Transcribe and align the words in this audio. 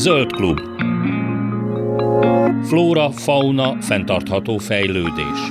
Zöld 0.00 0.32
klub. 0.32 0.60
Flóra, 2.66 3.10
fauna, 3.10 3.82
fenntartható 3.82 4.58
fejlődés. 4.58 5.50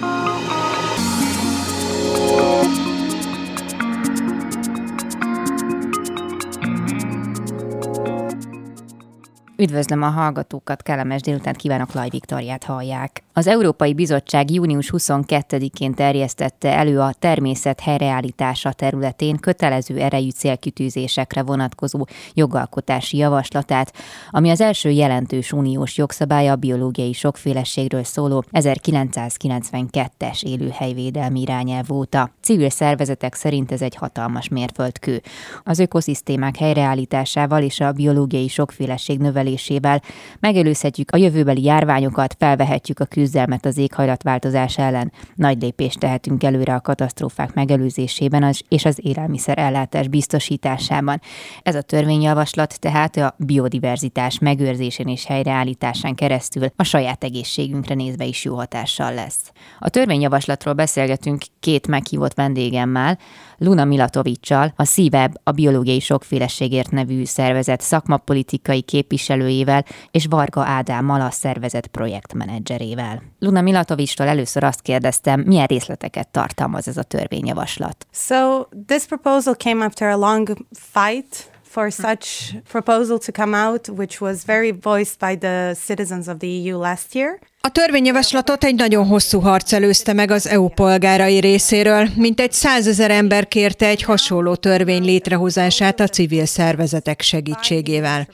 Üdvözlöm 9.57 10.01
a 10.01 10.09
hallgatókat, 10.09 10.81
kellemes 10.81 11.21
délután 11.21 11.53
kívánok, 11.53 11.93
Laj 11.93 12.09
Viktoriát 12.09 12.63
hallják. 12.63 13.23
Az 13.39 13.47
Európai 13.47 13.93
Bizottság 13.93 14.51
június 14.51 14.89
22-én 14.97 15.93
terjesztette 15.93 16.75
elő 16.77 16.99
a 16.99 17.13
természet 17.19 17.79
helyreállítása 17.79 18.71
területén 18.71 19.37
kötelező 19.37 19.97
erejű 19.97 20.29
célkitűzésekre 20.29 21.43
vonatkozó 21.43 22.05
jogalkotási 22.33 23.17
javaslatát, 23.17 23.93
ami 24.29 24.49
az 24.49 24.61
első 24.61 24.89
jelentős 24.89 25.51
uniós 25.51 25.97
jogszabálya 25.97 26.51
a 26.51 26.55
biológiai 26.55 27.13
sokféleségről 27.13 28.03
szóló 28.03 28.43
1992-es 28.51 30.43
élőhelyvédelmi 30.43 31.41
irányelv 31.41 31.91
óta. 31.91 32.31
Civil 32.41 32.69
szervezetek 32.69 33.33
szerint 33.33 33.71
ez 33.71 33.81
egy 33.81 33.95
hatalmas 33.95 34.47
mérföldkő. 34.47 35.21
Az 35.63 35.79
ökoszisztémák 35.79 36.57
helyreállításával 36.57 37.63
és 37.63 37.79
a 37.79 37.91
biológiai 37.91 38.47
sokféleség 38.47 39.19
növelésével 39.19 40.01
megelőzhetjük 40.39 41.11
a 41.11 41.17
jövőbeli 41.17 41.63
járványokat, 41.63 42.35
felvehetjük 42.39 42.99
a 42.99 43.05
küzdelmet 43.05 43.27
küzdelmet 43.29 43.65
az 43.65 43.77
éghajlatváltozás 43.77 44.77
ellen. 44.77 45.11
Nagy 45.35 45.61
lépést 45.61 45.99
tehetünk 45.99 46.43
előre 46.43 46.73
a 46.73 46.81
katasztrófák 46.81 47.53
megelőzésében 47.53 48.53
és 48.69 48.85
az 48.85 48.99
élelmiszer 49.01 49.57
ellátás 49.57 50.07
biztosításában. 50.07 51.21
Ez 51.63 51.75
a 51.75 51.81
törvényjavaslat 51.81 52.79
tehát 52.79 53.17
a 53.17 53.35
biodiverzitás 53.37 54.39
megőrzésén 54.39 55.07
és 55.07 55.25
helyreállításán 55.25 56.15
keresztül 56.15 56.67
a 56.75 56.83
saját 56.83 57.23
egészségünkre 57.23 57.95
nézve 57.95 58.25
is 58.25 58.43
jó 58.43 58.55
hatással 58.55 59.13
lesz. 59.13 59.51
A 59.79 59.89
törvényjavaslatról 59.89 60.73
beszélgetünk 60.73 61.43
két 61.59 61.87
meghívott 61.87 62.33
vendégemmel, 62.33 63.17
Luna 63.59 63.85
Milatovicsal, 63.85 64.73
a 64.75 64.83
SZIVEB, 64.83 65.35
a 65.43 65.51
Biológiai 65.51 65.99
Sokféleségért 65.99 66.91
nevű 66.91 67.25
szervezet 67.25 67.81
szakmapolitikai 67.81 68.81
képviselőjével, 68.81 69.85
és 70.11 70.25
Varga 70.29 70.61
Ádámmal, 70.61 71.21
a 71.21 71.31
szervezet 71.31 71.87
projektmenedzserével. 71.87 73.21
Luna 73.39 73.61
Milatovicstól 73.61 74.27
először 74.27 74.63
azt 74.63 74.81
kérdeztem, 74.81 75.39
milyen 75.39 75.65
részleteket 75.65 76.27
tartalmaz 76.27 76.87
ez 76.87 76.97
a 76.97 77.03
törvényjavaslat. 77.03 78.07
So 78.11 78.63
this 78.85 79.05
proposal 79.05 79.55
came 79.55 79.85
after 79.85 80.07
a 80.09 80.17
long 80.17 80.57
fight 80.71 81.51
for 81.69 81.91
such 81.91 82.55
proposal 82.63 83.19
to 83.19 83.31
come 83.31 83.53
out, 83.53 83.87
which 83.87 84.21
was 84.21 84.43
very 84.45 84.71
voiced 84.71 85.19
by 85.19 85.35
the 85.35 85.75
citizens 85.75 86.27
of 86.27 86.39
the 86.39 86.47
EU 86.47 86.77
last 86.77 87.15
year. 87.15 87.39
A 87.61 87.69
törvényjavaslatot 87.69 88.63
egy 88.63 88.75
nagyon 88.75 89.07
hosszú 89.07 89.39
harc 89.39 89.73
előzte 89.73 90.13
meg 90.13 90.31
az 90.31 90.47
EU 90.47 90.67
polgárai 90.67 91.39
részéről, 91.39 92.09
mint 92.15 92.39
egy 92.39 92.51
százezer 92.51 93.11
ember 93.11 93.47
kérte 93.47 93.87
egy 93.87 94.01
hasonló 94.01 94.55
törvény 94.55 95.03
létrehozását 95.03 95.99
a 95.99 96.07
civil 96.07 96.45
szervezetek 96.45 97.21
segítségével. 97.21 98.27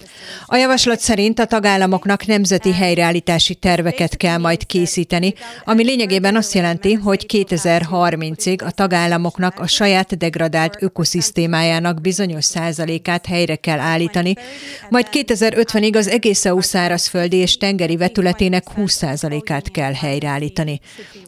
A 0.46 0.56
javaslat 0.56 1.00
szerint 1.00 1.40
a 1.40 1.46
tagállamoknak 1.46 2.26
nemzeti 2.26 2.72
helyreállítási 2.74 3.56
terveket 3.56 4.18
kell 4.18 4.38
majd 4.38 4.66
készíteni, 4.66 5.34
ami 5.64 5.84
lényegében 5.84 6.36
azt 6.36 6.54
jelenti, 6.54 6.94
hogy 6.94 7.26
2030-ig 7.34 8.66
a 8.66 8.72
tagállamoknak 8.72 9.60
a 9.60 9.68
saját 9.68 10.18
degradált 10.18 10.78
ökoszisztémájának 10.80 12.02
bizonyos 12.02 12.46
százalékát 12.46 13.26
helyre 13.26 13.56
kell 13.56 13.80
állítani, 13.80 14.34
majd 14.90 15.08
2050-ig 15.12 15.96
az 15.96 16.08
egész 16.08 16.46
EU 16.46 16.62
szárazföldi 16.62 17.38
és 17.38 17.58
tengeri 17.58 17.98
vetületének 17.98 18.70
20 18.70 19.02
százalékát 19.16 19.72
kell 19.72 19.94
helyreállítani. 19.94 20.80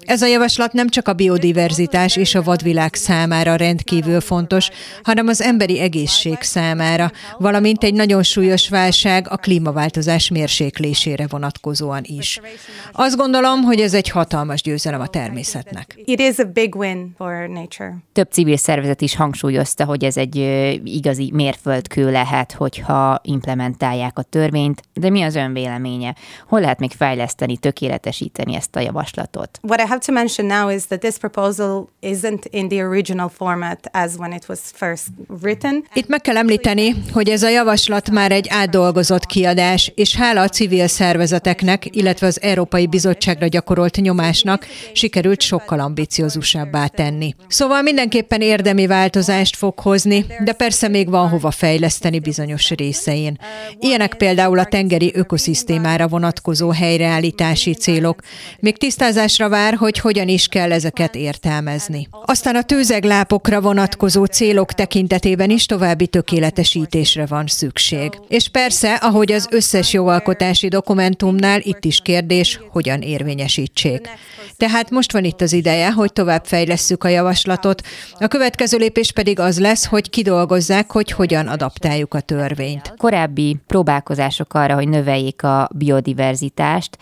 Ez 0.01 0.21
a 0.21 0.25
javaslat 0.25 0.73
nem 0.73 0.89
csak 0.89 1.07
a 1.07 1.13
biodiverzitás 1.13 2.15
és 2.15 2.35
a 2.35 2.43
vadvilág 2.43 2.93
számára 2.93 3.55
rendkívül 3.55 4.21
fontos, 4.21 4.69
hanem 5.03 5.27
az 5.27 5.41
emberi 5.41 5.79
egészség 5.79 6.37
számára, 6.41 7.11
valamint 7.37 7.83
egy 7.83 7.93
nagyon 7.93 8.23
súlyos 8.23 8.69
válság 8.69 9.27
a 9.29 9.37
klímaváltozás 9.37 10.29
mérséklésére 10.29 11.27
vonatkozóan 11.29 12.01
is. 12.03 12.39
Azt 12.91 13.17
gondolom, 13.17 13.61
hogy 13.61 13.79
ez 13.79 13.93
egy 13.93 14.09
hatalmas 14.09 14.61
győzelem 14.61 15.01
a 15.01 15.07
természetnek. 15.07 15.99
Több 18.13 18.31
civil 18.31 18.57
szervezet 18.57 19.01
is 19.01 19.15
hangsúlyozta, 19.15 19.85
hogy 19.85 20.03
ez 20.03 20.17
egy 20.17 20.35
igazi 20.83 21.31
mérföldkő 21.33 22.11
lehet, 22.11 22.51
hogyha 22.51 23.19
implementálják 23.23 24.17
a 24.17 24.21
törvényt, 24.21 24.81
de 24.93 25.09
mi 25.09 25.21
az 25.21 25.35
ön 25.35 25.53
véleménye? 25.53 26.15
Hol 26.47 26.59
lehet 26.59 26.79
még 26.79 26.91
fejleszteni, 26.91 27.57
tökéletesíteni 27.77 28.55
ezt 28.55 28.75
a 28.75 28.79
javaslatot? 28.79 29.59
What 29.61 29.79
I 29.79 29.85
have 29.87 29.99
to 30.05 30.13
mention 30.13 30.47
now 30.47 30.69
is 30.69 30.85
that 30.85 30.99
this 30.99 31.17
proposal 31.17 31.89
isn't 32.01 32.45
in 32.49 32.67
the 32.67 32.83
original 32.83 33.29
format 33.29 33.79
as 33.91 34.15
when 34.17 34.31
it 34.31 34.45
was 34.47 34.59
first 34.73 35.03
written. 35.41 35.83
Itt 35.93 36.07
meg 36.07 36.21
kell 36.21 36.37
említeni, 36.37 36.95
hogy 37.13 37.29
ez 37.29 37.43
a 37.43 37.49
javaslat 37.49 38.09
már 38.09 38.31
egy 38.31 38.47
átdolgozott 38.49 39.25
kiadás, 39.25 39.91
és 39.95 40.15
hála 40.15 40.41
a 40.41 40.49
civil 40.49 40.87
szervezeteknek, 40.87 41.95
illetve 41.95 42.27
az 42.27 42.41
Európai 42.41 42.87
Bizottságra 42.87 43.47
gyakorolt 43.47 43.95
nyomásnak 43.95 44.65
sikerült 44.93 45.41
sokkal 45.41 45.79
ambiciózusabbá 45.79 46.87
tenni. 46.87 47.35
Szóval 47.47 47.81
mindenképpen 47.81 48.41
érdemi 48.41 48.87
változást 48.87 49.55
fog 49.55 49.79
hozni, 49.79 50.25
de 50.43 50.53
persze 50.53 50.87
még 50.87 51.09
van 51.09 51.29
hova 51.29 51.51
fejleszteni 51.51 52.19
bizonyos 52.19 52.69
részein. 52.69 53.39
Ilyenek 53.79 54.13
például 54.13 54.59
a 54.59 54.65
tengeri 54.65 55.11
ökoszisztémára 55.15 56.07
vonatkozó 56.07 56.69
helyreállítási 56.69 57.66
célok. 57.73 58.21
Még 58.59 58.77
tisztázásra 58.77 59.49
vár, 59.49 59.73
hogy 59.73 59.99
hogyan 59.99 60.27
is 60.27 60.47
kell 60.47 60.71
ezeket 60.71 61.15
értelmezni. 61.15 62.07
Aztán 62.25 62.55
a 62.55 62.61
tőzeglápokra 62.61 63.61
vonatkozó 63.61 64.25
célok 64.25 64.73
tekintetében 64.73 65.49
is 65.49 65.65
további 65.65 66.07
tökéletesítésre 66.07 67.25
van 67.25 67.47
szükség. 67.47 68.19
És 68.27 68.49
persze, 68.49 68.93
ahogy 68.93 69.31
az 69.31 69.47
összes 69.51 69.93
jogalkotási 69.93 70.67
dokumentumnál, 70.67 71.59
itt 71.61 71.85
is 71.85 71.99
kérdés, 72.03 72.59
hogyan 72.71 73.01
érvényesítsék. 73.01 74.09
Tehát 74.57 74.89
most 74.89 75.11
van 75.11 75.23
itt 75.23 75.41
az 75.41 75.53
ideje, 75.53 75.91
hogy 75.91 76.13
tovább 76.13 76.45
fejlesszük 76.45 77.03
a 77.03 77.07
javaslatot. 77.07 77.81
A 78.13 78.27
következő 78.27 78.77
lépés 78.77 79.11
pedig 79.11 79.39
az 79.39 79.59
lesz, 79.59 79.85
hogy 79.85 80.09
kidolgozzák, 80.09 80.91
hogy 80.91 81.11
hogyan 81.11 81.47
adaptáljuk 81.47 82.13
a 82.13 82.19
törvényt. 82.19 82.93
Korábbi 82.97 83.57
próbálkozások 83.67 84.53
arra, 84.53 84.73
hogy 84.73 84.87
növeljék 84.87 85.43
a 85.43 85.69
biodiverzitást, 85.75 86.97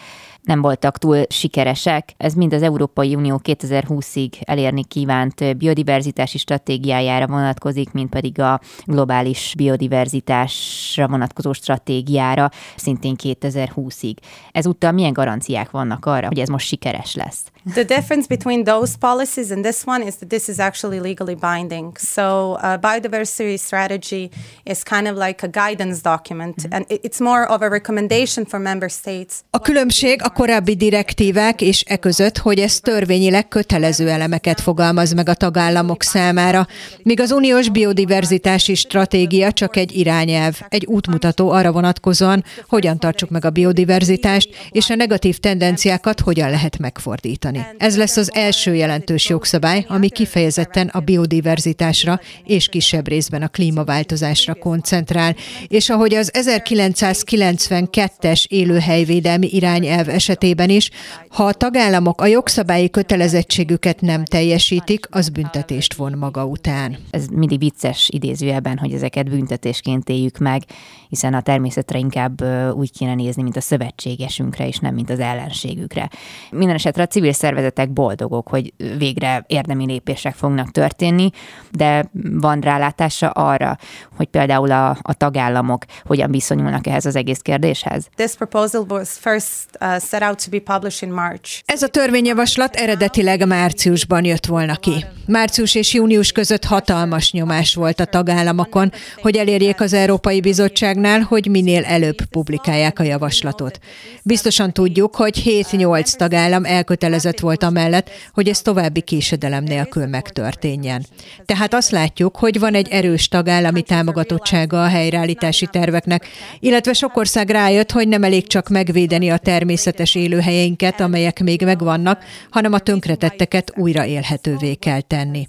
nem 0.46 0.62
voltak 0.62 0.98
túl 0.98 1.24
sikeresek. 1.30 2.14
Ez 2.18 2.34
mind 2.34 2.54
az 2.54 2.62
Európai 2.62 3.16
Unió 3.16 3.42
2020-ig 3.44 4.32
elérni 4.42 4.84
kívánt 4.84 5.58
biodiverzitási 5.58 6.38
stratégiájára 6.38 7.28
vonatkozik, 7.28 7.92
mint 7.92 8.10
pedig 8.10 8.40
a 8.40 8.60
globális 8.86 9.54
biodiverzitásra 9.58 11.08
vonatkozó 11.08 11.54
stratégiára, 11.54 12.50
szintén 12.76 13.16
2020-ig. 13.24 14.16
Ezúttal 14.52 14.92
milyen 14.92 15.14
garanciák 15.14 15.72
vannak 15.72 16.06
arra, 16.06 16.28
hogy 16.28 16.40
ez 16.40 16.50
most 16.50 16.68
sikeres 16.68 17.16
lesz? 17.16 17.52
The 17.74 17.84
difference 17.84 18.28
between 18.28 18.64
those 18.66 18.96
policies 18.96 19.52
and 19.52 19.64
this 19.64 19.86
one 19.86 20.04
is 20.04 20.16
that 20.16 20.30
this 20.30 20.48
is 20.48 20.60
actually 20.60 21.00
legally 21.00 21.36
binding. 21.36 21.98
So 21.98 22.58
a 22.62 22.78
biodiversity 22.78 23.58
strategy 23.58 24.30
is 24.64 24.84
kind 24.84 25.08
of 25.08 25.18
like 25.18 25.44
a 25.44 25.50
guidance 25.50 26.02
document, 26.02 26.56
mm-hmm. 26.56 26.74
and 26.74 26.86
it's 26.90 27.20
more 27.20 27.50
of 27.50 27.62
a 27.62 27.70
recommendation 27.70 28.46
for 28.46 28.60
member 28.60 28.90
states. 28.90 29.44
A 29.50 29.60
különbség 29.60 30.22
a 30.24 30.30
korábbi 30.30 30.76
direktívák 30.76 31.62
és 31.62 31.84
e 31.88 31.98
között, 31.98 32.38
hogy 32.38 32.60
ez 32.60 32.80
törvényileg 32.80 33.48
kötelező 33.48 34.10
elemeket 34.10 34.62
fogalmaz 34.62 35.14
meg 35.14 35.30
a 35.30 35.34
tagállamok 35.34 36.04
számára, 36.04 36.68
míg 37.04 37.20
az 37.20 37.32
uniós 37.32 37.70
biodiverzitási 37.70 38.76
stratégia 38.76 39.52
csak 39.52 39.76
egy 39.76 39.98
irányelv, 39.98 40.62
egy 40.70 40.86
útmutató 40.86 41.50
arra 41.50 41.72
vonatkozóan, 41.72 42.44
hogyan 42.68 43.00
tartsuk 43.00 43.30
meg 43.30 43.46
a 43.46 43.50
biodiverzitást, 43.50 44.50
és 44.72 44.90
a 44.90 44.96
negatív 44.96 45.38
tendenciákat 45.38 46.20
hogyan 46.20 46.50
lehet 46.50 46.78
megfordítani. 46.78 47.55
Ez 47.78 47.98
lesz 47.98 48.18
az 48.18 48.34
első 48.34 48.76
jelentős 48.76 49.30
jogszabály, 49.30 49.86
ami 49.88 50.10
kifejezetten 50.10 50.88
a 50.88 51.00
biodiverzitásra 51.00 52.20
és 52.44 52.68
kisebb 52.68 53.08
részben 53.08 53.42
a 53.42 53.48
klímaváltozásra 53.48 54.54
koncentrál, 54.54 55.36
és 55.68 55.90
ahogy 55.90 56.14
az 56.14 56.32
1992-es 56.34 58.46
élőhelyvédelmi 58.48 59.48
irányelv 59.52 60.10
esetében 60.10 60.70
is, 60.70 60.90
ha 61.30 61.44
a 61.44 61.54
tagállamok 61.54 62.22
a 62.22 62.26
jogszabályi 62.26 62.90
kötelezettségüket 62.90 64.02
nem 64.02 64.26
teljesítik, 64.26 65.08
az 65.10 65.30
büntetést 65.30 65.94
von 65.94 66.18
maga 66.18 66.46
után. 66.46 66.98
Ez 67.12 67.28
mindig 67.28 67.60
vicces 67.60 68.10
idézőjelben, 68.12 68.78
hogy 68.78 68.94
ezeket 68.94 69.30
büntetésként 69.30 70.10
éljük 70.10 70.38
meg, 70.38 70.64
hiszen 71.10 71.34
a 71.34 71.42
természetre 71.42 72.00
inkább 72.00 72.44
úgy 72.74 72.92
kéne 72.92 73.16
nézni, 73.16 73.44
mint 73.44 73.56
a 73.56 73.62
szövetségesünkre, 73.62 74.68
és 74.68 74.78
nem 74.78 74.94
mint 74.94 75.10
az 75.10 75.20
ellenségükre. 75.20 76.10
Minden 76.52 76.76
esetre 76.76 77.04
a 77.04 77.08
civil 77.08 77.34
szervezetek 77.46 77.90
boldogok, 77.90 78.48
hogy 78.48 78.74
végre 78.98 79.44
érdemi 79.48 79.86
lépések 79.86 80.36
fognak 80.36 80.72
történni, 80.72 81.30
de 81.72 82.06
van 82.32 82.60
rálátása 82.60 83.30
arra, 83.30 83.78
hogy 84.18 84.28
például 84.28 84.72
a, 84.72 84.90
a 85.02 85.14
tagállamok 85.14 85.86
hogyan 86.04 86.32
viszonyulnak 86.32 86.88
ehhez 86.88 87.06
az 87.06 87.16
egész 87.16 87.40
kérdéshez? 87.40 88.08
This 88.16 88.36
proposal 88.36 88.86
was 88.90 89.10
first 89.10 89.68
uh, 89.80 90.00
set 90.00 90.22
out 90.22 90.44
to 90.44 90.50
be 90.50 90.60
published 90.74 91.10
in 91.10 91.16
March. 91.16 91.62
Ez 91.66 91.82
a 91.82 91.88
törvényjavaslat 91.88 92.76
eredetileg 92.76 93.48
márciusban 93.48 94.26
jött 94.26 94.46
volna 94.46 94.76
ki. 94.76 95.06
Március 95.28 95.76
és 95.76 95.94
június 95.94 96.32
között 96.32 96.64
hatalmas 96.66 97.32
nyomás 97.32 97.76
volt 97.76 98.00
a 98.00 98.06
tagállamokon, 98.06 98.92
hogy 99.22 99.36
elérjék 99.36 99.82
az 99.82 99.94
Európai 99.94 100.42
Bizottságnál, 100.42 101.22
hogy 101.22 101.48
minél 101.50 101.84
előbb 101.84 102.26
publikálják 102.30 103.00
a 103.00 103.04
javaslatot. 103.04 103.80
Biztosan 104.24 104.72
tudjuk, 104.72 105.16
hogy 105.16 105.42
7-8 105.46 106.12
tagállam 106.12 106.66
elkötelezett 106.66 107.35
volt 107.40 107.64
amellett, 107.64 108.10
hogy 108.34 108.50
ez 108.50 108.62
további 108.62 109.02
késedelem 109.02 109.64
nélkül 109.64 110.06
megtörténjen. 110.06 111.06
Tehát 111.46 111.74
azt 111.74 111.92
látjuk, 111.92 112.38
hogy 112.38 112.60
van 112.60 112.74
egy 112.74 112.88
erős 112.90 113.28
tagállami 113.28 113.82
támogatottsága 113.82 114.84
a 114.84 114.88
helyreállítási 114.88 115.68
terveknek, 115.72 116.28
illetve 116.60 116.94
sok 116.94 117.18
ország 117.18 117.50
rájött, 117.50 117.92
hogy 117.92 118.08
nem 118.08 118.24
elég 118.24 118.48
csak 118.48 118.70
megvédeni 118.70 119.30
a 119.30 119.38
természetes 119.38 120.16
élőhelyeinket, 120.16 121.00
amelyek 121.00 121.40
még 121.40 121.62
megvannak, 121.62 122.24
hanem 122.50 122.74
a 122.74 122.80
tönkretetteket 122.80 123.72
újra 123.76 124.06
élhetővé 124.06 124.74
kell 124.74 125.02
tenni. 125.02 125.48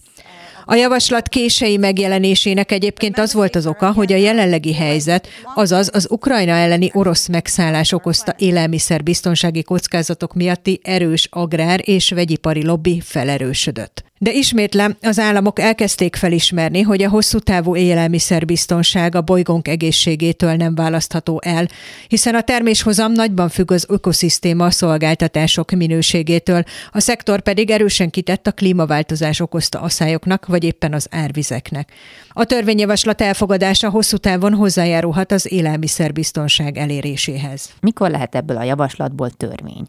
A 0.69 0.75
javaslat 0.75 1.29
kései 1.29 1.77
megjelenésének 1.77 2.73
egyébként 2.73 3.19
az 3.19 3.33
volt 3.33 3.57
az 3.57 3.67
oka, 3.67 3.93
hogy 3.93 4.13
a 4.13 4.17
jelenlegi 4.17 4.75
helyzet, 4.75 5.29
azaz 5.55 5.91
az 5.93 6.07
Ukrajna 6.11 6.53
elleni 6.53 6.91
orosz 6.93 7.29
megszállás 7.29 7.93
okozta 7.93 8.35
élelmiszerbiztonsági 8.39 9.63
kockázatok 9.63 10.35
miatti 10.35 10.81
erős 10.83 11.29
agrár 11.31 11.81
és 11.85 12.11
vegyipari 12.11 12.65
lobby 12.65 13.01
felerősödött. 13.05 14.05
De 14.19 14.33
ismétlem, 14.33 14.97
az 15.01 15.19
államok 15.19 15.59
elkezdték 15.59 16.17
felismerni, 16.17 16.83
hogy 16.83 17.03
a 17.03 17.09
hosszú 17.09 17.39
távú 17.39 17.77
élelmiszerbiztonság 17.77 19.15
a 19.15 19.21
bolygónk 19.21 19.69
egészségétől 19.69 20.55
nem 20.55 20.75
választható 20.75 21.41
el, 21.45 21.69
hiszen 22.09 22.35
a 22.35 22.41
terméshozam 22.41 23.13
nagyban 23.13 23.49
függ 23.49 23.71
az 23.71 23.87
ökoszisztéma 23.89 24.71
szolgáltatások 24.71 25.71
minőségétől, 25.71 26.63
a 26.93 27.01
szektor 27.01 27.41
pedig 27.41 27.71
erősen 27.71 28.11
kitett 28.11 28.47
a 28.47 28.53
klímaváltozás 28.53 29.41
okozta 29.41 29.81
asszályoknak, 29.81 30.47
vagy 30.47 30.65
éppen 30.65 30.93
az 30.93 31.07
árvizeknek. 31.11 31.93
A 32.29 32.45
törvényjavaslat 32.45 33.21
elfogadása 33.21 33.91
hosszú 33.91 34.17
távon 34.17 34.55
hozzájárulhat 34.55 35.33
az 35.33 35.53
élelmiszerbiztonság 35.53 36.79
eléréséhez. 36.79 37.71
Mikor 37.81 38.11
lehet 38.11 38.35
ebből 38.35 38.57
a 38.57 38.63
javaslatból 38.63 39.31
törvény? 39.31 39.87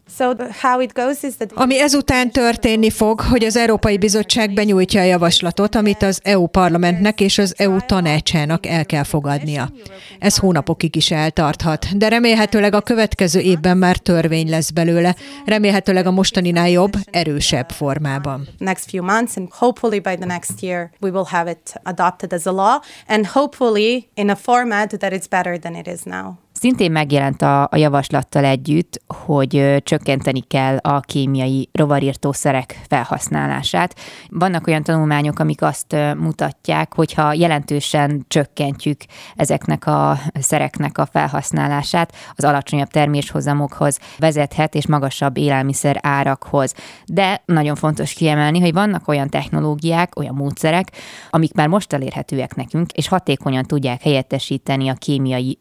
Ami 1.54 1.80
ezután 1.80 2.30
történni 2.30 2.90
fog, 2.90 3.20
hogy 3.20 3.44
az 3.44 3.56
Európai 3.56 3.98
Bizottság 3.98 4.16
benyújtja 4.54 5.00
a 5.00 5.04
javaslatot, 5.04 5.74
amit 5.74 6.02
az 6.02 6.20
EU 6.22 6.46
parlamentnek 6.46 7.20
és 7.20 7.38
az 7.38 7.54
EU 7.56 7.76
tanácsának 7.86 8.66
el 8.66 8.86
kell 8.86 9.02
fogadnia. 9.02 9.72
Ez 10.18 10.36
hónapokig 10.36 10.96
is 10.96 11.10
eltarthat, 11.10 11.96
de 11.96 12.08
remélhetőleg 12.08 12.74
a 12.74 12.80
következő 12.80 13.40
évben 13.40 13.76
már 13.76 13.96
törvény 13.96 14.48
lesz 14.48 14.70
belőle, 14.70 15.16
remélhetőleg 15.44 16.06
a 16.06 16.10
mostaninál 16.10 16.68
jobb, 16.68 16.92
erősebb 17.10 17.70
formában. 17.70 18.48
next 18.58 18.90
few 18.90 19.02
months 19.02 19.36
and 19.36 19.48
hopefully 19.50 20.00
by 20.00 20.16
the 20.16 20.26
next 20.26 20.62
year 20.62 20.90
we 21.00 21.10
will 21.10 21.24
have 21.24 21.50
it 21.50 21.80
adopted 21.82 22.32
as 22.32 22.46
a 22.46 22.52
law 22.52 22.80
and 23.06 23.26
hopefully 23.26 24.08
in 24.14 24.30
a 24.30 24.36
format 24.36 24.98
that 24.98 25.12
is 25.12 25.26
better 25.28 25.58
than 25.58 25.74
it 25.74 25.86
is 25.86 26.02
now. 26.02 26.38
Szintén 26.60 26.90
megjelent 26.90 27.42
a, 27.42 27.62
a 27.62 27.76
javaslattal 27.76 28.44
együtt, 28.44 29.02
hogy 29.06 29.82
csökkenteni 29.82 30.40
kell 30.40 30.76
a 30.76 31.00
kémiai 31.00 31.68
rovarírtószerek 31.72 32.80
felhasználását. 32.88 33.94
Vannak 34.28 34.66
olyan 34.66 34.82
tanulmányok, 34.82 35.38
amik 35.38 35.62
azt 35.62 35.96
mutatják, 36.16 36.94
hogyha 36.94 37.32
jelentősen 37.32 38.24
csökkentjük 38.28 39.00
ezeknek 39.36 39.86
a 39.86 40.18
szereknek 40.40 40.98
a 40.98 41.06
felhasználását, 41.06 42.14
az 42.34 42.44
alacsonyabb 42.44 42.88
terméshozamokhoz 42.88 43.98
vezethet, 44.18 44.74
és 44.74 44.86
magasabb 44.86 45.36
élelmiszer 45.36 45.98
árakhoz. 46.02 46.74
De 47.06 47.42
nagyon 47.44 47.74
fontos 47.74 48.12
kiemelni, 48.12 48.60
hogy 48.60 48.72
vannak 48.72 49.08
olyan 49.08 49.28
technológiák, 49.28 50.18
olyan 50.18 50.34
módszerek, 50.34 50.90
amik 51.30 51.54
már 51.54 51.68
most 51.68 51.92
elérhetőek 51.92 52.54
nekünk, 52.54 52.92
és 52.92 53.08
hatékonyan 53.08 53.64
tudják 53.64 54.02
helyettesíteni 54.02 54.88
a 54.88 54.94
kémiai 54.94 55.58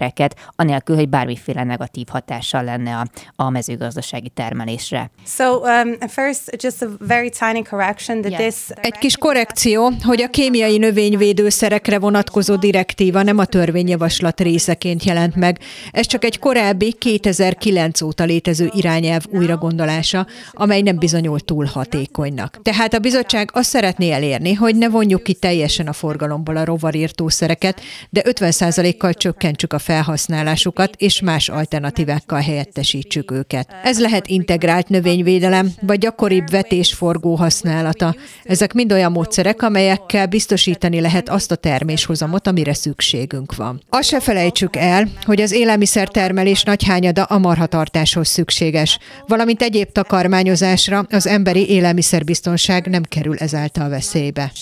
rovarírtószereket, 0.00 0.36
anélkül, 0.56 0.96
hogy 0.96 1.08
bármiféle 1.08 1.64
negatív 1.64 2.06
hatással 2.10 2.64
lenne 2.64 2.96
a, 2.96 3.06
a 3.36 3.50
mezőgazdasági 3.50 4.28
termelésre. 4.28 5.10
So 5.26 5.44
um, 5.44 5.98
first, 6.08 6.62
just 6.62 6.82
a 6.82 6.86
very 6.98 7.30
tiny 7.30 7.64
correction 7.70 8.20
that 8.20 8.30
Yes. 8.30 8.54
this 8.54 8.76
Egy 8.80 8.98
kis 8.98 9.16
korrekció, 9.16 9.92
hogy 10.02 10.22
a 10.22 10.28
kémiai 10.28 10.78
növényvédőszerekre 10.78 11.98
vonatkozó 11.98 12.56
direktíva 12.56 13.22
nem 13.22 13.38
a 13.38 13.44
törvényjavaslat 13.44 14.40
részeként 14.40 15.04
jelent 15.04 15.36
meg. 15.36 15.58
Ez 15.92 16.06
csak 16.06 16.24
egy 16.24 16.38
korábbi 16.38 16.92
2009 16.92 18.02
óta 18.02 18.24
létező 18.24 18.70
irányelv 18.74 19.24
újragondolása, 19.30 20.26
amely 20.52 20.80
nem 20.80 20.98
bizonyult 20.98 21.44
túl 21.44 21.64
hatékonynak. 21.64 22.62
Tehát 22.62 22.94
a 22.94 22.98
bizottság 22.98 23.50
azt 23.52 23.68
szeretné 23.68 24.10
elérni, 24.10 24.54
hogy 24.54 24.76
ne 24.76 24.88
vonjuk 24.88 25.22
ki 25.22 25.34
teljesen 25.34 25.86
a 25.86 25.92
forgalomból 25.92 26.56
a 26.56 26.64
rovarírtószereket, 26.64 27.80
de 28.10 28.22
50%-kal 28.24 29.14
csökkentsük 29.14 29.72
a 29.72 29.78
felhasználásukat, 29.90 30.94
és 30.96 31.20
más 31.20 31.48
alternatívákkal 31.48 32.40
helyettesítsük 32.40 33.30
őket. 33.30 33.74
Ez 33.82 34.00
lehet 34.00 34.26
integrált 34.26 34.88
növényvédelem, 34.88 35.68
vagy 35.80 35.98
gyakoribb 35.98 36.50
vetésforgó 36.50 37.34
használata. 37.34 38.14
Ezek 38.44 38.72
mind 38.72 38.92
olyan 38.92 39.12
módszerek, 39.12 39.62
amelyekkel 39.62 40.26
biztosítani 40.26 41.00
lehet 41.00 41.28
azt 41.28 41.50
a 41.50 41.54
terméshozamot, 41.54 42.46
amire 42.46 42.74
szükségünk 42.74 43.56
van. 43.56 43.82
Azt 43.88 44.08
se 44.08 44.20
felejtsük 44.20 44.76
el, 44.76 45.08
hogy 45.24 45.40
az 45.40 45.52
élelmiszertermelés 45.52 46.62
nagy 46.62 46.84
hányada 46.84 47.22
a 47.24 47.38
marhatartáshoz 47.38 48.28
szükséges, 48.28 48.98
valamint 49.26 49.62
egyéb 49.62 49.92
takarmányozásra 49.92 51.06
az 51.08 51.26
emberi 51.26 51.68
élelmiszerbiztonság 51.68 52.86
nem 52.86 53.02
kerül 53.02 53.36
ezáltal 53.36 53.88
veszélybe. 53.88 54.52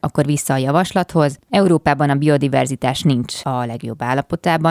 Akkor 0.00 0.24
vissza 0.26 0.54
a 0.54 0.56
javaslathoz. 0.56 1.38
Európában 1.50 2.10
a 2.10 2.14
biodiverzitás 2.14 3.02
nincs 3.02 3.34
a 3.42 3.64
legjobb 3.64 4.02
állapotában, 4.02 4.64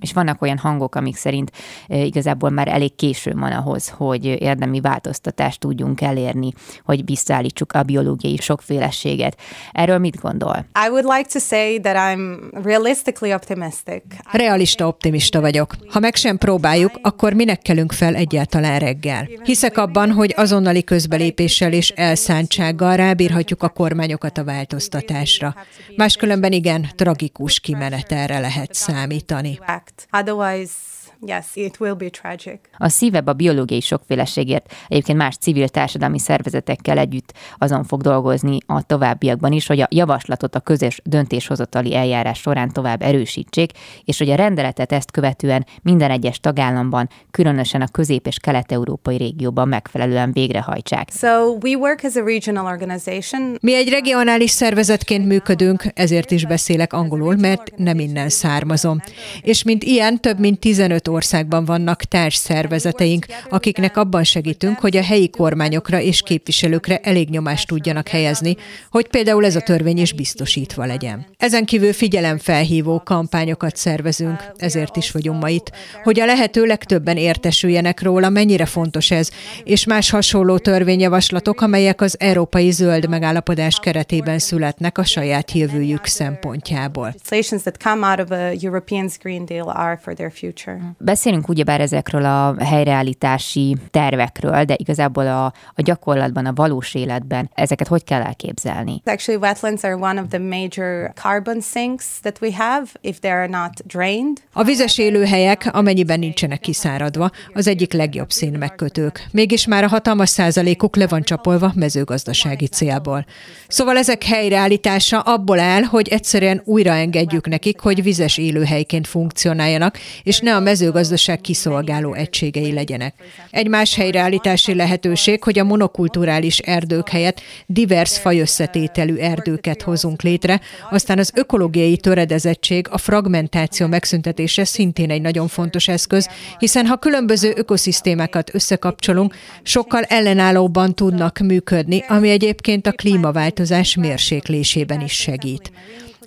és 0.00 0.12
vannak 0.12 0.42
olyan 0.42 0.58
hangok, 0.58 0.94
amik 0.94 1.16
szerint 1.16 1.50
igazából 1.86 2.50
már 2.50 2.68
elég 2.68 2.94
késő 2.94 3.32
van 3.32 3.52
ahhoz, 3.52 3.88
hogy 3.88 4.24
érdemi 4.24 4.80
változtatást 4.80 5.60
tudjunk 5.60 6.00
elérni, 6.00 6.52
hogy 6.84 7.04
visszaállítsuk 7.04 7.72
a 7.72 7.82
biológiai 7.82 8.36
sokféleséget. 8.36 9.40
Erről 9.72 9.98
mit 9.98 10.20
gondol? 10.20 10.66
I 10.86 10.88
would 10.88 11.04
like 11.04 11.28
to 11.32 11.38
say 11.38 11.80
that 11.80 11.96
I'm 11.96 12.38
realistically 12.64 13.34
optimistic. 13.34 14.02
Realista 14.32 14.86
optimista 14.86 15.40
vagyok. 15.40 15.74
Ha 15.90 15.98
meg 15.98 16.14
sem 16.14 16.38
próbáljuk, 16.38 16.98
akkor 17.02 17.32
minek 17.32 17.62
kelünk 17.62 17.92
fel 17.92 18.14
egyáltalán 18.14 18.78
reggel? 18.78 19.28
Hiszek 19.42 19.78
abban, 19.78 20.10
hogy 20.10 20.34
azonnali 20.36 20.84
közbelépéssel 20.84 21.72
és 21.72 21.88
elszántsággal 21.88 22.96
rábírhatjuk 22.96 23.62
a 23.62 23.68
kormányokat 23.68 24.38
a 24.38 24.44
változtatásra. 24.44 25.54
Máskülönben 25.96 26.52
igen, 26.52 26.88
tragikus 26.96 27.60
kimenetelre 27.60 28.38
lehet 28.38 28.74
számítani. 28.74 29.37
Johnny. 29.38 29.60
Act. 29.66 30.06
Otherwise, 30.12 30.97
yes, 31.26 31.46
it 31.54 31.80
will 31.80 31.94
be 31.94 32.08
tragic. 32.08 32.58
A 32.78 32.88
szívebb 32.88 33.26
a 33.26 33.32
biológiai 33.32 33.80
sokféleségért 33.80 34.72
egyébként 34.88 35.18
más 35.18 35.36
civil 35.36 35.68
társadalmi 35.68 36.18
szervezetekkel 36.18 36.98
együtt 36.98 37.32
azon 37.58 37.84
fog 37.84 38.00
dolgozni 38.00 38.58
a 38.66 38.82
továbbiakban 38.82 39.52
is, 39.52 39.66
hogy 39.66 39.80
a 39.80 39.88
javaslatot 39.90 40.54
a 40.54 40.60
közös 40.60 41.00
döntéshozatali 41.04 41.94
eljárás 41.94 42.38
során 42.38 42.72
tovább 42.72 43.02
erősítsék, 43.02 43.70
és 44.04 44.18
hogy 44.18 44.30
a 44.30 44.34
rendeletet 44.34 44.92
ezt 44.92 45.10
követően 45.10 45.66
minden 45.82 46.10
egyes 46.10 46.40
tagállamban, 46.40 47.08
különösen 47.30 47.80
a 47.80 47.88
közép- 47.88 48.26
és 48.26 48.38
kelet-európai 48.38 49.16
régióban 49.16 49.68
megfelelően 49.68 50.32
végrehajtsák. 50.32 51.08
So 51.10 51.56
we 51.62 51.76
work 51.76 52.00
as 52.02 52.16
a 52.16 52.24
regional 52.24 52.66
organization. 52.66 53.56
Mi 53.60 53.74
egy 53.74 53.88
regionális 53.88 54.50
szervezetként 54.50 55.26
működünk, 55.26 55.84
ezért 55.94 56.30
is 56.30 56.46
beszélek 56.46 56.92
angolul, 56.92 57.36
mert 57.36 57.72
nem 57.76 57.98
innen 57.98 58.28
származom. 58.28 59.00
És 59.42 59.62
mint 59.62 59.84
ilyen, 59.84 60.20
több 60.20 60.38
mint 60.38 60.60
15 60.60 61.07
országban 61.08 61.64
vannak 61.64 62.02
társszervezeteink, 62.02 63.26
akiknek 63.48 63.96
abban 63.96 64.24
segítünk, 64.24 64.78
hogy 64.78 64.96
a 64.96 65.02
helyi 65.02 65.30
kormányokra 65.30 66.00
és 66.00 66.22
képviselőkre 66.22 66.98
elég 66.98 67.28
nyomást 67.28 67.68
tudjanak 67.68 68.08
helyezni, 68.08 68.56
hogy 68.90 69.08
például 69.08 69.44
ez 69.44 69.56
a 69.56 69.60
törvény 69.60 69.98
is 69.98 70.12
biztosítva 70.12 70.84
legyen. 70.84 71.26
Ezen 71.36 71.64
kívül 71.64 71.92
figyelemfelhívó 71.92 73.00
kampányokat 73.04 73.76
szervezünk, 73.76 74.44
ezért 74.56 74.96
is 74.96 75.10
vagyunk 75.10 75.40
ma 75.40 75.48
itt, 75.48 75.72
hogy 76.02 76.20
a 76.20 76.24
lehető 76.24 76.64
legtöbben 76.64 77.16
értesüljenek 77.16 78.02
róla, 78.02 78.28
mennyire 78.28 78.66
fontos 78.66 79.10
ez, 79.10 79.30
és 79.64 79.84
más 79.84 80.10
hasonló 80.10 80.58
törvényjavaslatok, 80.58 81.60
amelyek 81.60 82.00
az 82.00 82.16
Európai 82.18 82.70
Zöld 82.70 83.08
Megállapodás 83.08 83.78
keretében 83.78 84.38
születnek 84.38 84.98
a 84.98 85.04
saját 85.04 85.52
jövőjük 85.52 86.06
szempontjából. 86.06 87.06
Legislations 87.06 87.62
that 87.62 87.82
come 87.82 88.06
out 88.10 88.20
of 88.20 88.30
a 88.30 88.66
European 88.66 89.10
Green 89.22 89.44
Deal 89.44 89.68
are 89.68 89.96
for 89.96 90.14
their 90.14 90.32
future. 90.32 90.94
Beszélünk 91.00 91.48
ugyebár 91.48 91.80
ezekről 91.80 92.24
a 92.24 92.64
helyreállítási 92.64 93.76
tervekről, 93.90 94.64
de 94.64 94.74
igazából 94.76 95.26
a, 95.26 95.44
a 95.74 95.82
gyakorlatban, 95.82 96.46
a 96.46 96.52
valós 96.54 96.94
életben 96.94 97.50
ezeket 97.54 97.86
hogy 97.86 98.04
kell 98.04 98.22
elképzelni? 98.22 99.02
Actually, 99.04 99.40
wetlands 99.40 99.82
are 99.84 99.96
one 99.96 100.20
of 100.20 100.26
the 100.28 100.38
major 100.38 101.12
carbon 101.14 101.60
sinks 101.60 102.04
that 102.20 102.38
we 102.40 102.54
have 102.56 102.86
if 103.00 103.18
they 103.18 103.30
are 103.30 103.46
not 103.46 103.86
drained. 103.86 104.36
A 104.52 104.62
vizes 104.62 104.98
élőhelyek, 104.98 105.68
amennyiben 105.72 106.18
nincsenek 106.18 106.60
kiszáradva, 106.60 107.30
az 107.54 107.66
egyik 107.66 107.92
legjobb 107.92 108.30
szín 108.30 108.58
megkötők. 108.58 109.26
Mégis 109.32 109.66
már 109.66 109.84
a 109.84 109.88
hatalmas 109.88 110.28
százalékuk 110.28 110.96
le 110.96 111.06
van 111.06 111.22
csapolva 111.22 111.72
mezőgazdasági 111.74 112.66
célból. 112.66 113.24
Szóval 113.68 113.96
ezek 113.96 114.24
helyreállítása 114.24 115.20
abból 115.20 115.58
áll, 115.58 115.82
hogy 115.82 116.08
egyszerűen 116.08 116.62
újra 116.64 116.92
engedjük 116.92 117.48
nekik, 117.48 117.80
hogy 117.80 118.02
vizes 118.02 118.38
élőhelyként 118.38 119.06
funkcionáljanak, 119.06 119.98
és 120.22 120.40
ne 120.40 120.56
a 120.56 120.60
mezőgazdaság 120.88 121.40
kiszolgáló 121.40 122.14
egységei 122.14 122.72
legyenek. 122.72 123.14
Egy 123.50 123.68
más 123.68 123.94
helyreállítási 123.94 124.74
lehetőség, 124.74 125.42
hogy 125.42 125.58
a 125.58 125.64
monokulturális 125.64 126.58
erdők 126.58 127.08
helyett 127.08 127.40
divers 127.66 128.18
fajösszetételű 128.18 129.16
erdőket 129.16 129.82
hozunk 129.82 130.22
létre, 130.22 130.60
aztán 130.90 131.18
az 131.18 131.32
ökológiai 131.34 131.96
töredezettség, 131.96 132.86
a 132.90 132.98
fragmentáció 132.98 133.86
megszüntetése 133.86 134.64
szintén 134.64 135.10
egy 135.10 135.20
nagyon 135.20 135.48
fontos 135.48 135.88
eszköz, 135.88 136.28
hiszen 136.58 136.86
ha 136.86 136.96
különböző 136.96 137.52
ökoszisztémákat 137.56 138.54
összekapcsolunk, 138.54 139.34
sokkal 139.62 140.02
ellenállóban 140.02 140.94
tudnak 140.94 141.38
működni, 141.38 142.04
ami 142.08 142.30
egyébként 142.30 142.86
a 142.86 142.92
klímaváltozás 142.92 143.96
mérséklésében 143.96 145.00
is 145.00 145.12
segít. 145.12 145.72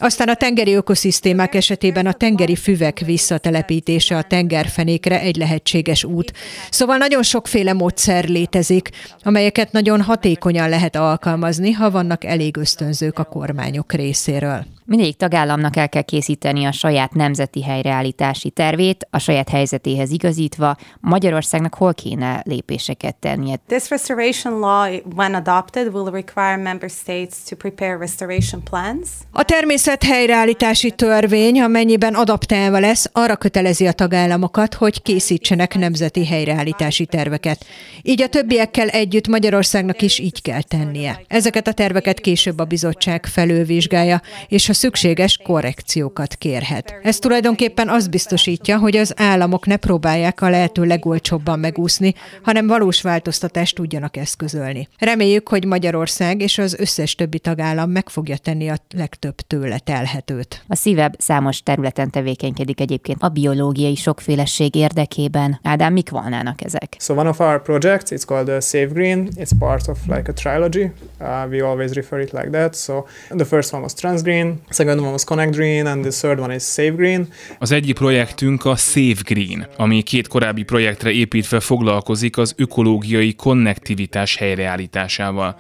Aztán 0.01 0.29
a 0.29 0.34
tengeri 0.34 0.74
ökoszisztémák 0.74 1.55
esetében 1.55 2.05
a 2.05 2.12
tengeri 2.12 2.55
füvek 2.55 3.00
visszatelepítése 3.00 4.17
a 4.17 4.22
tengerfenékre 4.22 5.20
egy 5.20 5.36
lehetséges 5.36 6.03
út. 6.03 6.34
Szóval 6.70 6.98
nagyon 6.98 7.24
sokféle 7.24 7.74
módszer 7.74 8.27
létezik, 8.27 8.89
amelyeket 9.24 9.72
nagyon 9.72 10.01
hatékonyan 10.01 10.70
lehet 10.70 10.96
alkalmazni, 10.96 11.72
ha 11.72 11.91
vannak 11.91 12.24
elég 12.24 12.58
ösztönzők 12.58 13.20
a 13.20 13.24
kormányok 13.24 13.93
részéről. 13.93 14.65
Mindegyik 14.86 15.15
tagállamnak 15.15 15.75
el 15.75 15.89
kell 15.89 16.01
készíteni 16.01 16.65
a 16.65 16.72
saját 16.72 17.13
nemzeti 17.13 17.63
helyreállítási 17.63 18.50
tervét, 18.50 19.08
a 19.10 19.20
saját 19.20 19.50
helyzetéhez 19.50 20.12
igazítva. 20.12 20.75
Magyarországnak 21.00 21.74
hol 21.74 21.93
kéne 21.93 22.41
lépéseket 22.46 23.15
tennie? 23.15 23.55
This 23.67 23.89
restoration 23.89 24.60
law, 24.60 24.93
when 25.15 25.36
adopted, 25.36 25.93
will 25.93 26.12
require 26.12 26.58
member 26.58 26.89
states 26.89 27.36
to 27.50 27.55
prepare 27.55 27.98
restoration 27.98 28.63
plans. 28.63 29.08
A 29.31 29.43
természet 29.43 29.90
helyreállítási 30.00 30.91
törvény, 30.91 31.62
amennyiben 31.62 32.13
adaptálva 32.13 32.79
lesz, 32.79 33.10
arra 33.12 33.36
kötelezi 33.36 33.88
a 33.88 33.91
tagállamokat, 33.91 34.74
hogy 34.74 35.01
készítsenek 35.01 35.75
nemzeti 35.75 36.25
helyreállítási 36.25 37.05
terveket. 37.05 37.65
Így 38.01 38.21
a 38.21 38.27
többiekkel 38.27 38.88
együtt 38.88 39.27
Magyarországnak 39.27 40.01
is 40.01 40.19
így 40.19 40.41
kell 40.41 40.62
tennie. 40.62 41.21
Ezeket 41.27 41.67
a 41.67 41.74
terveket 41.74 42.19
később 42.19 42.60
a 42.60 42.65
bizottság 42.65 43.25
felülvizsgálja, 43.25 44.21
és 44.48 44.67
ha 44.67 44.74
szükséges 44.74 45.39
korrekciókat 45.43 46.36
kérhet. 46.36 46.93
Ez 47.03 47.19
tulajdonképpen 47.19 47.89
azt 47.89 48.10
biztosítja, 48.10 48.77
hogy 48.77 48.98
az 48.98 49.13
államok 49.17 49.65
ne 49.65 49.75
próbálják 49.75 50.41
a 50.41 50.50
lehető 50.50 50.83
legolcsóbban 50.83 51.60
megúszni, 51.60 52.13
hanem 52.43 52.67
valós 52.67 53.01
változtatást 53.01 53.75
tudjanak 53.75 54.17
eszközölni. 54.17 54.88
Reméljük, 54.98 55.50
hogy 55.50 55.65
Magyarország 55.65 56.41
és 56.41 56.57
az 56.57 56.75
összes 56.79 57.15
többi 57.15 57.39
tagállam 57.39 57.89
meg 57.89 58.10
fogja 58.10 58.38
tenni 58.38 58.69
a 58.69 58.75
legtöbb 58.95 59.36
tőle 59.36 59.79
telhetőt. 59.84 60.64
A 60.68 60.76
szívebb 60.76 61.14
számos 61.18 61.64
területen 61.64 62.10
tevékenykedik 62.10 62.80
egyébként 62.80 63.22
a 63.22 63.30
biológiai 63.30 63.96
sokféleség 63.96 64.76
érdekében. 64.76 65.60
Ádám, 65.64 65.94
mik 65.94 66.10
volnának 66.10 66.64
ezek? 66.64 66.96
So 67.00 67.14
one 67.14 67.30
of 67.30 67.40
our 67.40 67.62
projects, 67.62 68.12
it's 68.12 68.26
called 68.26 68.46
the 68.46 68.60
Save 68.60 68.88
Green. 68.94 69.30
It's 69.36 69.52
part 69.60 69.88
of 69.88 69.98
like 70.08 70.32
a 70.32 70.34
trilogy. 70.34 70.92
Uh, 71.20 71.50
we 71.50 71.64
always 71.64 71.94
refer 71.94 72.20
it 72.20 72.32
like 72.32 72.50
that. 72.50 72.76
So 72.76 73.06
the 73.30 73.46
first 73.46 73.74
one 73.74 73.82
was 73.82 73.94
Transgreen, 73.94 74.62
second 74.70 75.00
one 75.00 75.12
was 75.12 75.24
Connect 75.24 75.56
Green, 75.56 75.86
and 75.86 76.02
the 76.04 76.28
third 76.28 76.40
one 76.40 76.56
is 76.56 76.64
Save 76.64 76.92
Green. 76.96 77.28
Az 77.60 77.72
egyik 77.72 77.96
projektünk 77.96 78.66
a 78.66 78.76
Save 78.76 79.22
Green, 79.24 79.68
ami 79.78 80.02
két 80.02 80.28
korábbi 80.28 80.64
projektre 80.64 81.12
építve 81.12 81.60
foglalkozik 81.60 82.38
az 82.38 82.54
ökológiai 82.58 83.36
konnektivitás 83.36 84.36
helyreállításával. 84.36 85.60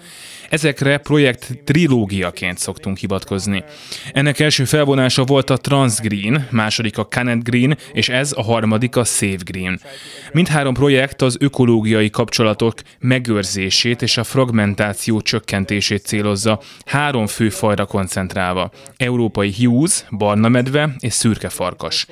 Ezekre 0.49 0.97
projekt 0.97 1.63
trilógiaként 1.63 2.57
szoktunk 2.57 2.97
hivatkozni. 2.97 3.63
Ennek 4.13 4.39
első 4.39 4.65
felvonása 4.65 5.23
volt 5.23 5.49
a 5.49 5.57
Transgreen, 5.57 6.47
második 6.51 6.97
a 6.97 7.03
Connect 7.03 7.43
Green, 7.43 7.77
és 7.93 8.09
ez 8.09 8.31
a 8.35 8.43
harmadik 8.43 8.95
a 8.95 9.03
Save 9.03 9.37
Green. 9.45 9.79
Mindhárom 10.31 10.73
projekt 10.73 11.21
az 11.21 11.37
ökológiai 11.39 12.09
kapcsolatok 12.09 12.73
megőrzését 12.99 14.01
és 14.01 14.17
a 14.17 14.23
fragmentáció 14.23 15.21
csökkentését 15.21 16.05
célozza, 16.05 16.59
három 16.85 17.27
fő 17.27 17.49
fajra 17.49 17.85
koncentrálva. 17.85 18.71
Európai 18.97 19.49
hiúz, 19.49 20.05
barna 20.11 20.49
medve 20.49 20.95
és 20.99 21.13
szürke 21.13 21.49
farkas. 21.49 22.07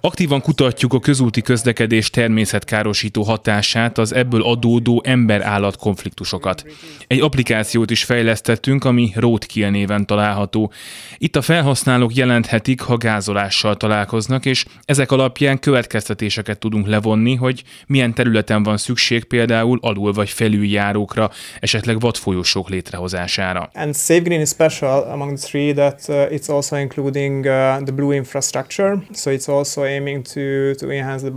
Aktívan 0.00 0.40
kutatjuk 0.40 0.92
a 0.92 1.00
közúti 1.00 1.42
közlekedés 1.42 2.10
természetkárosító 2.10 3.22
hatását, 3.22 3.98
az 3.98 4.14
ebből 4.14 4.42
adódó 4.42 5.02
ember-állat 5.04 5.76
konfliktusokat. 5.76 6.64
Egy 7.06 7.20
applikációt 7.20 7.90
is 7.90 8.04
fejlesztettünk, 8.04 8.84
ami 8.84 9.12
Roadkill 9.14 9.70
néven 9.70 10.06
található. 10.06 10.72
Itt 11.18 11.36
a 11.36 11.42
felhasználók 11.42 12.14
jelenthetik, 12.14 12.80
ha 12.80 12.96
gázolással 12.96 13.76
találkoznak, 13.76 14.44
és 14.46 14.64
ezek 14.84 15.12
alapján 15.12 15.58
következtetéseket 15.58 16.58
tudunk 16.58 16.86
levonni, 16.86 17.34
hogy 17.34 17.62
milyen 17.86 18.14
területen 18.14 18.62
van 18.62 18.76
szükség 18.76 19.24
például 19.24 19.78
alul 19.82 20.12
vagy 20.12 20.30
felüljárókra, 20.30 21.30
esetleg 21.60 22.00
vadfolyósok 22.00 22.68
létrehozására. 22.68 23.70
And 23.74 23.96
Save 23.96 24.20
Green 24.20 24.40
is 24.40 24.48
special 24.48 25.10
among 25.10 25.38
the 25.38 25.46
three 25.48 25.72
that 25.72 26.04
uh, 26.08 26.14
it's 26.14 26.48
also 26.50 26.76
including 26.76 27.46
uh, 27.46 27.82
the 27.82 27.92
blue 27.92 28.14
infrastructure. 28.14 29.02
So 29.12 29.30
it's 29.30 29.48
also 29.48 29.86
aiming 29.88 30.24
to, 30.24 30.74
to 30.86 30.92
enhance 30.92 31.30
the 31.30 31.32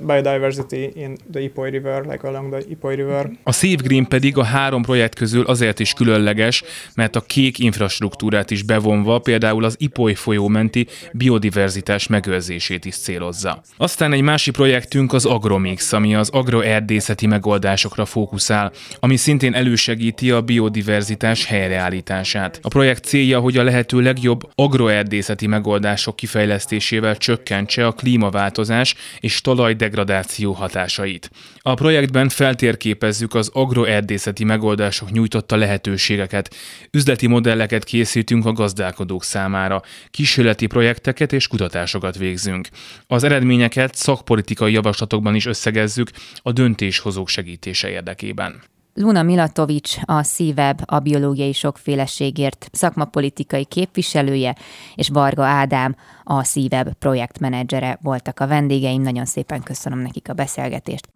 biodiversity 0.00 0.92
in 0.94 1.16
the 1.32 1.40
Ipoly 1.40 1.70
River, 1.70 2.04
like 2.06 2.26
along 2.26 2.50
the 2.50 2.62
Ipoly 2.68 2.94
River. 2.94 3.30
A 3.42 3.52
Save 3.52 3.82
Green 3.82 4.06
pedig 4.08 4.38
a 4.38 4.44
három 4.44 4.82
projekt 4.82 5.14
közül 5.14 5.44
azért 5.44 5.80
is 5.80 5.92
különleges, 5.92 6.62
mert 6.94 7.16
a 7.16 7.20
kék 7.20 7.58
infrastruktúrát 7.58 8.50
is 8.50 8.62
bevonva, 8.62 9.18
például 9.18 9.64
az 9.64 9.76
Ipoly 9.78 10.14
folyó 10.14 10.48
menti 10.48 10.86
biodiverzitás 11.12 12.06
megőrzését 12.06 12.84
is 12.84 12.96
célozza. 12.96 13.62
Aztán 13.76 14.12
egy 14.12 14.20
másik 14.20 14.52
projektünk 14.52 15.12
az 15.12 15.24
Agromix, 15.24 15.92
ami 15.92 16.14
az 16.14 16.30
agroerdészeti 16.30 17.26
megoldásokra 17.26 18.04
fókuszál, 18.04 18.72
ami 19.00 19.16
szintén 19.16 19.54
elősegíti 19.54 20.30
a 20.30 20.40
biodiverzitás 20.40 21.44
helyreállítását. 21.44 22.58
A 22.62 22.68
projekt 22.68 23.04
célja, 23.04 23.40
hogy 23.40 23.56
a 23.56 23.62
lehető 23.62 24.00
legjobb 24.00 24.40
agroerdészeti 24.54 25.46
megoldások 25.46 26.16
kifejlesztésével 26.16 27.16
csökkentse 27.16 27.83
a 27.86 27.92
klímaváltozás 27.92 28.94
és 29.20 29.40
talajdegradáció 29.40 30.52
hatásait. 30.52 31.30
A 31.58 31.74
projektben 31.74 32.28
feltérképezzük 32.28 33.34
az 33.34 33.50
agroerdészeti 33.52 34.44
megoldások 34.44 35.10
nyújtotta 35.10 35.56
lehetőségeket, 35.56 36.54
üzleti 36.90 37.26
modelleket 37.26 37.84
készítünk 37.84 38.46
a 38.46 38.52
gazdálkodók 38.52 39.24
számára, 39.24 39.82
kísérleti 40.10 40.66
projekteket 40.66 41.32
és 41.32 41.48
kutatásokat 41.48 42.16
végzünk. 42.16 42.68
Az 43.06 43.24
eredményeket 43.24 43.94
szakpolitikai 43.94 44.72
javaslatokban 44.72 45.34
is 45.34 45.46
összegezzük 45.46 46.10
a 46.42 46.52
döntéshozók 46.52 47.28
segítése 47.28 47.90
érdekében. 47.90 48.62
Luna 48.94 49.22
Milatovics, 49.22 49.96
a 50.04 50.22
szívebb 50.22 50.82
a 50.84 50.98
biológiai 50.98 51.52
sokféleségért 51.52 52.68
szakmapolitikai 52.72 53.64
képviselője, 53.64 54.54
és 54.94 55.08
Varga 55.08 55.44
Ádám, 55.44 55.96
a 56.24 56.44
szívebb 56.44 56.92
projektmenedzsere 56.92 57.98
voltak 58.02 58.40
a 58.40 58.46
vendégeim. 58.46 59.02
Nagyon 59.02 59.24
szépen 59.24 59.62
köszönöm 59.62 59.98
nekik 59.98 60.28
a 60.28 60.32
beszélgetést. 60.32 61.12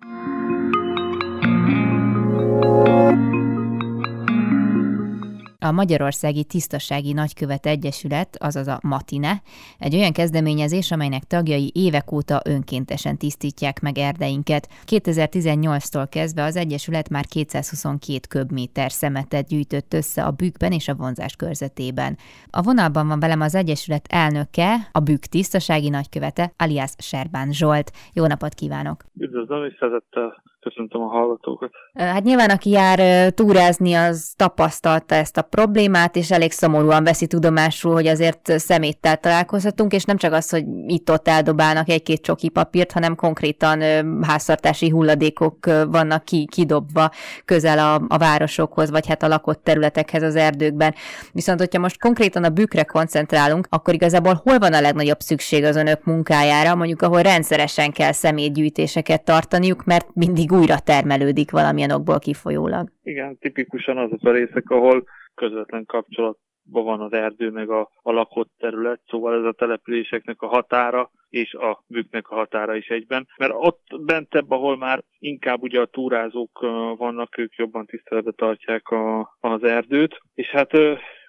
A 5.65 5.73
Magyarországi 5.73 6.45
Tisztasági 6.45 7.13
Nagykövet 7.13 7.67
Egyesület, 7.67 8.37
azaz 8.41 8.67
a 8.67 8.79
Matine, 8.83 9.43
egy 9.79 9.95
olyan 9.95 10.13
kezdeményezés, 10.13 10.91
amelynek 10.91 11.23
tagjai 11.23 11.71
évek 11.75 12.13
óta 12.13 12.41
önkéntesen 12.45 13.17
tisztítják 13.17 13.81
meg 13.81 13.99
erdeinket. 13.99 14.69
2018-tól 14.87 16.07
kezdve 16.11 16.43
az 16.45 16.57
Egyesület 16.57 17.09
már 17.09 17.25
222 17.27 18.19
köbméter 18.29 18.91
szemetet 18.91 19.49
gyűjtött 19.49 19.95
össze 19.95 20.25
a 20.25 20.31
bükkben 20.31 20.73
és 20.73 20.89
a 20.89 20.95
vonzás 20.95 21.37
körzetében. 21.37 22.17
A 22.51 22.63
vonalban 22.63 23.09
van 23.09 23.21
velem 23.21 23.41
az 23.41 23.55
Egyesület 23.55 24.07
elnöke, 24.09 24.89
a 24.93 25.01
bükk 25.01 25.23
tisztasági 25.23 25.89
nagykövete, 25.89 26.53
alias 26.57 26.93
Serbán 26.99 27.53
Zsolt. 27.53 27.91
Jó 28.13 28.27
napot 28.27 28.55
kívánok! 28.55 29.05
Üdvözlöm, 29.17 29.65
és 29.65 29.77
szeretettel 29.79 30.43
köszöntöm 30.69 31.01
a 31.03 31.07
hallgatókat. 31.07 31.71
Hát 31.95 32.25
nyilván, 32.25 32.51
aki 32.51 32.71
jár 32.71 33.31
túrázni, 33.33 33.95
az 33.95 34.33
tapasztalta 34.37 35.15
ezt 35.15 35.37
a 35.37 35.43
problémát, 35.43 36.17
és 36.17 36.31
elég 36.31 36.53
szomorúan 36.53 37.05
veszi 37.05 37.27
tudomásul, 37.27 37.93
hogy 37.93 38.07
azért 38.07 38.59
szeméttel 38.59 39.17
találkozhatunk, 39.17 39.93
és 39.93 40.05
nem 40.05 40.17
csak 40.17 40.33
az, 40.33 40.51
hogy 40.51 40.65
itt-ott 40.87 41.29
eldobálnak 41.29 41.89
egy-két 41.89 42.21
csoki 42.21 42.49
papírt, 42.49 42.93
hanem 42.93 43.15
konkrétan 43.15 43.81
háztartási 44.23 44.89
hulladékok 44.89 45.67
vannak 45.91 46.25
ki, 46.25 46.47
kidobva 46.51 47.11
közel 47.45 47.79
a, 47.79 48.03
a 48.09 48.19
városokhoz, 48.19 48.91
vagy 48.91 49.07
hát 49.07 49.23
a 49.23 49.29
lakott 49.29 49.65
területekhez 49.65 50.23
az 50.23 50.37
erdőkben. 50.37 50.95
Viszont, 51.33 51.59
hogyha 51.59 51.81
most 51.81 52.01
konkrétan 52.01 52.45
a 52.45 52.49
bükre 52.49 52.83
koncentrálunk, 52.83 53.67
akkor 53.71 53.95
igazából 53.95 54.41
hol 54.45 54.59
van 54.59 54.73
a 54.73 54.81
legnagyobb 54.81 55.21
szükség 55.21 55.65
az 55.65 55.77
önök 55.77 56.05
munkájára, 56.05 56.75
mondjuk 56.75 57.03
ahol 57.03 57.23
rendszeresen 57.23 57.93
kell 57.93 58.13
szemétgyűjtéseket 58.13 59.25
tartaniuk, 59.25 59.85
mert 59.85 60.07
mindig 60.15 60.53
újra 60.59 60.79
termelődik 60.79 61.51
valamilyen 61.51 61.91
okból 61.91 62.19
kifolyólag. 62.19 62.89
Igen, 63.03 63.39
tipikusan 63.39 63.97
azok 63.97 64.25
a 64.25 64.33
részek, 64.33 64.71
ahol 64.71 65.05
közvetlen 65.35 65.85
kapcsolat 65.87 66.39
van 66.71 67.01
az 67.01 67.13
erdő 67.13 67.51
meg 67.51 67.71
a, 67.71 67.91
a 68.03 68.13
lakott 68.13 68.51
terület, 68.59 69.01
szóval 69.07 69.39
ez 69.39 69.45
a 69.45 69.53
településeknek 69.53 70.43
a 70.43 70.47
határa 70.47 71.11
és 71.29 71.55
a 71.55 71.85
bükknek 71.87 72.31
a 72.31 72.35
határa 72.35 72.75
is 72.75 72.89
egyben. 72.89 73.29
Mert 73.37 73.53
ott 73.55 73.83
bentebb, 74.01 74.51
ahol 74.51 74.77
már 74.77 75.03
inkább 75.19 75.63
ugye 75.63 75.81
a 75.81 75.87
túrázók 75.87 76.59
vannak, 76.97 77.39
ők 77.39 77.55
jobban 77.55 77.87
tiszteletbe 77.87 78.31
tartják 78.31 78.89
a, 78.89 79.37
az 79.41 79.63
erdőt, 79.63 80.21
és 80.35 80.49
hát 80.49 80.71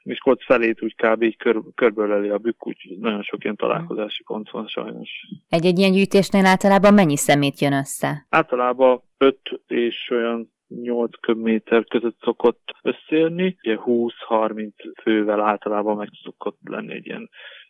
Miskolc 0.03 0.45
felét 0.45 0.83
úgy 0.83 0.95
kb. 0.95 1.23
így 1.23 1.37
kör, 1.37 1.61
körböleli 1.75 2.29
a 2.29 2.37
bükk, 2.37 2.67
úgy 2.67 2.95
nagyon 2.99 3.21
sok 3.21 3.43
ilyen 3.43 3.55
találkozási 3.55 4.23
pont 4.23 4.49
van 4.49 4.67
sajnos. 4.67 5.09
Egy-egy 5.49 5.79
ilyen 5.79 5.91
gyűjtésnél 5.91 6.45
általában 6.45 6.93
mennyi 6.93 7.17
szemét 7.17 7.59
jön 7.59 7.73
össze? 7.73 8.25
Általában 8.29 9.01
5 9.17 9.37
és 9.67 10.09
olyan 10.11 10.51
8 10.67 11.19
köbméter 11.19 11.85
között 11.85 12.17
szokott 12.21 12.75
összejönni. 12.81 13.57
Ugye 13.63 13.77
20-30 13.85 14.71
fővel 15.01 15.41
általában 15.41 15.97
meg 15.97 16.09
szokott 16.23 16.59
lenni 16.63 16.93
egy 16.93 17.05
ilyen 17.05 17.29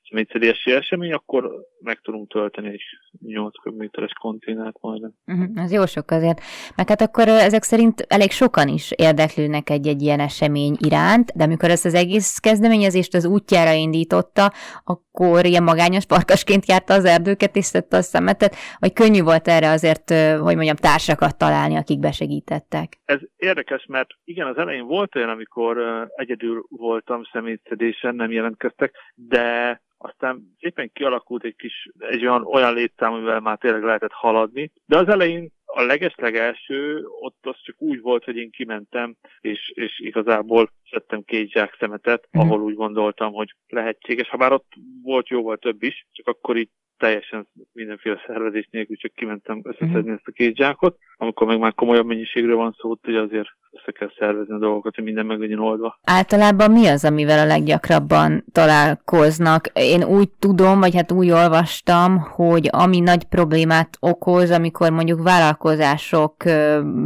szemétszedési 0.09 0.71
esemény, 0.71 1.13
akkor 1.13 1.51
meg 1.79 1.99
tudunk 1.99 2.31
tölteni 2.31 2.67
egy 2.67 2.81
8 3.19 3.61
köbméteres 3.61 4.11
konténert 4.19 4.81
majdnem. 4.81 5.11
Uh-huh, 5.25 5.63
az 5.63 5.71
jó 5.71 5.85
sok 5.85 6.11
azért. 6.11 6.41
Meg 6.75 6.89
hát 6.89 7.01
akkor 7.01 7.27
ezek 7.27 7.63
szerint 7.63 8.05
elég 8.07 8.31
sokan 8.31 8.67
is 8.67 8.91
érdeklődnek 8.95 9.69
egy-egy 9.69 10.01
ilyen 10.01 10.19
esemény 10.19 10.75
iránt, 10.77 11.31
de 11.35 11.43
amikor 11.43 11.69
ezt 11.69 11.85
az 11.85 11.93
egész 11.93 12.37
kezdeményezést 12.37 13.13
az 13.13 13.25
útjára 13.25 13.71
indította, 13.71 14.51
akkor 14.83 15.45
ilyen 15.45 15.63
magányos 15.63 16.05
parkasként 16.05 16.67
járta 16.67 16.93
az 16.93 17.05
erdőket 17.05 17.55
és 17.55 17.65
szedte 17.65 17.97
a 17.97 18.01
szemetet, 18.01 18.55
vagy 18.79 18.93
könnyű 18.93 19.21
volt 19.21 19.47
erre 19.47 19.69
azért, 19.69 20.09
hogy 20.39 20.55
mondjam, 20.55 20.75
társakat 20.75 21.37
találni, 21.37 21.75
akik 21.75 21.99
besegítettek? 21.99 22.97
Ez 23.05 23.19
érdekes, 23.35 23.85
mert 23.85 24.09
igen, 24.23 24.47
az 24.47 24.57
elején 24.57 24.85
volt 24.85 25.15
olyan, 25.15 25.29
amikor 25.29 25.77
egyedül 26.15 26.65
voltam 26.69 27.23
szemétszedésen, 27.31 28.15
nem 28.15 28.31
jelentkeztek, 28.31 28.95
de 29.15 29.81
aztán 30.01 30.55
szépen 30.59 30.91
kialakult 30.93 31.43
egy 31.43 31.55
kis, 31.55 31.89
egy 31.99 32.25
olyan, 32.25 32.45
olyan 32.45 32.73
létszám, 32.73 33.13
amivel 33.13 33.39
már 33.39 33.57
tényleg 33.57 33.83
lehetett 33.83 34.11
haladni, 34.11 34.71
de 34.85 34.97
az 34.97 35.07
elején 35.07 35.51
a 35.73 35.81
legeslegelső, 35.81 37.05
ott 37.19 37.37
az 37.41 37.55
csak 37.63 37.75
úgy 37.81 38.01
volt, 38.01 38.23
hogy 38.23 38.35
én 38.35 38.49
kimentem, 38.49 39.15
és, 39.41 39.71
és 39.75 39.99
igazából 39.99 40.71
szedtem 40.89 41.23
két 41.23 41.51
zsák 41.51 41.75
szemetet, 41.79 42.27
mhm. 42.31 42.45
ahol 42.45 42.61
úgy 42.61 42.75
gondoltam, 42.75 43.33
hogy 43.33 43.55
lehetséges. 43.67 44.29
Ha 44.29 44.37
bár 44.37 44.51
ott 44.51 44.71
volt 45.03 45.27
jóval 45.27 45.57
több 45.57 45.83
is, 45.83 46.07
csak 46.11 46.27
akkor 46.27 46.57
így 46.57 46.69
teljesen 46.99 47.47
mindenféle 47.73 48.23
szervezés 48.27 48.67
nélkül 48.71 48.95
csak 48.95 49.13
kimentem 49.13 49.61
összeszedni 49.63 49.97
uh-huh. 49.97 50.13
ezt 50.13 50.27
a 50.27 50.31
két 50.31 50.55
zsákot. 50.55 50.97
Amikor 51.17 51.47
meg 51.47 51.59
már 51.59 51.73
komolyabb 51.73 52.05
mennyiségről 52.05 52.55
van 52.55 52.75
szó, 52.77 52.97
hogy 53.01 53.15
azért 53.15 53.49
össze 53.71 53.91
kell 53.91 54.11
szervezni 54.17 54.53
a 54.53 54.57
dolgokat, 54.57 54.95
hogy 54.95 55.03
minden 55.03 55.25
meg 55.25 55.39
legyen 55.39 55.59
oldva. 55.59 55.99
Általában 56.03 56.71
mi 56.71 56.87
az, 56.87 57.05
amivel 57.05 57.39
a 57.39 57.45
leggyakrabban 57.45 58.45
találkoznak? 58.51 59.67
Én 59.73 60.03
úgy 60.03 60.29
tudom, 60.39 60.79
vagy 60.79 60.95
hát 60.95 61.11
úgy 61.11 61.29
olvastam, 61.29 62.17
hogy 62.17 62.69
ami 62.71 62.99
nagy 62.99 63.23
problémát 63.23 63.89
okoz, 63.99 64.51
amikor 64.51 64.91
mondjuk 64.91 65.23
vállalkozások 65.59 66.43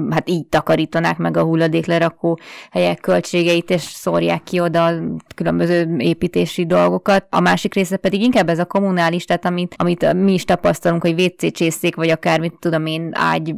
hát 0.10 0.30
így 0.30 0.46
takarítanák 0.46 1.18
meg 1.18 1.38
a 1.38 1.44
hulladéklerakó 1.44 2.40
helyek 2.72 3.00
költségeit, 3.00 3.70
és 3.70 3.82
szórják 3.82 4.44
ki 4.44 4.60
oda 4.60 4.86
a 4.86 4.94
különböző 5.36 5.96
építési 5.98 6.66
dolgokat. 6.66 7.26
A 7.30 7.40
másik 7.40 7.74
része 7.74 7.98
pedig 7.98 8.22
inkább 8.22 8.50
ez 8.50 8.60
a 8.60 8.66
kommunális, 8.66 9.26
tehát 9.26 9.46
amit, 9.46 9.76
amit 9.78 10.14
mi 10.14 10.34
is 10.34 10.46
tapasztalunk, 10.46 11.02
hogy 11.02 11.22
WC 11.22 11.54
csészék, 11.54 11.96
vagy 11.96 12.10
akár, 12.10 12.40
mit 12.40 12.54
tudom 12.60 12.86
én, 12.86 13.10
ágy, 13.14 13.56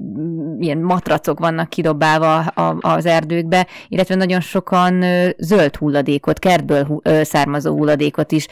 ilyen 0.60 0.78
matracok 0.78 1.40
vannak 1.40 1.70
kidobálva 1.70 2.38
az 2.80 3.06
erdőkbe, 3.06 3.68
illetve 3.88 4.16
nagyon 4.16 4.40
sokan 4.40 5.04
zöld 5.38 5.76
hulladékot, 5.76 6.40
kertből 6.40 7.02
származó 7.24 7.74
hulladékot 7.76 8.32
is 8.32 8.48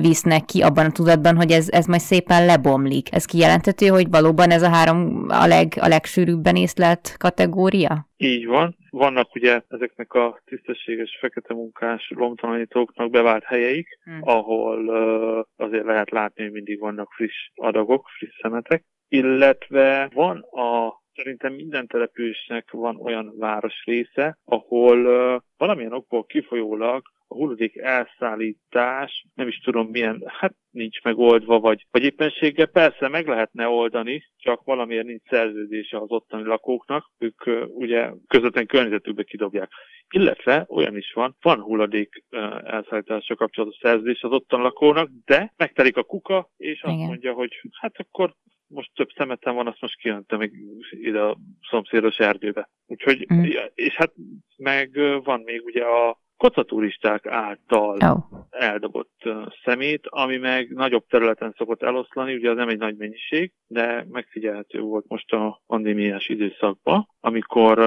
visznek 0.00 0.44
ki 0.44 0.62
abban 0.62 0.86
a 0.86 0.90
tudatban, 0.90 1.36
hogy 1.36 1.50
ez, 1.50 1.66
ez 1.70 1.86
majd 1.86 2.00
szépen 2.00 2.44
lebomlik. 2.44 3.14
Ez 3.14 3.24
kijelenthető, 3.24 3.86
hogy 3.86 4.10
valóban 4.10 4.50
ez 4.50 4.62
a 4.62 4.68
három 4.68 5.26
a, 5.28 5.46
leg, 5.46 5.78
a 5.80 5.87
legsűrűbben 5.88 6.56
észlelt 6.56 7.16
kategória? 7.18 8.08
Így 8.16 8.46
van. 8.46 8.76
Vannak 8.90 9.34
ugye 9.34 9.60
ezeknek 9.68 10.12
a 10.12 10.40
tisztességes 10.44 11.16
fekete 11.20 11.54
munkás 11.54 12.12
lomtalanítóknak 12.14 13.10
bevált 13.10 13.44
helyeik, 13.44 13.98
hmm. 14.04 14.18
ahol 14.20 14.86
uh, 14.86 15.66
azért 15.66 15.84
lehet 15.84 16.10
látni, 16.10 16.42
hogy 16.42 16.52
mindig 16.52 16.80
vannak 16.80 17.12
friss 17.12 17.50
adagok, 17.54 18.08
friss 18.18 18.38
szemetek, 18.42 18.84
illetve 19.08 20.10
van 20.14 20.38
a 20.38 21.00
Szerintem 21.18 21.52
minden 21.52 21.86
településnek 21.86 22.70
van 22.70 22.96
olyan 22.96 23.34
város 23.38 23.84
része, 23.84 24.38
ahol 24.44 25.06
uh, 25.06 25.40
valamilyen 25.56 25.92
okból 25.92 26.24
kifolyólag 26.24 27.02
a 27.28 27.34
hulladék 27.34 27.76
elszállítás, 27.76 29.26
nem 29.34 29.48
is 29.48 29.58
tudom 29.58 29.88
milyen, 29.90 30.22
hát 30.26 30.54
nincs 30.70 31.02
megoldva, 31.02 31.60
vagy, 31.60 31.86
vagy 31.90 32.04
éppenséggel 32.04 32.66
persze 32.66 33.08
meg 33.08 33.26
lehetne 33.26 33.68
oldani, 33.68 34.24
csak 34.36 34.64
valamiért 34.64 35.06
nincs 35.06 35.22
szerződése 35.28 35.98
az 35.98 36.10
ottani 36.10 36.42
lakóknak, 36.42 37.10
ők 37.18 37.46
uh, 37.46 37.62
ugye 37.68 38.10
közvetlen 38.26 38.66
környezetükbe 38.66 39.22
kidobják. 39.22 39.70
Illetve 40.10 40.66
olyan 40.68 40.96
is 40.96 41.12
van, 41.12 41.36
van 41.40 41.60
hulladék 41.60 42.24
uh, 42.30 42.40
elszállítása 42.64 43.34
kapcsolatos 43.34 43.76
szerződés 43.80 44.22
az 44.22 44.32
ottani 44.32 44.62
lakónak, 44.62 45.10
de 45.24 45.52
megtelik 45.56 45.96
a 45.96 46.02
kuka, 46.02 46.50
és 46.56 46.82
azt 46.82 46.94
Igen. 46.94 47.06
mondja, 47.06 47.32
hogy 47.32 47.60
hát 47.80 47.94
akkor 47.96 48.34
most 48.68 48.90
több 48.94 49.08
szemetem 49.16 49.54
van, 49.54 49.66
azt 49.66 49.80
most 49.80 49.98
kijöntem 49.98 50.38
még 50.38 50.52
ide 50.90 51.20
a 51.20 51.38
szomszédos 51.70 52.18
erdőbe. 52.18 52.70
Úgyhogy, 52.86 53.26
mm. 53.32 53.42
és 53.74 53.94
hát 53.94 54.12
meg 54.56 54.90
van 55.22 55.40
még 55.40 55.64
ugye 55.64 55.84
a 55.84 56.18
kocaturisták 56.38 57.26
által 57.26 57.96
oh. 58.00 58.46
eldobott 58.50 59.22
szemét, 59.64 60.06
ami 60.08 60.36
meg 60.36 60.70
nagyobb 60.70 61.06
területen 61.06 61.54
szokott 61.56 61.82
eloszlani, 61.82 62.34
ugye 62.34 62.50
az 62.50 62.56
nem 62.56 62.68
egy 62.68 62.78
nagy 62.78 62.96
mennyiség, 62.96 63.52
de 63.66 64.06
megfigyelhető 64.10 64.80
volt 64.80 65.04
most 65.08 65.32
a 65.32 65.62
pandémiás 65.66 66.28
időszakban, 66.28 67.08
amikor 67.20 67.78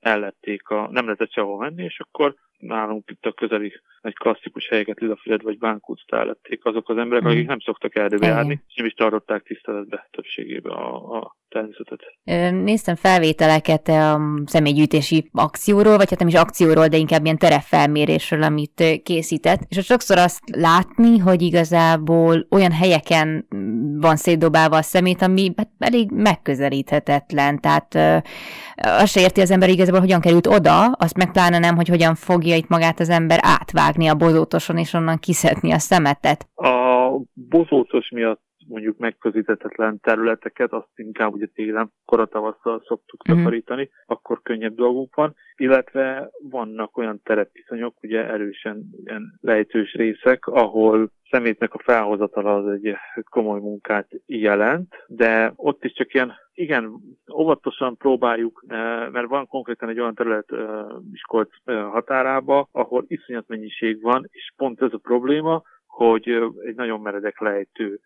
ellették 0.00 0.68
a, 0.68 0.88
nem 0.90 1.04
lehetett 1.04 1.32
sehol 1.32 1.58
menni, 1.58 1.82
és 1.84 2.00
akkor 2.00 2.34
nálunk 2.58 3.10
itt 3.10 3.26
a 3.26 3.32
közeli 3.32 3.72
egy 4.02 4.14
klasszikus 4.14 4.68
helyeket, 4.68 5.00
Lidafüred 5.00 5.42
vagy 5.42 5.58
Bánkút 5.58 6.00
ellették 6.06 6.64
azok 6.64 6.88
az 6.88 6.96
emberek, 6.96 7.24
akik 7.24 7.46
nem 7.46 7.60
szoktak 7.60 7.96
erdőbe 7.96 8.26
járni, 8.26 8.62
és 8.68 8.74
nem 8.74 8.86
is 8.86 8.92
tartották 8.92 9.42
tiszteletbe 9.42 10.08
többségében 10.10 10.72
a, 10.72 11.16
a 11.16 11.36
természetet. 11.48 12.00
Néztem 12.64 12.94
felvételeket 12.94 13.88
a 13.88 14.20
személygyűjtési 14.44 15.30
akcióról, 15.32 15.96
vagy 15.96 16.10
hát 16.10 16.18
nem 16.18 16.28
is 16.28 16.34
akcióról, 16.34 16.86
de 16.86 16.96
inkább 16.96 17.24
ilyen 17.24 17.38
terepfelmérésről, 17.38 18.42
amit 18.42 19.00
készített. 19.02 19.60
És 19.68 19.76
ott 19.76 19.84
sokszor 19.84 20.18
azt 20.18 20.40
látni, 20.56 21.18
hogy 21.18 21.42
igazából 21.42 22.46
olyan 22.50 22.72
helyeken 22.72 23.46
van 24.00 24.16
szétdobálva 24.16 24.76
a 24.76 24.82
szemét, 24.82 25.22
ami 25.22 25.52
hát 25.56 25.70
elég 25.78 26.10
megközelíthetetlen. 26.10 27.60
Tehát 27.60 27.94
azt 28.74 29.12
se 29.12 29.20
érti 29.20 29.40
az 29.40 29.50
ember 29.50 29.68
igazából, 29.68 30.00
hogyan 30.00 30.20
került 30.20 30.46
oda, 30.46 30.84
azt 30.86 31.16
meg 31.16 31.32
pláne 31.32 31.58
nem, 31.58 31.76
hogy 31.76 31.88
hogyan 31.88 32.14
fogja 32.14 32.47
itt 32.56 32.68
magát 32.68 33.00
az 33.00 33.08
ember 33.08 33.38
átvágni 33.42 34.08
a 34.08 34.14
bozótoson, 34.14 34.78
és 34.78 34.92
onnan 34.92 35.18
kiszedni 35.18 35.72
a 35.72 35.78
szemetet. 35.78 36.48
A 36.54 37.10
bozótos 37.32 38.10
miatt 38.10 38.47
mondjuk 38.68 38.98
megközelíthetetlen 38.98 40.00
területeket, 40.00 40.72
azt 40.72 40.88
inkább 40.94 41.32
ugye 41.32 41.46
télen, 41.54 41.92
koratavasszal 42.04 42.82
szoktuk 42.86 43.28
mm-hmm. 43.28 43.38
takarítani, 43.38 43.90
akkor 44.06 44.42
könnyebb 44.42 44.74
dolgunk 44.74 45.14
van, 45.14 45.34
illetve 45.56 46.30
vannak 46.42 46.96
olyan 46.96 47.20
terepviszonyok, 47.24 47.94
ugye 48.02 48.26
erősen 48.26 48.90
ilyen 49.04 49.38
lejtős 49.40 49.92
részek, 49.94 50.46
ahol 50.46 51.10
szemétnek 51.30 51.74
a 51.74 51.82
felhozatala 51.82 52.56
az 52.56 52.68
egy 52.72 52.96
komoly 53.30 53.60
munkát 53.60 54.08
jelent, 54.26 55.04
de 55.06 55.52
ott 55.56 55.84
is 55.84 55.92
csak 55.92 56.14
ilyen, 56.14 56.32
igen, 56.54 57.00
óvatosan 57.32 57.96
próbáljuk, 57.96 58.64
eh, 58.66 58.78
mert 59.10 59.28
van 59.28 59.46
konkrétan 59.46 59.88
egy 59.88 60.00
olyan 60.00 60.14
terület 60.14 60.48
Miskolc 61.10 61.50
eh, 61.64 61.90
határába, 61.90 62.68
ahol 62.72 63.04
iszonyat 63.08 63.48
mennyiség 63.48 64.02
van, 64.02 64.28
és 64.30 64.52
pont 64.56 64.82
ez 64.82 64.92
a 64.92 64.98
probléma, 64.98 65.62
hogy 65.98 66.28
egy 66.66 66.74
nagyon 66.74 67.00
meredek 67.00 67.40
lejtő, 67.40 68.00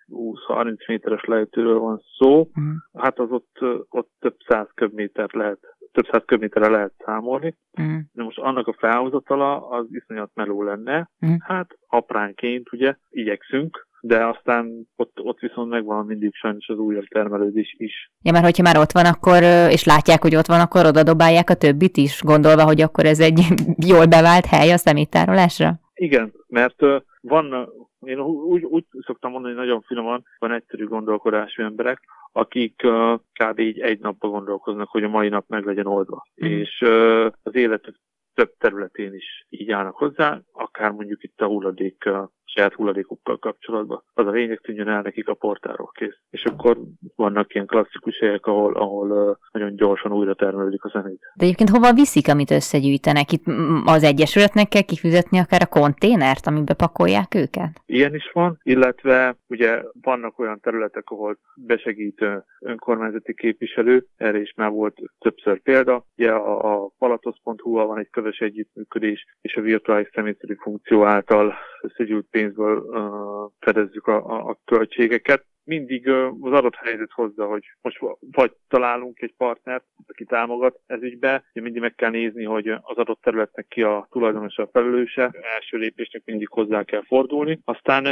20-30 0.48 0.88
méteres 0.88 1.24
lejtőről 1.24 1.78
van 1.78 2.02
szó, 2.18 2.38
uh-huh. 2.38 2.74
hát 2.98 3.18
az 3.18 3.30
ott, 3.30 3.58
ott 3.88 4.10
több 4.20 4.36
száz 4.46 4.66
köbméter 4.74 5.28
lehet 5.32 5.58
több 5.92 6.06
száz 6.10 6.22
köbméterre 6.26 6.68
lehet 6.68 6.92
számolni. 7.04 7.56
Uh-huh. 7.78 8.00
De 8.12 8.22
most 8.22 8.38
annak 8.38 8.66
a 8.66 8.76
felhozatala 8.78 9.68
az 9.68 9.86
iszonyat 9.90 10.30
meló 10.34 10.62
lenne. 10.62 11.10
Uh-huh. 11.20 11.38
Hát 11.40 11.78
apránként 11.86 12.72
ugye 12.72 12.94
igyekszünk, 13.10 13.86
de 14.00 14.26
aztán 14.26 14.88
ott, 14.96 15.20
ott 15.20 15.38
viszont 15.38 15.70
megvan 15.70 16.06
mindig 16.06 16.34
sajnos 16.34 16.68
az 16.68 16.78
újabb 16.78 17.04
termelődés 17.04 17.74
is. 17.78 18.12
Ja, 18.22 18.32
mert 18.32 18.44
hogyha 18.44 18.62
már 18.62 18.76
ott 18.76 18.92
van, 18.92 19.04
akkor, 19.04 19.42
és 19.70 19.84
látják, 19.84 20.22
hogy 20.22 20.36
ott 20.36 20.46
van, 20.46 20.60
akkor 20.60 20.86
oda 20.86 21.02
dobálják 21.02 21.50
a 21.50 21.54
többit 21.54 21.96
is, 21.96 22.22
gondolva, 22.22 22.64
hogy 22.64 22.80
akkor 22.80 23.04
ez 23.04 23.20
egy 23.20 23.40
jól 23.92 24.06
bevált 24.06 24.46
hely 24.46 24.72
a 24.72 24.76
szeméttárolásra? 24.76 25.81
Igen, 26.02 26.32
mert 26.48 26.84
van, 27.20 27.72
én 28.00 28.20
úgy, 28.20 28.64
úgy 28.64 28.84
szoktam 29.00 29.30
mondani, 29.30 29.54
hogy 29.54 29.62
nagyon 29.62 29.82
finoman, 29.82 30.24
van 30.38 30.52
egyszerű 30.52 30.86
gondolkodású 30.86 31.62
emberek, 31.62 32.00
akik 32.32 32.80
uh, 32.84 33.20
kb. 33.32 33.58
így 33.58 33.80
egy 33.80 34.00
napba 34.00 34.28
gondolkoznak, 34.28 34.88
hogy 34.88 35.04
a 35.04 35.08
mai 35.08 35.28
nap 35.28 35.44
meg 35.48 35.64
legyen 35.64 35.86
oldva. 35.86 36.26
Mm. 36.44 36.48
És 36.48 36.80
uh, 36.80 37.26
az 37.42 37.54
életük 37.54 37.96
több 38.34 38.52
területén 38.58 39.14
is 39.14 39.46
így 39.48 39.70
állnak 39.70 39.96
hozzá, 39.96 40.40
akár 40.52 40.90
mondjuk 40.90 41.22
itt 41.22 41.40
a 41.40 41.46
hulladék 41.46 42.08
saját 42.54 42.74
hulladékokkal 42.74 43.38
kapcsolatban. 43.38 44.02
Az 44.14 44.26
a 44.26 44.30
lényeg 44.30 44.60
tűnjön 44.60 44.88
el 44.88 45.02
nekik 45.02 45.28
a 45.28 45.34
portáról 45.34 45.90
kész. 45.94 46.18
És 46.30 46.44
akkor 46.44 46.78
vannak 47.16 47.54
ilyen 47.54 47.66
klasszikus 47.66 48.18
helyek, 48.18 48.46
ahol, 48.46 48.74
ahol 48.74 49.38
nagyon 49.52 49.76
gyorsan 49.76 50.12
újra 50.12 50.34
termelődik 50.34 50.84
a 50.84 50.88
zenét. 50.88 51.20
De 51.34 51.44
egyébként 51.44 51.70
hova 51.70 51.92
viszik, 51.92 52.28
amit 52.28 52.50
összegyűjtenek? 52.50 53.32
Itt 53.32 53.44
az 53.84 54.02
Egyesületnek 54.02 54.68
kell 54.68 54.82
kifizetni 54.82 55.38
akár 55.38 55.60
a 55.62 55.66
konténert, 55.80 56.46
amiben 56.46 56.76
pakolják 56.76 57.34
őket? 57.34 57.82
Ilyen 57.86 58.14
is 58.14 58.30
van, 58.32 58.58
illetve 58.62 59.36
ugye 59.48 59.82
vannak 60.02 60.38
olyan 60.38 60.60
területek, 60.60 61.10
ahol 61.10 61.38
besegít 61.54 62.24
önkormányzati 62.60 63.34
képviselő, 63.34 64.06
erre 64.16 64.40
is 64.40 64.52
már 64.56 64.70
volt 64.70 64.96
többször 65.18 65.60
példa. 65.62 66.04
Ugye 66.16 66.30
a, 66.30 66.72
a 66.72 66.90
palatos.hu-val 66.98 67.86
van 67.86 67.98
egy 67.98 68.10
közös 68.10 68.38
együttműködés, 68.38 69.26
és 69.40 69.54
a 69.54 69.60
virtuális 69.60 70.08
személyszerű 70.14 70.54
funkció 70.54 71.04
által 71.04 71.54
összegyűjt 71.82 72.26
pénzből 72.30 72.78
uh, 72.78 73.52
fedezzük 73.58 74.06
a, 74.06 74.26
a, 74.26 74.48
a 74.48 74.58
költségeket 74.64 75.44
mindig 75.64 76.08
az 76.40 76.52
adott 76.52 76.74
helyzet 76.74 77.10
hozza, 77.10 77.46
hogy 77.46 77.62
most 77.80 77.98
vagy 78.20 78.52
találunk 78.68 79.20
egy 79.20 79.34
partnert, 79.36 79.84
aki 80.06 80.24
támogat 80.24 80.80
ez 80.86 81.02
ügybe, 81.02 81.44
mindig 81.52 81.80
meg 81.80 81.94
kell 81.94 82.10
nézni, 82.10 82.44
hogy 82.44 82.68
az 82.68 82.96
adott 82.96 83.20
területnek 83.22 83.66
ki 83.68 83.82
a 83.82 84.06
tulajdonosa 84.10 84.62
a 84.62 84.68
felelőse, 84.72 85.30
első 85.54 85.76
lépésnek 85.76 86.22
mindig 86.24 86.48
hozzá 86.48 86.82
kell 86.82 87.02
fordulni. 87.06 87.60
Aztán, 87.64 88.04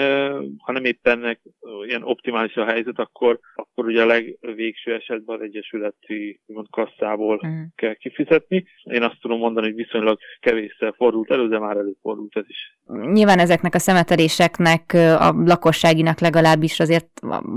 ha 0.58 0.72
nem 0.72 0.84
éppen 0.84 1.38
ilyen 1.86 2.02
optimális 2.02 2.54
a 2.56 2.64
helyzet, 2.64 2.98
akkor, 2.98 3.38
akkor 3.54 3.86
ugye 3.86 4.02
a 4.02 4.06
legvégső 4.06 4.94
esetben 4.94 5.36
az 5.36 5.42
egyesületi 5.42 6.40
mond, 6.46 6.66
kasszából 6.70 7.40
mm. 7.46 7.62
kell 7.74 7.94
kifizetni. 7.94 8.64
Én 8.82 9.02
azt 9.02 9.20
tudom 9.20 9.38
mondani, 9.38 9.66
hogy 9.66 9.74
viszonylag 9.74 10.18
kevésszer 10.40 10.94
fordult 10.96 11.30
elő, 11.30 11.48
de 11.48 11.58
már 11.58 11.76
előfordult 11.76 12.36
ez 12.36 12.44
is. 12.48 12.78
Nyilván 12.86 13.38
ezeknek 13.60 13.74
a 13.74 13.78
szemeteléseknek, 13.78 14.92
a 15.18 15.34
lakosságinak 15.44 16.20
legalábbis 16.20 16.80
azért 16.80 17.06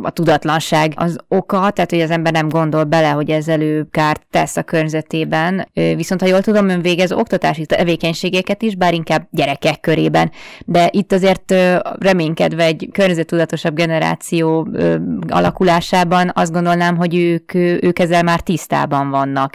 a 0.02 0.10
tudatlanság 0.10 0.94
az 0.96 1.18
oka, 1.28 1.70
tehát 1.72 1.90
hogy 1.90 2.02
az 2.02 2.12
ember 2.12 2.32
nem 2.32 2.50
gondol 2.50 2.84
bele, 2.84 3.10
hogy 3.10 3.30
ezzel 3.30 3.62
ő 3.62 3.88
kárt 3.92 4.28
tesz 4.30 4.58
a 4.58 4.64
környezetében. 4.64 5.68
Viszont 5.74 6.22
ha 6.22 6.28
jól 6.28 6.42
tudom, 6.42 6.70
ön 6.70 6.82
végez 6.82 7.12
oktatási 7.12 7.66
tevékenységeket 7.66 8.62
is, 8.62 8.76
bár 8.76 8.94
inkább 8.94 9.28
gyerekek 9.32 9.80
körében. 9.80 10.32
De 10.66 10.90
itt 10.92 11.12
azért 11.12 11.54
reménykedve 12.00 12.64
egy 12.64 12.90
környezettudatosabb 12.92 13.76
generáció 13.76 14.68
alakulásában 15.28 16.32
azt 16.34 16.54
gondolnám, 16.54 16.96
hogy 16.96 17.16
ők, 17.16 17.54
ők 17.84 18.00
ezzel 18.00 18.24
már 18.24 18.40
tisztában 18.40 19.10
vannak. 19.10 19.54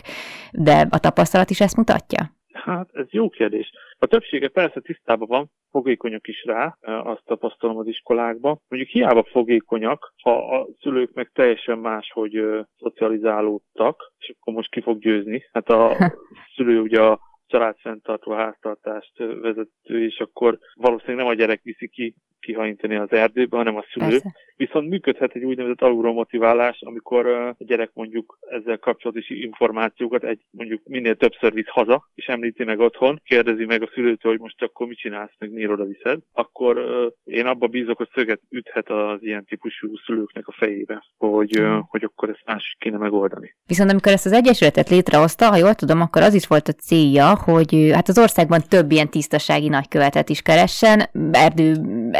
De 0.52 0.87
a 0.90 0.98
tapasztalat 0.98 1.50
is 1.50 1.61
ezt 1.61 1.76
mutatja? 1.76 2.37
Hát 2.52 2.88
ez 2.92 3.06
jó 3.11 3.28
kérdés. 3.28 3.70
A 4.00 4.06
többsége 4.06 4.48
persze 4.48 4.80
tisztában 4.80 5.28
van, 5.28 5.50
fogékonyak 5.70 6.28
is 6.28 6.44
rá, 6.44 6.76
azt 6.80 7.24
tapasztalom 7.24 7.76
az 7.76 7.87
iskolákban. 7.87 8.61
Mondjuk 8.68 8.92
hiába 8.92 9.24
fogékonyak, 9.24 10.12
ha 10.22 10.58
a 10.58 10.68
szülők 10.80 11.12
meg 11.12 11.30
teljesen 11.32 11.78
máshogy 11.78 12.44
szocializálódtak, 12.76 14.12
és 14.18 14.34
akkor 14.38 14.54
most 14.54 14.70
ki 14.70 14.80
fog 14.80 14.98
győzni. 14.98 15.48
Hát 15.52 15.68
a 15.68 15.96
szülő 16.54 16.80
ugye 16.80 17.02
a 17.02 17.20
családfenntartó 17.46 18.32
háztartást 18.32 19.18
vezető, 19.18 20.04
és 20.04 20.18
akkor 20.18 20.58
valószínűleg 20.74 21.16
nem 21.16 21.26
a 21.26 21.34
gyerek 21.34 21.62
viszi 21.62 21.88
ki 21.88 22.14
kihajintani 22.40 22.96
az 22.96 23.12
erdőbe, 23.12 23.57
hanem 23.57 23.77
a 23.77 23.85
szülő. 23.92 24.09
Persze. 24.09 24.35
Viszont 24.57 24.88
működhet 24.88 25.35
egy 25.35 25.44
úgynevezett 25.44 25.83
alulról 25.83 26.12
motiválás, 26.12 26.79
amikor 26.81 27.27
a 27.27 27.55
gyerek 27.59 27.90
mondjuk 27.94 28.38
ezzel 28.51 28.79
kapcsolatos 28.79 29.31
információkat 29.31 30.24
egy 30.24 30.40
mondjuk 30.51 30.83
minél 30.85 31.16
többször 31.16 31.53
visz 31.53 31.68
haza, 31.68 32.09
és 32.14 32.27
említi 32.27 32.64
meg 32.64 32.81
otthon, 32.81 33.20
kérdezi 33.24 33.64
meg 33.64 33.83
a 33.83 33.90
szülőtől, 33.94 34.33
hogy 34.33 34.40
most 34.40 34.62
akkor 34.62 34.87
mit 34.87 34.98
csinálsz, 34.98 35.33
meg 35.38 35.53
miért 35.53 35.70
oda 35.70 35.85
viszed, 35.85 36.20
akkor 36.33 36.79
én 37.24 37.46
abba 37.46 37.66
bízok, 37.66 37.96
hogy 37.96 38.09
szöget 38.14 38.40
üthet 38.51 38.90
az 38.90 39.18
ilyen 39.22 39.44
típusú 39.44 39.96
szülőknek 39.96 40.48
a 40.48 40.53
fejébe, 40.53 41.05
hogy, 41.16 41.61
mm. 41.61 41.79
hogy 41.88 42.05
akkor 42.05 42.29
ezt 42.29 42.42
más 42.46 42.77
kéne 42.79 42.96
megoldani. 42.96 43.55
Viszont 43.66 43.90
amikor 43.90 44.12
ezt 44.12 44.27
az 44.27 44.33
egyesületet 44.33 44.88
létrehozta, 44.88 45.46
ha 45.46 45.57
jól 45.57 45.74
tudom, 45.74 46.01
akkor 46.01 46.22
az 46.22 46.35
is 46.35 46.46
volt 46.46 46.68
a 46.68 46.72
célja, 46.72 47.37
hogy 47.44 47.90
hát 47.92 48.09
az 48.09 48.18
országban 48.18 48.61
több 48.68 48.90
ilyen 48.90 49.11
tisztasági 49.11 49.68
nagykövetet 49.68 50.29
is 50.29 50.42
keressen, 50.42 51.09
erdő, 51.33 51.74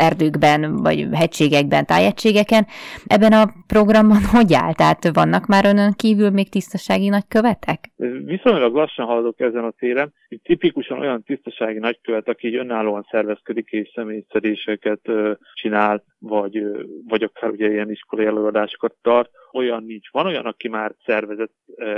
erdőkben, 0.09 0.77
vagy 0.77 1.07
hegységekben, 1.13 1.87
tájegységeken. 1.87 2.67
Ebben 3.07 3.33
a 3.33 3.53
programban 3.67 4.23
hogy 4.37 4.53
áll? 4.53 4.73
Tehát 4.73 5.11
vannak 5.13 5.47
már 5.47 5.65
önön 5.65 5.93
kívül 5.97 6.31
még 6.31 6.49
tisztasági 6.49 7.09
nagykövetek? 7.09 7.79
Viszonylag 8.25 8.75
lassan 8.75 9.07
haladok 9.07 9.41
ezen 9.41 9.65
a 9.65 9.75
téren. 9.79 10.13
Itt 10.29 10.45
tipikusan 10.45 10.99
olyan 10.99 11.23
tisztasági 11.23 11.79
nagykövet, 11.79 12.29
aki 12.29 12.57
önállóan 12.57 13.07
szervezkedik 13.11 13.69
és 13.71 13.91
személyszeréseket 13.95 15.01
csinál, 15.55 16.03
vagy, 16.19 16.63
vagy 17.09 17.23
akár 17.23 17.51
ugye 17.51 17.71
ilyen 17.71 17.91
iskolai 17.91 18.27
előadásokat 18.27 18.95
tart, 19.03 19.31
olyan 19.59 19.85
nincs. 19.85 20.11
Van 20.11 20.27
olyan, 20.27 20.45
aki 20.45 20.69
már 20.69 20.95
szervezett 21.05 21.55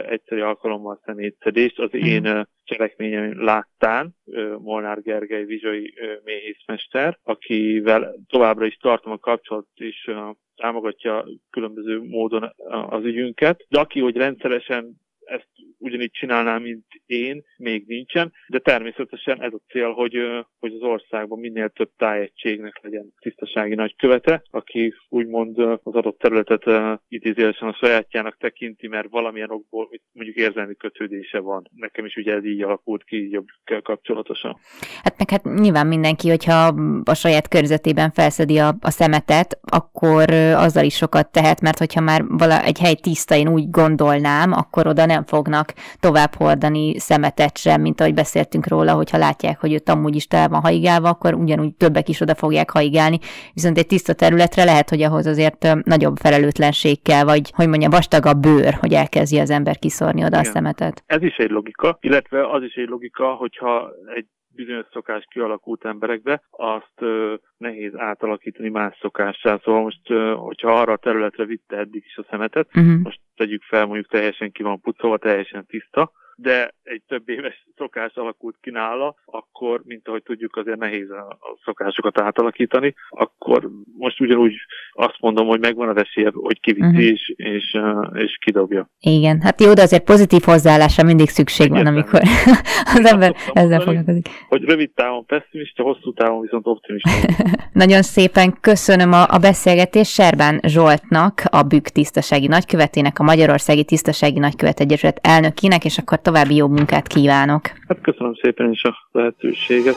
egyszerű 0.08 0.40
alkalommal 0.40 1.00
személyszedést, 1.04 1.78
az 1.78 1.90
mm. 1.96 2.00
én 2.00 2.48
cselekményem 2.64 3.44
láttán, 3.44 4.14
Molnár 4.58 5.02
Gergely 5.02 5.44
vizsai 5.44 5.94
méhészmester, 6.24 7.18
akivel 7.22 8.14
továbbra 8.28 8.66
is 8.66 8.76
tartom 8.76 9.12
a 9.12 9.18
kapcsolatot, 9.18 9.68
és 9.74 10.10
támogatja 10.56 11.26
különböző 11.50 12.02
módon 12.02 12.54
az 12.88 13.04
ügyünket, 13.04 13.66
de 13.68 13.78
aki, 13.78 14.00
hogy 14.00 14.16
rendszeresen 14.16 15.00
ezt 15.30 15.48
ugyanígy 15.78 16.10
csinálná, 16.10 16.58
mint 16.58 16.84
én, 17.06 17.42
még 17.56 17.84
nincsen, 17.86 18.32
de 18.48 18.58
természetesen 18.58 19.42
ez 19.42 19.52
a 19.52 19.60
cél, 19.68 19.92
hogy, 19.92 20.16
hogy 20.58 20.72
az 20.74 20.82
országban 20.82 21.38
minél 21.38 21.68
több 21.68 21.90
tájegységnek 21.96 22.80
legyen 22.82 23.12
tisztasági 23.18 23.74
nagykövete, 23.74 24.42
aki 24.50 24.94
úgymond 25.08 25.58
az 25.58 25.94
adott 25.94 26.18
területet 26.18 26.64
idézélesen 27.08 27.68
a 27.68 27.74
sajátjának 27.74 28.36
tekinti, 28.36 28.88
mert 28.88 29.08
valamilyen 29.08 29.50
okból 29.50 29.88
mondjuk 30.12 30.36
érzelmi 30.36 30.74
kötődése 30.74 31.38
van. 31.38 31.68
Nekem 31.74 32.04
is 32.04 32.16
ugye 32.16 32.34
ez 32.34 32.44
így 32.44 32.62
alakult 32.62 33.04
ki, 33.04 33.30
jobbikkel 33.30 33.82
kapcsolatosan. 33.82 34.56
Hát 35.02 35.18
meg 35.18 35.30
hát 35.30 35.44
nyilván 35.44 35.86
mindenki, 35.86 36.28
hogyha 36.28 36.74
a 37.04 37.14
saját 37.14 37.48
körzetében 37.48 38.10
felszedi 38.10 38.58
a, 38.58 38.76
a 38.80 38.90
szemetet, 38.90 39.58
akkor 39.62 40.30
azzal 40.54 40.84
is 40.84 40.94
sokat 40.94 41.32
tehet, 41.32 41.60
mert 41.60 41.78
hogyha 41.78 42.00
már 42.00 42.24
vala 42.26 42.62
egy 42.62 42.78
hely 42.78 42.94
tiszta, 42.94 43.34
én 43.34 43.48
úgy 43.48 43.70
gondolnám, 43.70 44.52
akkor 44.52 44.86
oda 44.86 45.06
nem 45.20 45.40
fognak 45.40 45.72
tovább 46.00 46.34
hordani 46.34 46.98
szemetet 46.98 47.58
sem, 47.58 47.80
mint 47.80 48.00
ahogy 48.00 48.14
beszéltünk 48.14 48.68
róla, 48.68 48.92
hogyha 48.92 49.18
látják, 49.18 49.60
hogy 49.60 49.74
ott 49.74 49.88
amúgy 49.88 50.14
is 50.14 50.26
tele 50.26 50.48
van 50.48 50.60
haigálva, 50.60 51.08
akkor 51.08 51.34
ugyanúgy 51.34 51.74
többek 51.74 52.08
is 52.08 52.20
oda 52.20 52.34
fogják 52.34 52.70
haigálni. 52.70 53.18
Viszont 53.54 53.78
egy 53.78 53.86
tiszta 53.86 54.14
területre 54.14 54.64
lehet, 54.64 54.88
hogy 54.88 55.02
ahhoz 55.02 55.26
azért 55.26 55.84
nagyobb 55.84 56.16
felelőtlenség 56.16 57.02
kell, 57.02 57.24
vagy 57.24 57.50
hogy 57.54 57.68
mondja, 57.68 57.88
vastagabb 57.88 58.40
bőr, 58.40 58.74
hogy 58.80 58.92
elkezdje 58.92 59.42
az 59.42 59.50
ember 59.50 59.78
kiszórni 59.78 60.24
oda 60.24 60.38
Igen. 60.38 60.50
a 60.50 60.54
szemetet. 60.54 61.02
Ez 61.06 61.22
is 61.22 61.36
egy 61.36 61.50
logika, 61.50 61.98
illetve 62.00 62.50
az 62.50 62.62
is 62.62 62.74
egy 62.74 62.88
logika, 62.88 63.34
hogyha 63.34 63.90
egy 64.14 64.26
bizonyos 64.54 64.86
szokás 64.92 65.24
kialakult 65.30 65.84
emberekbe, 65.84 66.42
azt 66.50 66.94
ö, 66.96 67.34
nehéz 67.56 67.92
átalakítani 67.96 68.68
más 68.68 68.98
szokássá. 69.00 69.58
Szóval 69.64 69.82
most, 69.82 70.10
ö, 70.10 70.34
hogyha 70.36 70.80
arra 70.80 70.92
a 70.92 70.96
területre 70.96 71.44
vitte 71.44 71.76
eddig 71.76 72.04
is 72.06 72.16
a 72.16 72.26
szemetet, 72.30 72.68
uh-huh. 72.74 73.02
most 73.02 73.20
tegyük 73.40 73.62
fel, 73.62 73.86
mondjuk 73.86 74.08
teljesen 74.08 74.52
ki 74.52 74.62
van 74.62 74.80
pucolva, 74.80 75.16
teljesen 75.16 75.66
tiszta, 75.66 76.12
de 76.42 76.74
egy 76.82 77.02
több 77.08 77.28
éves 77.28 77.66
szokás 77.76 78.14
alakult 78.14 78.56
ki 78.60 78.70
nála, 78.70 79.14
akkor, 79.24 79.80
mint 79.84 80.08
ahogy 80.08 80.22
tudjuk, 80.22 80.56
azért 80.56 80.78
nehéz 80.78 81.10
a 81.10 81.38
szokásokat 81.64 82.20
átalakítani, 82.20 82.94
akkor 83.08 83.68
most 83.98 84.20
ugyanúgy 84.20 84.54
azt 84.92 85.16
mondom, 85.20 85.46
hogy 85.46 85.60
megvan 85.60 85.88
az 85.88 85.96
esélye, 85.96 86.30
hogy 86.32 86.60
kiviszi 86.60 86.86
uh-huh. 86.86 87.02
és, 87.02 87.32
és, 87.36 87.78
és 88.14 88.38
kidobja. 88.44 88.90
Igen, 89.00 89.40
hát 89.40 89.60
jó, 89.60 89.72
de 89.72 89.82
azért 89.82 90.04
pozitív 90.04 90.42
hozzáállásra 90.42 91.04
mindig 91.04 91.28
szükség 91.28 91.70
Egyetem. 91.70 91.84
van, 91.84 91.92
amikor 91.92 92.20
az 92.96 93.04
ember 93.04 93.34
ezzel 93.52 93.80
foglalkozik. 93.80 94.28
Hogy 94.48 94.62
rövid 94.62 94.90
távon 94.90 95.26
pessimista, 95.26 95.82
hosszú 95.82 96.12
távon 96.12 96.40
viszont 96.40 96.66
optimista. 96.66 97.10
Nagyon 97.82 98.02
szépen 98.02 98.56
köszönöm 98.60 99.12
a, 99.12 99.22
a 99.28 99.38
beszélgetést 99.38 100.12
Serbán 100.12 100.60
Zsoltnak, 100.66 101.42
a 101.50 101.62
BÜK 101.62 101.88
tisztasági 101.88 102.46
nagykövetének, 102.46 103.18
a 103.18 103.22
Magyarországi 103.22 103.84
Tisztasági 103.84 104.38
Nagykövet 104.38 104.80
Egyesület 104.80 105.18
elnökének, 105.22 105.84
és 105.84 105.98
akkor 105.98 106.20
további 106.30 106.54
jó 106.54 106.68
munkát 106.68 107.06
kívánok. 107.06 107.62
Hát 107.88 108.00
köszönöm 108.02 108.34
szépen 108.34 108.70
is 108.70 108.82
a 108.84 109.08
lehetőséget. 109.12 109.96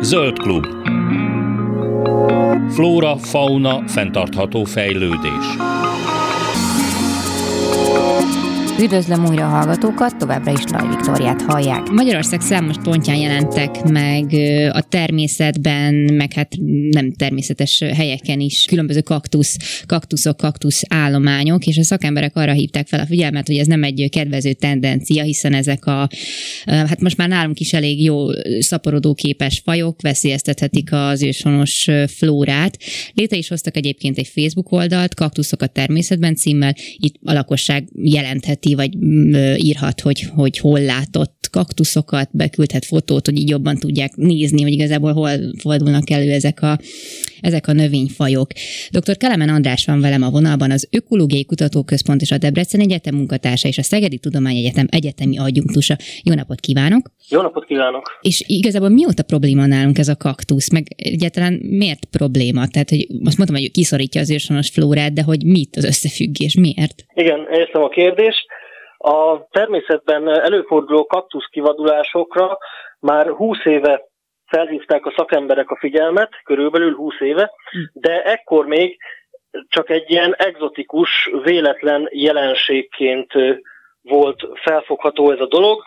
Zöld 0.00 0.38
klub. 0.38 0.66
Flóra, 2.70 3.16
fauna, 3.16 3.88
fenntartható 3.88 4.64
fejlődés. 4.64 5.46
Üdvözlöm 8.80 9.26
újra 9.26 9.44
a 9.44 9.48
hallgatókat, 9.48 10.16
továbbra 10.16 10.52
is 10.52 10.62
Laj 10.70 10.88
Viktoriát 10.88 11.42
hallják. 11.42 11.88
Magyarország 11.88 12.40
számos 12.40 12.76
pontján 12.82 13.16
jelentek 13.16 13.82
meg 13.82 14.24
a 14.72 14.80
természetben, 14.80 15.94
meg 15.94 16.32
hát 16.32 16.52
nem 16.90 17.12
természetes 17.12 17.78
helyeken 17.78 18.40
is 18.40 18.64
különböző 18.68 19.00
kaktusz, 19.00 19.56
kaktuszok, 19.86 20.36
kaktusz 20.36 20.82
állományok, 20.88 21.66
és 21.66 21.78
a 21.78 21.82
szakemberek 21.82 22.36
arra 22.36 22.52
hívták 22.52 22.86
fel 22.86 23.00
a 23.00 23.06
figyelmet, 23.06 23.46
hogy 23.46 23.56
ez 23.56 23.66
nem 23.66 23.82
egy 23.82 24.08
kedvező 24.10 24.52
tendencia, 24.52 25.22
hiszen 25.22 25.54
ezek 25.54 25.86
a, 25.86 26.08
hát 26.64 27.00
most 27.00 27.16
már 27.16 27.28
nálunk 27.28 27.60
is 27.60 27.72
elég 27.72 28.02
jó 28.02 28.26
szaporodó 28.58 29.14
képes 29.14 29.60
fajok 29.64 30.00
veszélyeztethetik 30.00 30.92
az 30.92 31.22
őshonos 31.22 31.88
flórát. 32.06 32.78
Létre 33.14 33.36
is 33.36 33.48
hoztak 33.48 33.76
egyébként 33.76 34.18
egy 34.18 34.28
Facebook 34.34 34.72
oldalt, 34.72 35.14
kaktuszok 35.14 35.62
a 35.62 35.66
természetben 35.66 36.34
címmel, 36.34 36.74
itt 36.96 37.14
a 37.24 37.32
lakosság 37.32 37.88
jelentheti 38.02 38.65
jelenti, 38.66 38.74
vagy 38.74 39.06
mm, 39.06 39.54
írhat, 39.56 40.00
hogy, 40.00 40.20
hogy 40.34 40.58
hol 40.58 40.80
látott 40.80 41.48
kaktuszokat, 41.50 42.28
beküldhet 42.32 42.84
fotót, 42.84 43.26
hogy 43.26 43.38
így 43.38 43.48
jobban 43.48 43.76
tudják 43.76 44.14
nézni, 44.16 44.62
hogy 44.62 44.72
igazából 44.72 45.12
hol 45.12 45.30
fordulnak 45.58 46.10
elő 46.10 46.30
ezek 46.30 46.62
a, 46.62 46.78
ezek 47.40 47.68
a 47.68 47.72
növényfajok. 47.72 48.50
Dr. 48.90 49.16
Kelemen 49.16 49.48
András 49.48 49.84
van 49.84 50.00
velem 50.00 50.22
a 50.22 50.30
vonalban, 50.30 50.70
az 50.70 50.88
Ökológiai 50.90 51.44
Kutatóközpont 51.44 52.20
és 52.20 52.30
a 52.30 52.38
Debrecen 52.38 52.80
Egyetem 52.80 53.14
munkatársa 53.14 53.68
és 53.68 53.78
a 53.78 53.82
Szegedi 53.82 54.18
Tudományegyetem 54.18 54.86
egyetemi 54.90 55.38
adjunktusa. 55.38 55.96
Jó 56.22 56.34
napot 56.34 56.60
kívánok! 56.60 57.14
Jó 57.30 57.40
napot 57.40 57.64
kívánok! 57.64 58.18
És 58.20 58.44
igazából 58.46 58.88
mióta 58.88 59.22
probléma 59.32 59.66
nálunk 59.66 59.98
ez 59.98 60.08
a 60.08 60.22
kaktusz, 60.26 60.72
meg 60.72 60.84
egyáltalán 60.96 61.54
miért 61.82 62.04
probléma? 62.18 62.62
Tehát, 62.72 62.90
hogy 62.94 63.04
azt 63.28 63.38
mondtam, 63.38 63.58
hogy 63.58 63.70
kiszorítja 63.70 64.20
az 64.20 64.30
őshonos 64.30 64.70
flórát, 64.70 65.12
de 65.12 65.22
hogy 65.22 65.42
mit 65.56 65.76
az 65.76 65.84
összefüggés, 65.84 66.54
miért? 66.66 66.96
Igen, 67.14 67.40
értem 67.50 67.82
a 67.82 67.88
kérdést. 67.88 68.46
A 68.98 69.46
természetben 69.50 70.28
előforduló 70.28 71.04
kaktusz 71.04 71.48
kivadulásokra 71.50 72.58
már 73.00 73.26
20 73.28 73.64
éve 73.64 74.02
felhívták 74.46 75.06
a 75.06 75.14
szakemberek 75.16 75.70
a 75.70 75.76
figyelmet, 75.76 76.30
körülbelül 76.44 76.94
20 76.94 77.14
éve, 77.20 77.52
de 77.92 78.22
ekkor 78.22 78.66
még 78.66 78.98
csak 79.68 79.90
egy 79.90 80.10
ilyen 80.10 80.34
egzotikus, 80.34 81.30
véletlen 81.42 82.08
jelenségként 82.10 83.32
volt 84.02 84.48
felfogható 84.62 85.30
ez 85.30 85.40
a 85.40 85.46
dolog. 85.46 85.82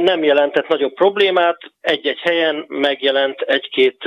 Nem 0.00 0.24
jelentett 0.24 0.68
nagyobb 0.68 0.94
problémát, 0.94 1.58
egy-egy 1.80 2.18
helyen 2.18 2.64
megjelent 2.68 3.40
egy-két 3.40 4.02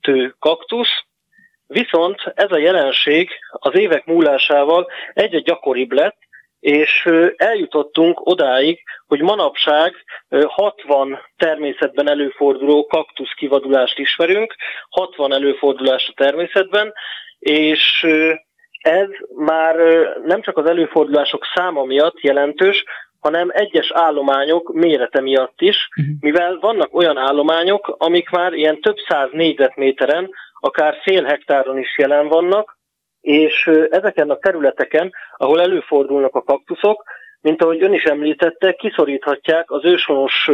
tő 0.00 0.34
kaktusz, 0.38 1.02
viszont 1.66 2.32
ez 2.34 2.50
a 2.50 2.58
jelenség 2.58 3.30
az 3.50 3.78
évek 3.78 4.04
múlásával 4.04 4.88
egyre 5.14 5.38
gyakoribb 5.38 5.92
lett, 5.92 6.16
és 6.60 7.08
eljutottunk 7.36 8.26
odáig, 8.26 8.82
hogy 9.06 9.20
manapság 9.20 9.94
60 10.46 11.18
természetben 11.36 12.08
előforduló 12.08 12.86
kaktusz 12.86 13.32
kivadulást 13.36 13.98
ismerünk, 13.98 14.54
60 14.90 15.32
előfordulás 15.32 16.08
a 16.08 16.22
természetben, 16.22 16.92
és 17.38 18.06
ez 18.80 19.08
már 19.36 19.76
nem 20.24 20.42
csak 20.42 20.56
az 20.56 20.66
előfordulások 20.66 21.44
száma 21.54 21.84
miatt 21.84 22.20
jelentős, 22.20 22.84
hanem 23.20 23.48
egyes 23.52 23.90
állományok 23.94 24.72
mérete 24.72 25.20
miatt 25.20 25.60
is, 25.60 25.88
uh-huh. 25.96 26.14
mivel 26.20 26.58
vannak 26.60 26.94
olyan 26.94 27.16
állományok, 27.16 27.94
amik 27.98 28.30
már 28.30 28.52
ilyen 28.52 28.80
több 28.80 28.96
száz 29.08 29.28
négyzetméteren, 29.32 30.30
akár 30.60 30.96
fél 31.02 31.24
hektáron 31.24 31.78
is 31.78 31.98
jelen 31.98 32.28
vannak, 32.28 32.78
és 33.20 33.70
ezeken 33.90 34.30
a 34.30 34.38
területeken, 34.38 35.12
ahol 35.36 35.60
előfordulnak 35.60 36.34
a 36.34 36.42
kaktuszok, 36.42 37.04
mint 37.40 37.62
ahogy 37.62 37.82
ön 37.82 37.92
is 37.92 38.04
említette, 38.04 38.72
kiszoríthatják 38.72 39.70
az 39.70 39.84
őshonos 39.84 40.50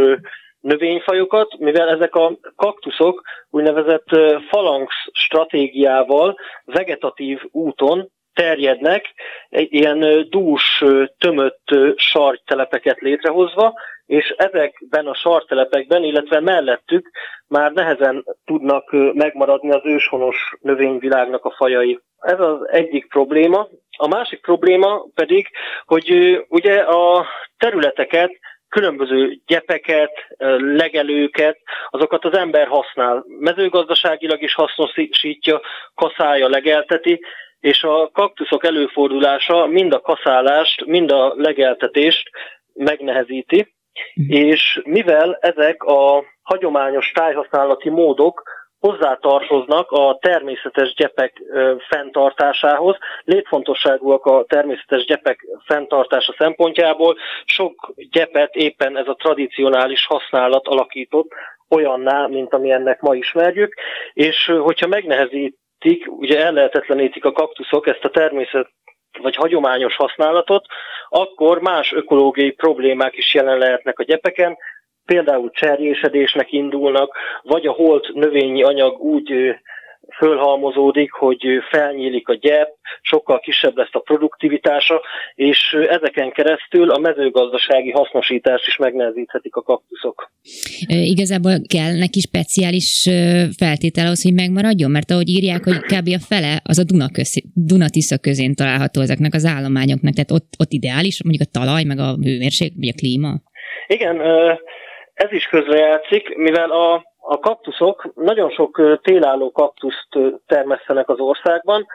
növényfajokat, 0.60 1.58
mivel 1.58 1.88
ezek 1.88 2.14
a 2.14 2.38
kaktuszok 2.56 3.22
úgynevezett 3.50 4.08
falanx 4.48 4.94
stratégiával 5.12 6.38
vegetatív 6.64 7.40
úton 7.50 8.10
terjednek, 8.34 9.04
ilyen 9.48 10.26
dús, 10.30 10.84
tömött 11.18 11.68
sartelepeket 11.96 13.00
létrehozva, 13.00 13.74
és 14.06 14.34
ezekben 14.36 15.06
a 15.06 15.14
sartelepekben, 15.14 16.04
illetve 16.04 16.40
mellettük 16.40 17.10
már 17.46 17.72
nehezen 17.72 18.24
tudnak 18.44 18.90
megmaradni 19.14 19.70
az 19.70 19.80
őshonos 19.84 20.54
növényvilágnak 20.60 21.44
a 21.44 21.54
fajai. 21.56 22.00
Ez 22.18 22.40
az 22.40 22.68
egyik 22.68 23.08
probléma. 23.08 23.68
A 23.96 24.08
másik 24.08 24.40
probléma 24.40 25.06
pedig, 25.14 25.48
hogy 25.84 26.38
ugye 26.48 26.80
a 26.80 27.26
területeket 27.58 28.30
különböző 28.68 29.38
gyepeket, 29.46 30.12
legelőket, 30.58 31.58
azokat 31.90 32.24
az 32.24 32.36
ember 32.36 32.66
használ. 32.66 33.24
Mezőgazdaságilag 33.38 34.42
is 34.42 34.54
hasznosítja, 34.54 35.60
kaszája, 35.94 36.48
legelteti, 36.48 37.20
és 37.64 37.82
a 37.82 38.10
kaktuszok 38.12 38.64
előfordulása 38.64 39.66
mind 39.66 39.92
a 39.92 40.00
kaszálást, 40.00 40.84
mind 40.84 41.10
a 41.10 41.34
legeltetést 41.36 42.30
megnehezíti, 42.72 43.74
mhm. 44.14 44.32
és 44.32 44.80
mivel 44.84 45.38
ezek 45.40 45.82
a 45.82 46.24
hagyományos 46.42 47.10
tájhasználati 47.14 47.90
módok 47.90 48.42
hozzátartoznak 48.78 49.90
a 49.90 50.18
természetes 50.20 50.94
gyepek 50.94 51.42
fenntartásához. 51.88 52.96
Létfontosságúak 53.24 54.24
a 54.24 54.44
természetes 54.48 55.04
gyepek 55.04 55.46
fenntartása 55.66 56.34
szempontjából. 56.38 57.16
Sok 57.44 57.92
gyepet 58.10 58.54
éppen 58.54 58.96
ez 58.96 59.08
a 59.08 59.14
tradicionális 59.14 60.06
használat 60.06 60.66
alakított 60.66 61.32
olyanná, 61.68 62.26
mint 62.26 62.52
ami 62.52 62.70
ennek 62.70 63.00
ma 63.00 63.14
ismerjük, 63.14 63.74
és 64.12 64.52
hogyha 64.58 64.86
megnehezítik, 65.84 66.12
ugye 66.12 66.44
ellehetetlenítik 66.44 67.24
a 67.24 67.32
kaktuszok 67.32 67.86
ezt 67.86 68.04
a 68.04 68.10
természet 68.10 68.68
vagy 69.22 69.34
hagyományos 69.36 69.96
használatot, 69.96 70.66
akkor 71.08 71.60
más 71.60 71.92
ökológiai 71.92 72.50
problémák 72.50 73.16
is 73.16 73.34
jelen 73.34 73.58
lehetnek 73.58 73.98
a 73.98 74.04
gyepeken, 74.04 74.56
például 75.04 75.50
cserjésedésnek 75.50 76.52
indulnak, 76.52 77.16
vagy 77.42 77.66
a 77.66 77.72
holt 77.72 78.12
növényi 78.14 78.62
anyag 78.62 79.00
úgy 79.00 79.54
fölhalmozódik, 80.16 81.12
hogy 81.12 81.46
felnyílik 81.70 82.28
a 82.28 82.34
gyep, 82.34 82.68
sokkal 83.00 83.38
kisebb 83.38 83.76
lesz 83.76 83.92
a 83.92 83.98
produktivitása, 83.98 85.02
és 85.34 85.76
ezeken 85.88 86.30
keresztül 86.30 86.90
a 86.90 86.98
mezőgazdasági 86.98 87.90
hasznosítást 87.90 88.66
is 88.66 88.76
megnehezíthetik 88.76 89.54
a 89.54 89.62
kaktuszok. 89.62 90.30
Igazából 90.86 91.52
kell 91.68 91.98
neki 91.98 92.20
speciális 92.20 93.08
feltétel 93.58 94.06
ahhoz, 94.06 94.22
hogy 94.22 94.34
megmaradjon, 94.34 94.90
mert 94.90 95.10
ahogy 95.10 95.28
írják, 95.28 95.64
hogy 95.64 95.78
kb. 95.78 96.08
a 96.08 96.24
fele 96.28 96.60
az 96.64 96.78
a 96.78 96.84
Duna 96.84 97.08
Duna-Tisza 97.54 98.18
közén 98.18 98.54
található 98.54 99.00
ezeknek 99.00 99.34
az 99.34 99.44
állományoknak, 99.44 100.14
tehát 100.14 100.30
ott, 100.30 100.52
ott 100.58 100.72
ideális 100.72 101.22
mondjuk 101.22 101.48
a 101.48 101.58
talaj, 101.58 101.82
meg 101.84 101.98
a 101.98 102.16
hőmérséklet, 102.22 102.78
vagy 102.78 102.88
a 102.88 102.98
klíma? 103.00 103.32
Igen, 103.86 104.20
ez 105.14 105.32
is 105.32 105.44
közrejátszik, 105.44 106.36
mivel 106.36 106.70
a, 106.70 107.13
a 107.26 107.38
kaktuszok 107.38 108.12
nagyon 108.14 108.50
sok 108.50 109.00
télálló 109.02 109.50
kaktuszt 109.50 110.08
termesztenek 110.46 111.08
az 111.08 111.18
országban, 111.18 111.86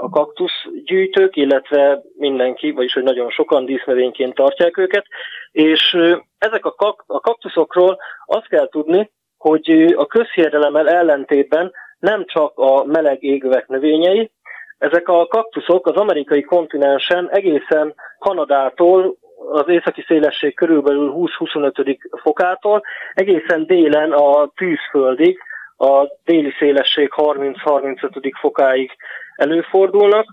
a 0.00 0.08
kaktuszgyűjtők, 0.08 1.36
illetve 1.36 2.02
mindenki, 2.16 2.70
vagyis 2.70 2.92
hogy 2.92 3.02
nagyon 3.02 3.30
sokan 3.30 3.64
dísznövényként 3.64 4.34
tartják 4.34 4.76
őket, 4.78 5.04
és 5.52 5.96
ezek 6.38 6.64
a, 6.64 6.70
kak, 6.70 7.04
a 7.06 7.20
kaktuszokról 7.20 7.98
azt 8.26 8.48
kell 8.48 8.68
tudni, 8.68 9.10
hogy 9.36 9.94
a 9.96 10.06
közhiedelemmel 10.06 10.88
ellentétben 10.88 11.72
nem 11.98 12.24
csak 12.26 12.52
a 12.58 12.84
meleg 12.84 13.22
égövek 13.22 13.68
növényei, 13.68 14.30
ezek 14.78 15.08
a 15.08 15.26
kaktuszok 15.26 15.86
az 15.86 15.96
amerikai 15.96 16.42
kontinensen 16.42 17.30
egészen 17.30 17.94
Kanadától 18.18 19.16
az 19.50 19.68
északi 19.68 20.04
szélesség 20.06 20.54
körülbelül 20.54 21.12
20-25 21.16 21.96
fokától, 22.22 22.82
egészen 23.14 23.66
délen 23.66 24.12
a 24.12 24.52
tűzföldig, 24.56 25.38
a 25.76 26.06
déli 26.24 26.52
szélesség 26.58 27.12
30-35 27.16 28.32
fokáig 28.40 28.90
előfordulnak, 29.36 30.26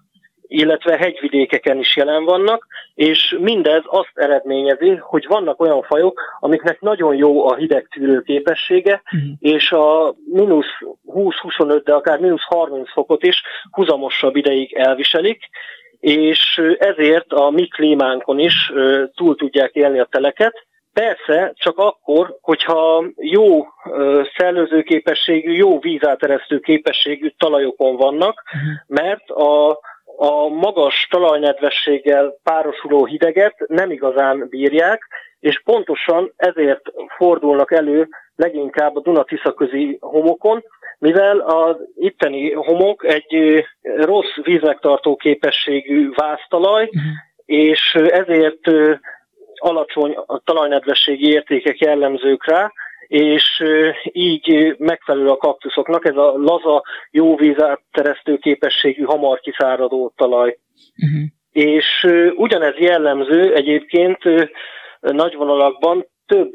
illetve 0.52 0.98
hegyvidékeken 0.98 1.80
is 1.80 1.96
jelen 1.96 2.24
vannak, 2.24 2.68
és 2.96 3.38
mindez 3.40 3.82
azt 3.86 4.12
eredményezi, 4.14 4.96
hogy 4.96 5.26
vannak 5.28 5.62
olyan 5.62 5.82
fajok, 5.82 6.22
amiknek 6.40 6.82
nagyon 6.82 7.16
jó 7.16 7.48
a 7.48 7.56
hideg 7.56 7.88
tűrő 7.88 8.22
képessége, 8.22 9.02
uh-huh. 9.06 9.30
és 9.40 9.72
a 9.72 10.16
mínusz 10.26 10.80
20-25, 11.14 11.82
de 11.84 11.94
akár 11.94 12.20
mínusz 12.20 12.44
30 12.44 12.92
fokot 12.92 13.24
is 13.24 13.42
huzamosabb 13.72 14.36
ideig 14.36 14.74
elviselik, 14.74 15.50
és 16.02 16.62
ezért 16.78 17.32
a 17.32 17.50
mi 17.50 17.68
klímánkon 17.68 18.40
is 18.40 18.72
túl 19.16 19.36
tudják 19.36 19.74
élni 19.74 20.00
a 20.00 20.08
teleket. 20.12 20.54
Persze, 20.94 21.54
csak 21.56 21.78
akkor, 21.78 22.38
hogyha 22.42 23.04
jó 23.16 23.68
szellőző 24.38 24.82
képességű, 24.82 25.52
jó 25.52 25.80
vízáteresztő 25.80 26.60
képességű 26.60 27.30
talajokon 27.38 27.96
vannak, 27.96 28.44
uh-huh. 28.46 28.72
mert 28.88 29.30
a 29.30 29.80
a 30.24 30.48
magas 30.48 31.08
talajnedvességgel 31.10 32.36
párosuló 32.44 33.06
hideget 33.06 33.56
nem 33.68 33.92
igazán 33.92 34.48
bírják, 34.50 35.08
és 35.40 35.62
pontosan 35.64 36.34
ezért 36.36 36.82
fordulnak 37.18 37.72
elő 37.72 38.08
leginkább 38.36 38.96
a 38.96 39.02
Duna-Tisza 39.02 39.54
közi 39.54 39.98
homokon, 40.02 40.64
mivel 41.02 41.40
az 41.40 41.76
itteni 41.96 42.52
homok 42.52 43.06
egy 43.06 43.64
rossz 43.84 44.36
vízmegtartó 44.44 45.16
képességű 45.16 46.10
váztalaj, 46.16 46.84
uh-huh. 46.84 47.02
és 47.46 47.94
ezért 47.94 48.72
alacsony 49.56 50.14
a 50.26 50.40
talajnedvességi 50.40 51.32
értékek 51.32 51.80
jellemzők 51.80 52.46
rá, 52.46 52.72
és 53.08 53.64
így 54.12 54.76
megfelelő 54.78 55.30
a 55.30 55.38
kaktuszoknak 55.38 56.06
ez 56.06 56.16
a 56.16 56.34
laza, 56.38 56.84
jó 57.12 57.36
vízátteresztő 57.36 58.38
képességű, 58.38 59.04
hamar 59.04 59.40
kiszáradó 59.40 60.14
talaj. 60.16 60.58
Uh-huh. 61.04 61.22
És 61.52 62.08
ugyanez 62.36 62.76
jellemző 62.78 63.54
egyébként 63.54 64.20
nagy 65.00 65.36
vonalakban 65.36 66.06
több 66.32 66.52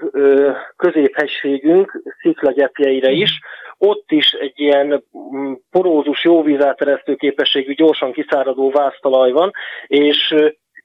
középhegységünk 0.77 2.03
sziklagyepjeire 2.21 3.11
is, 3.11 3.41
ott 3.79 4.11
is 4.11 4.33
egy 4.33 4.61
ilyen 4.61 5.05
mm, 5.37 5.53
porózus, 5.71 6.25
jó 6.25 6.43
vízáteresztő 6.43 7.15
képességű, 7.15 7.75
gyorsan 7.75 8.13
kiszáradó 8.13 8.71
váztalaj 8.71 9.33
van, 9.33 9.51
és 9.87 10.35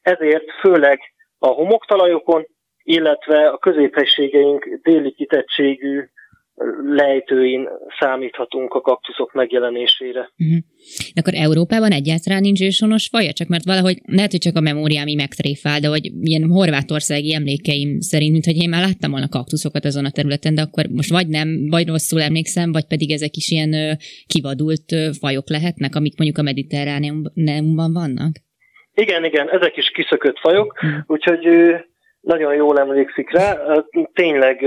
ezért 0.01 0.51
főleg 0.61 0.99
a 1.39 1.47
homoktalajokon 1.47 2.45
illetve 2.83 3.47
a 3.47 3.57
középhelységeink 3.57 4.79
déli 4.83 5.11
kitettségű 5.11 6.09
lejtőin 6.95 7.67
számíthatunk 7.99 8.73
a 8.73 8.81
kaktuszok 8.81 9.33
megjelenésére. 9.33 10.19
Uh-huh. 10.37 10.57
Akkor 11.13 11.33
Európában 11.35 11.91
egyáltalán 11.91 12.41
nincs 12.41 12.61
őshonos 12.61 13.07
faja? 13.11 13.31
Csak 13.31 13.47
mert 13.47 13.63
valahogy 13.63 13.97
lehet, 14.05 14.31
hogy 14.31 14.39
csak 14.39 14.55
a 14.55 14.61
memóriámi 14.61 15.15
megtréfál, 15.15 15.79
de 15.79 15.87
hogy 15.87 16.11
ilyen 16.21 16.49
horvátországi 16.49 17.33
emlékeim 17.33 17.99
szerint, 17.99 18.31
mint 18.31 18.45
hogy 18.45 18.57
én 18.57 18.69
már 18.69 18.81
láttam 18.81 19.11
volna 19.11 19.27
kaktuszokat 19.29 19.85
azon 19.85 20.05
a 20.05 20.11
területen, 20.11 20.55
de 20.55 20.61
akkor 20.61 20.85
most 20.85 21.11
vagy 21.11 21.27
nem, 21.27 21.47
vagy 21.69 21.87
rosszul 21.87 22.21
emlékszem, 22.21 22.71
vagy 22.71 22.87
pedig 22.87 23.11
ezek 23.11 23.35
is 23.35 23.51
ilyen 23.51 23.73
ö, 23.73 23.91
kivadult 24.27 24.91
ö, 24.91 25.09
fajok 25.19 25.49
lehetnek, 25.49 25.95
amik 25.95 26.17
mondjuk 26.17 26.39
a 26.39 26.49
mediterráneumban 26.49 27.93
vannak? 27.93 28.33
Igen, 28.93 29.25
igen, 29.25 29.49
ezek 29.49 29.77
is 29.77 29.89
kiszökött 29.89 30.39
fajok, 30.39 30.73
uh-huh. 30.73 30.99
úgyhogy 31.07 31.45
nagyon 32.21 32.55
jól 32.55 32.79
emlékszik 32.79 33.31
rá. 33.31 33.57
Tényleg 34.13 34.65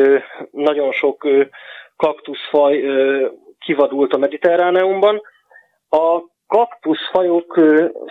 nagyon 0.51 0.93
sok 0.93 1.29
kaktuszfaj 1.97 2.85
kivadult 3.59 4.13
a 4.13 4.19
mediterráneumban. 4.19 5.23
A 5.89 6.23
kaktuszfajok 6.47 7.61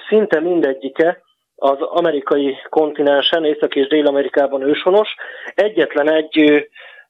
szinte 0.07 0.39
mindegyike 0.39 1.21
az 1.55 1.81
amerikai 1.81 2.57
kontinensen, 2.69 3.45
Észak- 3.45 3.75
és 3.75 3.87
Dél-Amerikában 3.87 4.61
őshonos. 4.61 5.15
Egyetlen 5.55 6.09
egy 6.09 6.67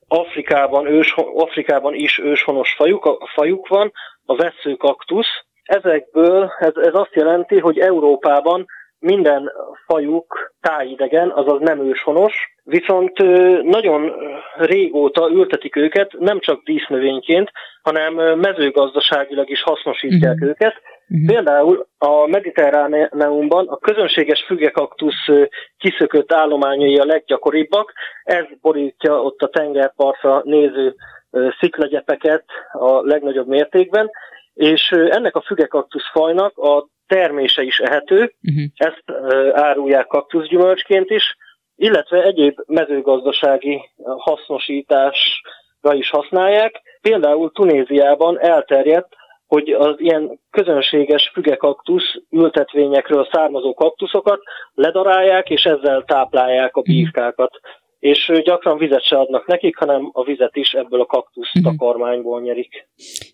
Afrikában, 0.08 0.88
ős, 0.88 1.14
Afrikában 1.36 1.94
is 1.94 2.20
őshonos 2.20 2.74
fajuk, 2.74 3.30
fajuk 3.34 3.68
van, 3.68 3.92
a 4.26 4.36
veszőkaktusz. 4.36 5.44
Ezekből 5.64 6.54
ez, 6.60 6.76
ez 6.76 6.94
azt 6.94 7.14
jelenti, 7.14 7.60
hogy 7.60 7.80
Európában 7.80 8.66
minden 9.04 9.52
fajuk 9.86 10.54
tájidegen, 10.62 11.30
azaz 11.30 11.60
nem 11.60 11.80
őshonos, 11.80 12.34
viszont 12.64 13.18
nagyon 13.64 14.12
régóta 14.58 15.30
ültetik 15.30 15.76
őket, 15.76 16.12
nem 16.20 16.40
csak 16.40 16.64
dísznövényként, 16.64 17.52
hanem 17.82 18.40
mezőgazdaságilag 18.40 19.50
is 19.50 19.62
hasznosítják 19.62 20.34
uh-huh. 20.34 20.50
őket. 20.50 20.74
Uh-huh. 21.10 21.28
Például 21.28 21.88
a 21.98 22.28
mediterráneumban 22.28 23.68
a 23.68 23.78
közönséges 23.78 24.44
fügekaktusz 24.48 25.26
kiszökött 25.78 26.34
állományai 26.34 26.98
a 26.98 27.06
leggyakoribbak, 27.06 27.94
ez 28.24 28.46
borítja 28.62 29.22
ott 29.22 29.42
a 29.42 29.50
tengerpartra 29.50 30.42
néző 30.44 30.96
sziklagyepeket 31.60 32.44
a 32.72 33.02
legnagyobb 33.02 33.48
mértékben, 33.48 34.10
és 34.54 34.90
ennek 34.92 35.36
a 35.36 35.42
fügekaktusz 35.42 36.12
fajnak 36.12 36.58
a 36.58 36.88
termése 37.08 37.62
is 37.62 37.80
ehető, 37.80 38.34
uh-huh. 38.44 38.64
ezt 38.76 39.04
árulják 39.54 40.08
kaktuszgyümölcsként 40.08 41.10
is, 41.10 41.38
illetve 41.76 42.24
egyéb 42.24 42.60
mezőgazdasági 42.66 43.82
hasznosításra 44.18 45.94
is 45.94 46.10
használják. 46.10 46.82
Például 47.02 47.52
Tunéziában 47.52 48.40
elterjedt, 48.40 49.16
hogy 49.48 49.70
az 49.70 49.96
ilyen 49.98 50.40
közönséges 50.50 51.30
fügekaktusz 51.34 52.16
ültetvényekről 52.30 53.28
származó 53.32 53.74
kaktuszokat 53.74 54.40
ledarálják, 54.74 55.50
és 55.50 55.64
ezzel 55.64 56.04
táplálják 56.04 56.76
a 56.76 56.80
mhm. 56.80 56.92
bírkákat 56.92 57.60
és 58.04 58.32
gyakran 58.44 58.78
vizet 58.78 59.06
se 59.06 59.20
adnak 59.20 59.48
nekik, 59.48 59.78
hanem 59.78 60.10
a 60.14 60.24
vizet 60.24 60.56
is 60.56 60.74
ebből 60.74 61.02
a 61.02 61.06
kaktusz 61.06 61.56
uh-huh. 61.56 61.72
takarmányból 61.72 62.42
nyerik. 62.42 62.88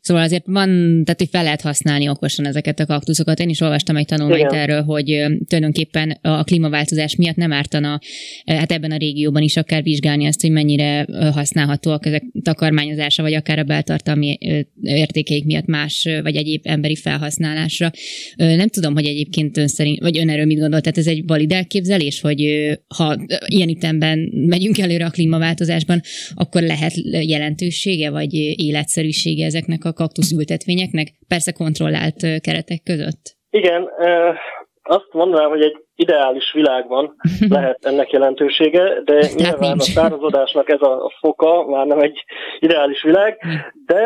Szóval 0.09 0.23
azért 0.23 0.45
van, 0.45 0.67
tehát 1.03 1.19
hogy 1.19 1.29
fel 1.31 1.43
lehet 1.43 1.61
használni 1.61 2.09
okosan 2.09 2.45
ezeket 2.45 2.79
a 2.79 2.85
kaktuszokat. 2.85 3.39
Én 3.39 3.49
is 3.49 3.61
olvastam 3.61 3.95
egy 3.95 4.05
tanulmányt 4.05 4.51
Igen. 4.51 4.61
erről, 4.61 4.81
hogy 4.81 5.05
tulajdonképpen 5.47 6.17
a 6.21 6.43
klímaváltozás 6.43 7.15
miatt 7.15 7.35
nem 7.35 7.51
ártana, 7.51 7.99
hát 8.45 8.71
ebben 8.71 8.91
a 8.91 8.97
régióban 8.97 9.41
is 9.41 9.57
akár 9.57 9.83
vizsgálni 9.83 10.25
azt, 10.25 10.41
hogy 10.41 10.51
mennyire 10.51 11.05
használhatóak 11.31 12.05
ezek 12.05 12.23
takarmányozása, 12.43 13.21
vagy 13.21 13.33
akár 13.33 13.59
a 13.59 13.63
beltartalmi 13.63 14.37
értékeik 14.81 15.45
miatt 15.45 15.65
más, 15.65 16.07
vagy 16.21 16.35
egyéb 16.35 16.61
emberi 16.63 16.95
felhasználásra. 16.95 17.91
Nem 18.35 18.67
tudom, 18.67 18.93
hogy 18.93 19.05
egyébként 19.05 19.57
ön 19.57 19.67
szerint, 19.67 19.99
vagy 19.99 20.17
ön 20.17 20.29
erről 20.29 20.45
mit 20.45 20.59
gondol, 20.59 20.81
tehát 20.81 20.97
ez 20.97 21.07
egy 21.07 21.23
valid 21.27 21.51
elképzelés, 21.51 22.21
hogy 22.21 22.69
ha 22.95 23.17
ilyen 23.45 23.69
ütemben 23.69 24.19
megyünk 24.33 24.79
előre 24.79 25.05
a 25.05 25.09
klímaváltozásban, 25.09 26.01
akkor 26.33 26.61
lehet 26.61 26.93
jelentősége 27.27 28.09
vagy 28.09 28.33
életszerűsége 28.55 29.45
ezeknek 29.45 29.85
a 29.85 29.93
kaktuszültetvényeknek, 30.01 31.07
persze 31.27 31.51
kontrollált 31.51 32.19
keretek 32.45 32.81
között? 32.83 33.23
Igen, 33.49 33.81
azt 34.83 35.09
mondanám, 35.11 35.49
hogy 35.49 35.61
egy 35.61 35.77
ideális 35.95 36.51
világban 36.53 37.15
lehet 37.55 37.85
ennek 37.85 38.11
jelentősége, 38.11 39.01
de 39.03 39.15
hát 39.15 39.35
nyilván 39.35 39.59
nincs. 39.59 39.81
a 39.81 39.91
szárazodásnak 39.99 40.69
ez 40.69 40.81
a 40.81 41.11
foka 41.19 41.65
már 41.67 41.85
nem 41.85 41.99
egy 41.99 42.23
ideális 42.59 43.03
világ, 43.03 43.37
de 43.85 44.01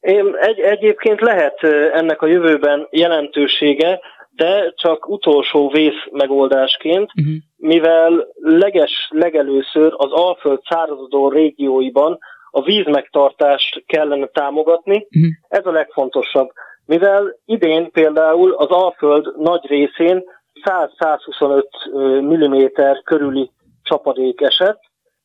én 0.00 0.34
egy, 0.40 0.58
egyébként 0.58 1.20
lehet 1.20 1.62
ennek 1.92 2.22
a 2.22 2.26
jövőben 2.26 2.86
jelentősége, 2.90 4.00
de 4.30 4.72
csak 4.76 5.08
utolsó 5.08 5.68
vész 5.68 6.04
megoldásként, 6.10 7.10
uh-huh. 7.14 7.34
mivel 7.56 8.26
leges 8.34 9.08
legelőször 9.10 9.92
az 9.96 10.10
Alföld 10.10 10.60
szárazodó 10.68 11.28
régióiban 11.28 12.18
a 12.54 12.62
vízmegtartást 12.62 13.82
kellene 13.86 14.26
támogatni, 14.26 14.94
uh-huh. 14.96 15.30
ez 15.48 15.66
a 15.66 15.70
legfontosabb. 15.70 16.48
Mivel 16.86 17.38
idén 17.44 17.90
például 17.90 18.52
az 18.52 18.68
Alföld 18.68 19.34
nagy 19.36 19.66
részén 19.66 20.22
100-125 20.64 21.62
mm 22.20 22.66
körüli 23.04 23.50
csapadék 23.82 24.40
esett, 24.40 24.80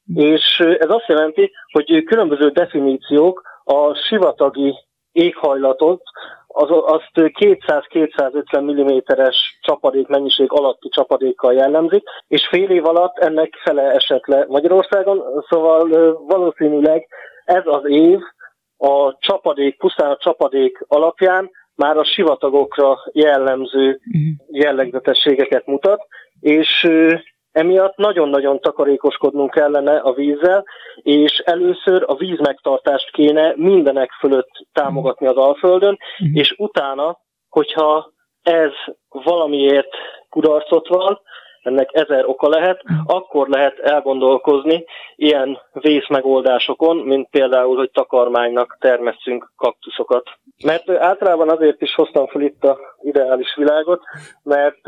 uh-huh. 0.08 0.26
és 0.26 0.60
ez 0.60 0.90
azt 0.90 1.08
jelenti, 1.08 1.52
hogy 1.72 2.04
különböző 2.04 2.50
definíciók 2.50 3.42
a 3.64 3.94
sivatagi 3.94 4.74
éghajlatot 5.12 6.02
az, 6.48 6.70
azt 6.70 7.12
200-250 7.14 8.62
mm-es 8.62 9.58
csapadék 9.62 10.08
mennyiség 10.08 10.52
alatti 10.52 10.90
csapadékkal 10.90 11.54
jellemzik, 11.54 12.04
és 12.28 12.48
fél 12.48 12.70
év 12.70 12.86
alatt 12.86 13.18
ennek 13.18 13.54
fele 13.64 13.92
esett 13.92 14.26
le 14.26 14.46
Magyarországon, 14.48 15.44
szóval 15.50 16.14
valószínűleg 16.28 17.08
ez 17.46 17.64
az 17.66 17.86
év 17.86 18.20
a 18.78 19.18
csapadék, 19.20 19.78
pusztán 19.78 20.12
a 20.12 20.18
csapadék 20.18 20.86
alapján 20.88 21.50
már 21.76 21.98
a 21.98 22.04
sivatagokra 22.04 22.98
jellemző 23.12 23.88
uh-huh. 23.88 24.24
jellegzetességeket 24.48 25.66
mutat, 25.66 26.08
és 26.40 26.88
emiatt 27.58 27.96
nagyon-nagyon 27.96 28.60
takarékoskodnunk 28.60 29.52
kellene 29.52 29.98
a 29.98 30.14
vízzel, 30.14 30.66
és 30.96 31.42
először 31.46 32.04
a 32.06 32.16
vízmegtartást 32.16 33.12
kéne 33.12 33.54
mindenek 33.56 34.12
fölött 34.20 34.50
támogatni 34.74 35.28
az 35.28 35.36
Alföldön, 35.36 35.98
uh-huh. 36.20 36.38
és 36.40 36.56
utána, 36.58 37.20
hogyha 37.50 38.12
ez 38.44 38.72
valamiért 39.10 39.90
kudarcot 40.30 40.88
van, 40.88 41.20
ennek 41.62 41.90
ezer 41.94 42.26
oka 42.26 42.50
lehet, 42.50 42.82
akkor 43.06 43.48
lehet 43.48 43.80
elgondolkozni 43.80 44.86
ilyen 45.16 45.60
vészmegoldásokon, 45.72 46.98
mint 46.98 47.30
például, 47.30 47.78
hogy 47.78 47.92
takarmánynak 47.92 48.78
termesszünk 48.80 49.52
kaktuszokat. 49.56 50.30
Mert 50.66 50.90
általában 50.90 51.50
azért 51.50 51.82
is 51.82 51.96
hoztam 51.96 52.28
fel 52.28 52.42
itt 52.42 52.64
a 52.64 52.78
ideális 53.02 53.56
világot, 53.56 54.02
mert 54.44 54.82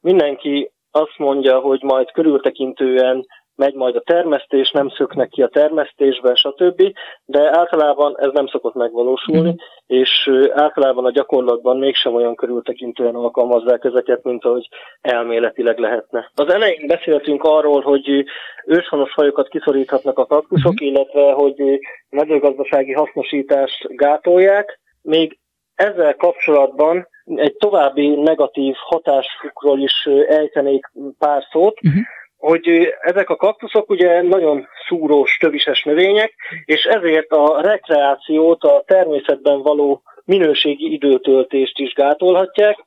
mindenki 0.00 0.72
azt 0.90 1.18
mondja, 1.18 1.58
hogy 1.58 1.82
majd 1.82 2.10
körültekintően 2.10 3.26
megy 3.60 3.74
majd 3.74 3.96
a 3.96 4.00
termesztés, 4.00 4.70
nem 4.70 4.88
szöknek 4.88 5.28
ki 5.28 5.42
a 5.42 5.48
termesztésben, 5.48 6.34
stb. 6.34 6.82
De 7.24 7.56
általában 7.58 8.14
ez 8.18 8.30
nem 8.32 8.46
szokott 8.46 8.74
megvalósulni, 8.74 9.50
mm. 9.50 9.54
és 9.86 10.30
általában 10.52 11.04
a 11.04 11.10
gyakorlatban 11.10 11.78
mégsem 11.78 12.14
olyan 12.14 12.34
körültekintően 12.34 13.14
alkalmazzák 13.14 13.84
ezeket, 13.84 14.22
mint 14.22 14.44
ahogy 14.44 14.68
elméletileg 15.00 15.78
lehetne. 15.78 16.30
Az 16.34 16.52
elején 16.52 16.86
beszéltünk 16.86 17.42
arról, 17.42 17.80
hogy 17.80 18.24
őshonos 18.66 19.12
fajokat 19.12 19.48
kiszoríthatnak 19.48 20.18
a 20.18 20.26
kaktuszok, 20.26 20.72
mm. 20.72 20.86
illetve 20.86 21.32
hogy 21.32 21.78
mezőgazdasági 22.08 22.92
hasznosítást 22.92 23.96
gátolják. 23.96 24.80
Még 25.02 25.39
ezzel 25.80 26.14
kapcsolatban 26.14 27.08
egy 27.24 27.56
további 27.56 28.14
negatív 28.14 28.74
hatásukról 28.76 29.80
is 29.80 30.08
ejtenék 30.28 30.90
pár 31.18 31.42
szót. 31.50 31.80
Uh-huh 31.82 32.02
hogy 32.40 32.94
ezek 33.00 33.30
a 33.30 33.36
kaktuszok 33.36 33.90
ugye 33.90 34.22
nagyon 34.22 34.66
szúrós, 34.88 35.36
tövises 35.36 35.82
növények, 35.82 36.34
és 36.64 36.84
ezért 36.84 37.30
a 37.30 37.60
rekreációt, 37.60 38.62
a 38.62 38.82
természetben 38.86 39.62
való 39.62 40.02
minőségi 40.24 40.92
időtöltést 40.92 41.78
is 41.78 41.92
gátolhatják. 41.92 42.78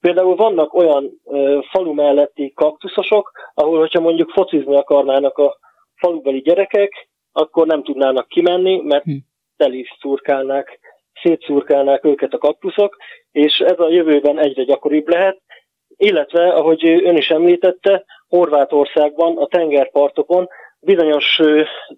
Például 0.00 0.36
vannak 0.36 0.74
olyan 0.74 1.20
ö, 1.24 1.58
falu 1.70 1.92
melletti 1.92 2.52
kaktuszosok, 2.54 3.30
ahol, 3.54 3.78
hogyha 3.78 4.00
mondjuk 4.00 4.30
focizni 4.30 4.76
akarnának 4.76 5.38
a 5.38 5.58
falubeli 5.94 6.40
gyerekek, 6.40 7.08
akkor 7.32 7.66
nem 7.66 7.82
tudnának 7.82 8.28
kimenni, 8.28 8.80
mert 8.84 9.04
teli 9.56 9.78
is 9.78 9.96
szurkálnák, 10.00 10.78
szétszurkálnák 11.22 12.04
őket 12.04 12.32
a 12.32 12.38
kaktuszok, 12.38 12.96
és 13.32 13.58
ez 13.58 13.78
a 13.78 13.90
jövőben 13.90 14.38
egyre 14.38 14.62
gyakoribb 14.62 15.08
lehet, 15.08 15.40
illetve, 15.96 16.48
ahogy 16.48 16.86
ön 16.86 17.16
is 17.16 17.30
említette, 17.30 18.04
Horvátországban 18.28 19.36
a 19.36 19.46
tengerpartokon 19.46 20.48
bizonyos 20.80 21.40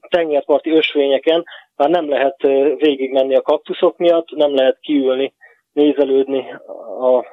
tengerparti 0.08 0.70
ösvényeken 0.70 1.44
már 1.76 1.90
nem 1.90 2.08
lehet 2.08 2.42
végigmenni 2.76 3.34
a 3.34 3.42
kaktuszok 3.42 3.98
miatt, 3.98 4.30
nem 4.30 4.54
lehet 4.54 4.78
kiülni, 4.80 5.34
nézelődni 5.72 6.50
a 7.00 7.24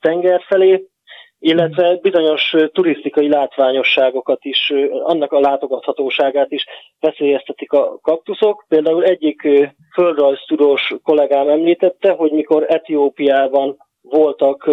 tenger 0.00 0.42
felé, 0.46 0.88
illetve 1.44 1.98
bizonyos 2.02 2.54
turisztikai 2.72 3.28
látványosságokat 3.28 4.44
is, 4.44 4.72
annak 5.02 5.32
a 5.32 5.40
látogathatóságát 5.40 6.50
is 6.50 6.64
veszélyeztetik 7.00 7.72
a 7.72 7.98
kaktuszok. 8.02 8.64
Például 8.68 9.04
egyik 9.04 9.48
földrajztudós 9.94 10.94
kollégám 11.02 11.48
említette, 11.48 12.10
hogy 12.10 12.32
mikor 12.32 12.64
Etiópiában 12.68 13.76
voltak 14.00 14.70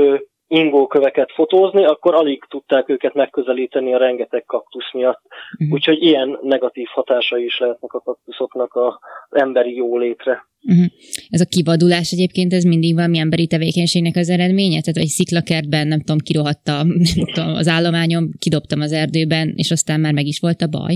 ingóköveket 0.52 1.32
fotózni, 1.32 1.86
akkor 1.86 2.14
alig 2.14 2.44
tudták 2.50 2.90
őket 2.90 3.14
megközelíteni 3.14 3.94
a 3.94 3.98
rengeteg 3.98 4.44
kaktusz 4.46 4.94
miatt. 4.94 5.22
Uh-huh. 5.54 5.74
Úgyhogy 5.74 6.02
ilyen 6.04 6.40
negatív 6.42 6.88
hatásai 6.92 7.44
is 7.44 7.60
lehetnek 7.60 7.94
a 7.94 8.00
kaktuszoknak 8.00 8.76
az 8.76 8.94
emberi 9.30 9.76
jólétre. 9.76 10.46
Uh-huh. 10.70 10.86
Ez 11.30 11.42
a 11.42 11.46
kivadulás 11.50 12.12
egyébként, 12.12 12.54
ez 12.54 12.64
mindig 12.64 12.96
valami 12.96 13.18
emberi 13.18 13.48
tevékenységnek 13.48 14.16
az 14.16 14.30
eredménye? 14.30 14.80
Tehát, 14.82 14.98
hogy 14.98 15.16
sziklakertben, 15.18 15.88
nem 15.88 16.00
tudom, 16.00 16.18
kirohatta 16.18 16.86
az 17.62 17.68
állományom, 17.68 18.30
kidobtam 18.40 18.80
az 18.82 18.92
erdőben, 18.92 19.54
és 19.56 19.72
aztán 19.72 20.00
már 20.00 20.14
meg 20.14 20.26
is 20.26 20.40
volt 20.40 20.62
a 20.62 20.68
baj? 20.68 20.94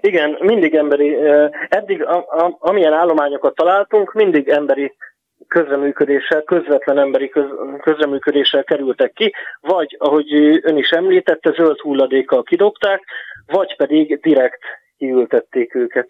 Igen, 0.00 0.36
mindig 0.40 0.74
emberi. 0.74 1.14
Eddig, 1.68 2.02
a, 2.02 2.16
a, 2.16 2.56
amilyen 2.60 2.92
állományokat 2.92 3.54
találtunk, 3.54 4.12
mindig 4.12 4.48
emberi 4.48 4.92
közreműködéssel, 5.48 6.42
közvetlen 6.42 6.98
emberi 6.98 7.28
köz, 7.28 7.48
közreműködéssel 7.82 8.64
kerültek 8.64 9.12
ki, 9.12 9.32
vagy, 9.60 9.96
ahogy 9.98 10.32
ön 10.62 10.76
is 10.76 10.90
említette, 10.90 11.52
zöld 11.56 11.80
hulladékkal 11.80 12.42
kidobták, 12.42 13.02
vagy 13.46 13.76
pedig 13.76 14.20
direkt 14.20 14.60
kiültették 14.96 15.74
őket. 15.74 16.08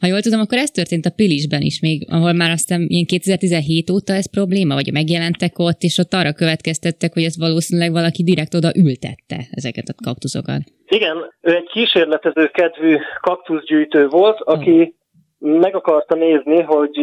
Ha 0.00 0.06
jól 0.06 0.20
tudom, 0.20 0.40
akkor 0.40 0.58
ez 0.58 0.70
történt 0.70 1.06
a 1.06 1.12
Pilisben 1.16 1.60
is 1.60 1.80
még, 1.80 2.06
ahol 2.10 2.32
már 2.32 2.50
aztán 2.50 2.80
ilyen 2.88 3.04
2017 3.06 3.90
óta 3.90 4.12
ez 4.12 4.30
probléma, 4.30 4.74
vagy 4.74 4.92
megjelentek 4.92 5.58
ott, 5.58 5.80
és 5.80 5.98
ott 5.98 6.12
arra 6.12 6.32
következtettek, 6.32 7.12
hogy 7.12 7.22
ez 7.22 7.38
valószínűleg 7.38 7.92
valaki 7.92 8.22
direkt 8.22 8.54
oda 8.54 8.70
ültette 8.76 9.38
ezeket 9.50 9.88
a 9.88 9.94
kaktuszokat. 10.04 10.62
Igen, 10.86 11.16
ő 11.40 11.54
egy 11.54 11.68
kísérletező 11.72 12.46
kedvű 12.46 12.96
kaktuszgyűjtő 13.20 14.06
volt, 14.08 14.40
aki 14.40 14.94
meg 15.42 15.74
akarta 15.74 16.14
nézni, 16.14 16.62
hogy 16.62 17.00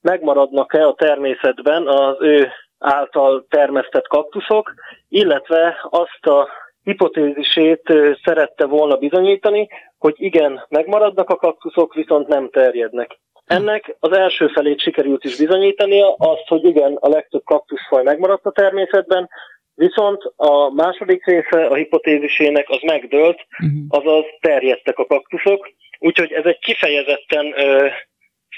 megmaradnak-e 0.00 0.86
a 0.86 0.94
természetben 0.94 1.86
az 1.86 2.16
ő 2.20 2.48
által 2.78 3.46
termesztett 3.48 4.06
kaktuszok, 4.06 4.74
illetve 5.08 5.76
azt 5.90 6.26
a 6.26 6.48
hipotézisét 6.82 7.92
szerette 8.24 8.66
volna 8.66 8.96
bizonyítani, 8.96 9.68
hogy 9.98 10.14
igen, 10.16 10.64
megmaradnak 10.68 11.30
a 11.30 11.36
kaktuszok, 11.36 11.94
viszont 11.94 12.28
nem 12.28 12.48
terjednek. 12.50 13.18
Ennek 13.46 13.96
az 14.00 14.12
első 14.12 14.46
felét 14.48 14.80
sikerült 14.80 15.24
is 15.24 15.36
bizonyítania, 15.36 16.14
azt, 16.18 16.48
hogy 16.48 16.64
igen, 16.64 16.96
a 17.00 17.08
legtöbb 17.08 17.44
kaktuszfaj 17.44 18.02
megmaradt 18.02 18.46
a 18.46 18.50
természetben, 18.50 19.28
viszont 19.76 20.22
a 20.36 20.74
második 20.74 21.24
része 21.24 21.66
a 21.66 21.74
hipotézisének 21.74 22.68
az 22.68 22.80
megdőlt, 22.82 23.46
uh-huh. 23.52 23.80
azaz 23.88 24.24
terjedtek 24.40 24.98
a 24.98 25.06
kaktuszok, 25.06 25.70
úgyhogy 25.98 26.32
ez 26.32 26.44
egy 26.44 26.58
kifejezetten 26.58 27.46
ö, 27.56 27.86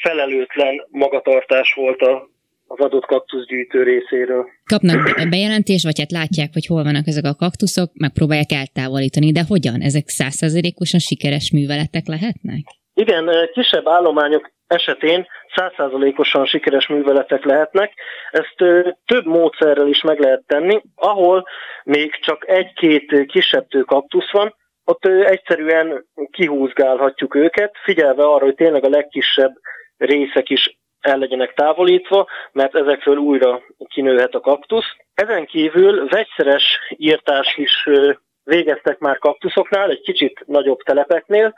felelőtlen 0.02 0.86
magatartás 0.90 1.72
volt 1.74 2.00
a, 2.00 2.28
az 2.66 2.78
adott 2.78 3.04
kaktuszgyűjtő 3.04 3.82
részéről. 3.82 4.46
Kapnak 4.64 5.28
bejelentést, 5.30 5.84
vagy 5.84 5.98
hát 5.98 6.10
látják, 6.10 6.50
hogy 6.52 6.66
hol 6.66 6.82
vannak 6.82 7.06
ezek 7.06 7.24
a 7.24 7.34
kaktuszok, 7.34 7.90
megpróbálják 7.94 8.52
eltávolítani, 8.52 9.32
de 9.32 9.42
hogyan? 9.48 9.80
Ezek 9.80 10.08
százszerzelékosan 10.08 11.00
sikeres 11.00 11.52
műveletek 11.52 12.06
lehetnek? 12.06 12.62
Igen, 12.94 13.30
kisebb 13.52 13.88
állományok 13.88 14.50
esetén 14.68 15.26
százszázalékosan 15.54 16.46
sikeres 16.46 16.86
műveletek 16.86 17.44
lehetnek. 17.44 17.92
Ezt 18.30 18.54
több 19.06 19.24
módszerrel 19.24 19.88
is 19.88 20.02
meg 20.02 20.18
lehet 20.18 20.42
tenni, 20.46 20.82
ahol 20.94 21.46
még 21.84 22.18
csak 22.20 22.48
egy-két 22.48 23.26
kisebb 23.26 23.66
kaktusz 23.86 24.30
van, 24.30 24.54
ott 24.84 25.06
egyszerűen 25.06 26.04
kihúzgálhatjuk 26.30 27.34
őket, 27.34 27.76
figyelve 27.82 28.24
arra, 28.24 28.44
hogy 28.44 28.54
tényleg 28.54 28.84
a 28.84 28.88
legkisebb 28.88 29.52
részek 29.96 30.48
is 30.48 30.78
el 31.00 31.18
legyenek 31.18 31.54
távolítva, 31.54 32.26
mert 32.52 32.74
ezekről 32.74 33.16
újra 33.16 33.62
kinőhet 33.88 34.34
a 34.34 34.40
kaktusz. 34.40 34.96
Ezen 35.14 35.46
kívül 35.46 36.06
vegyszeres 36.06 36.78
írtás 36.96 37.56
is 37.56 37.88
végeztek 38.44 38.98
már 38.98 39.18
kaktuszoknál, 39.18 39.90
egy 39.90 40.00
kicsit 40.00 40.42
nagyobb 40.46 40.78
telepeknél. 40.78 41.54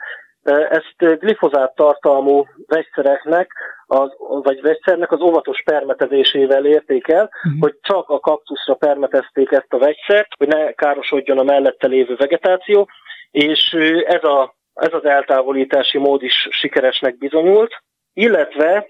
Ezt 0.69 1.19
glifozát 1.19 1.75
tartalmú 1.75 2.45
vegyszereknek, 2.67 3.51
az, 3.85 4.09
vagy 4.17 4.61
vegyszernek 4.61 5.11
az 5.11 5.21
óvatos 5.21 5.61
permetezésével 5.63 6.65
érték 6.65 7.07
el, 7.07 7.23
uh-huh. 7.23 7.61
hogy 7.61 7.77
csak 7.81 8.09
a 8.09 8.19
kaktuszra 8.19 8.73
permetezték 8.73 9.51
ezt 9.51 9.73
a 9.73 9.77
vegyszert, 9.77 10.27
hogy 10.37 10.47
ne 10.47 10.71
károsodjon 10.71 11.37
a 11.37 11.43
mellette 11.43 11.87
lévő 11.87 12.15
vegetáció, 12.15 12.89
és 13.31 13.73
ez, 14.05 14.23
a, 14.23 14.55
ez 14.73 14.93
az 14.93 15.05
eltávolítási 15.05 15.97
mód 15.97 16.23
is 16.23 16.47
sikeresnek 16.51 17.17
bizonyult 17.17 17.81
illetve 18.13 18.89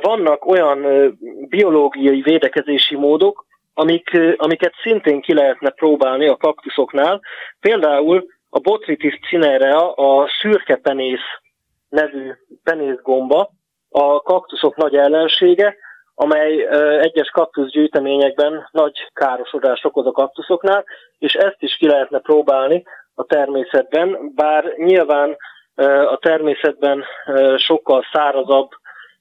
vannak 0.00 0.46
olyan 0.46 0.80
biológiai 1.48 2.20
védekezési 2.20 2.96
módok, 2.96 3.46
amik, 3.74 4.10
amiket 4.36 4.74
szintén 4.82 5.20
ki 5.20 5.34
lehetne 5.34 5.70
próbálni 5.70 6.26
a 6.26 6.36
kaktuszoknál. 6.36 7.20
Például 7.60 8.26
a 8.50 8.58
Botrytis 8.58 9.18
cinerea, 9.28 9.92
a 9.92 10.28
szürke 10.40 10.76
penész 10.76 11.26
nevű 11.88 12.32
penészgomba, 12.64 13.50
a 13.90 14.22
kaktuszok 14.22 14.76
nagy 14.76 14.94
ellensége, 14.94 15.76
amely 16.14 16.66
egyes 17.00 17.28
kaktuszgyűjteményekben 17.30 18.68
nagy 18.70 19.10
károsodást 19.12 19.84
okoz 19.84 20.06
a 20.06 20.12
kaktuszoknál, 20.12 20.84
és 21.18 21.34
ezt 21.34 21.62
is 21.62 21.76
ki 21.76 21.86
lehetne 21.86 22.18
próbálni 22.18 22.84
a 23.14 23.24
természetben, 23.24 24.32
bár 24.34 24.64
nyilván 24.76 25.36
a 26.10 26.16
természetben 26.16 27.04
sokkal 27.56 28.04
szárazabb 28.12 28.68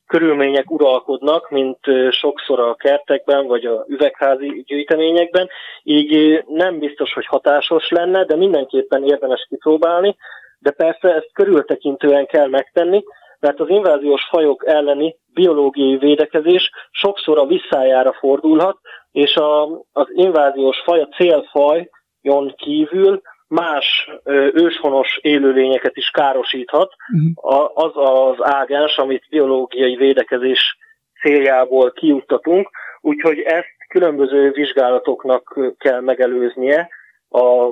körülmények 0.08 0.72
uralkodnak, 0.72 1.50
mint 1.50 1.80
sokszor 2.10 2.60
a 2.60 2.76
kertekben 2.76 3.48
vagy 3.48 3.66
a 3.66 3.86
üvegházi 3.88 4.64
gyűjteményekben, 4.68 5.50
így 5.84 6.44
nem 6.48 6.80
biztos, 6.80 7.14
hogy 7.14 7.26
hatásos 7.26 7.90
lenne, 7.90 8.26
de 8.26 8.36
mindenképpen 8.36 9.04
érdemes 9.04 9.46
kipróbálni, 9.50 10.16
de 10.60 10.72
persze 10.72 11.14
ezt 11.14 11.30
körültekintően 11.34 12.26
kell 12.26 12.48
megtenni, 12.48 13.04
mert 13.40 13.60
az 13.60 13.70
inváziós 13.70 14.28
fajok 14.30 14.68
elleni 14.68 15.16
biológiai 15.34 15.98
védekezés 15.98 16.72
sokszor 16.92 17.38
a 17.38 17.46
visszájára 17.46 18.14
fordulhat, 18.14 18.78
és 19.12 19.36
a, 19.36 19.64
az 19.92 20.08
inváziós 20.14 20.78
faj, 20.84 21.02
a 21.02 21.08
célfajon 21.08 22.54
kívül 22.56 23.22
más 23.48 24.10
őshonos 24.54 25.20
élőlényeket 25.22 25.98
is 25.98 26.10
károsíthat. 26.10 26.94
Uh-huh. 27.14 27.72
Az 27.74 27.92
az 27.94 28.36
ágens, 28.40 28.98
amit 28.98 29.28
biológiai 29.30 29.96
védekezés 29.96 30.78
céljából 31.22 31.92
kiuttatunk, 31.92 32.70
úgyhogy 33.02 33.40
ezt 33.40 33.76
különböző 33.88 34.52
vizsgálatoknak 34.52 35.60
kell 35.78 36.00
megelőznie 36.00 36.90
a 37.30 37.72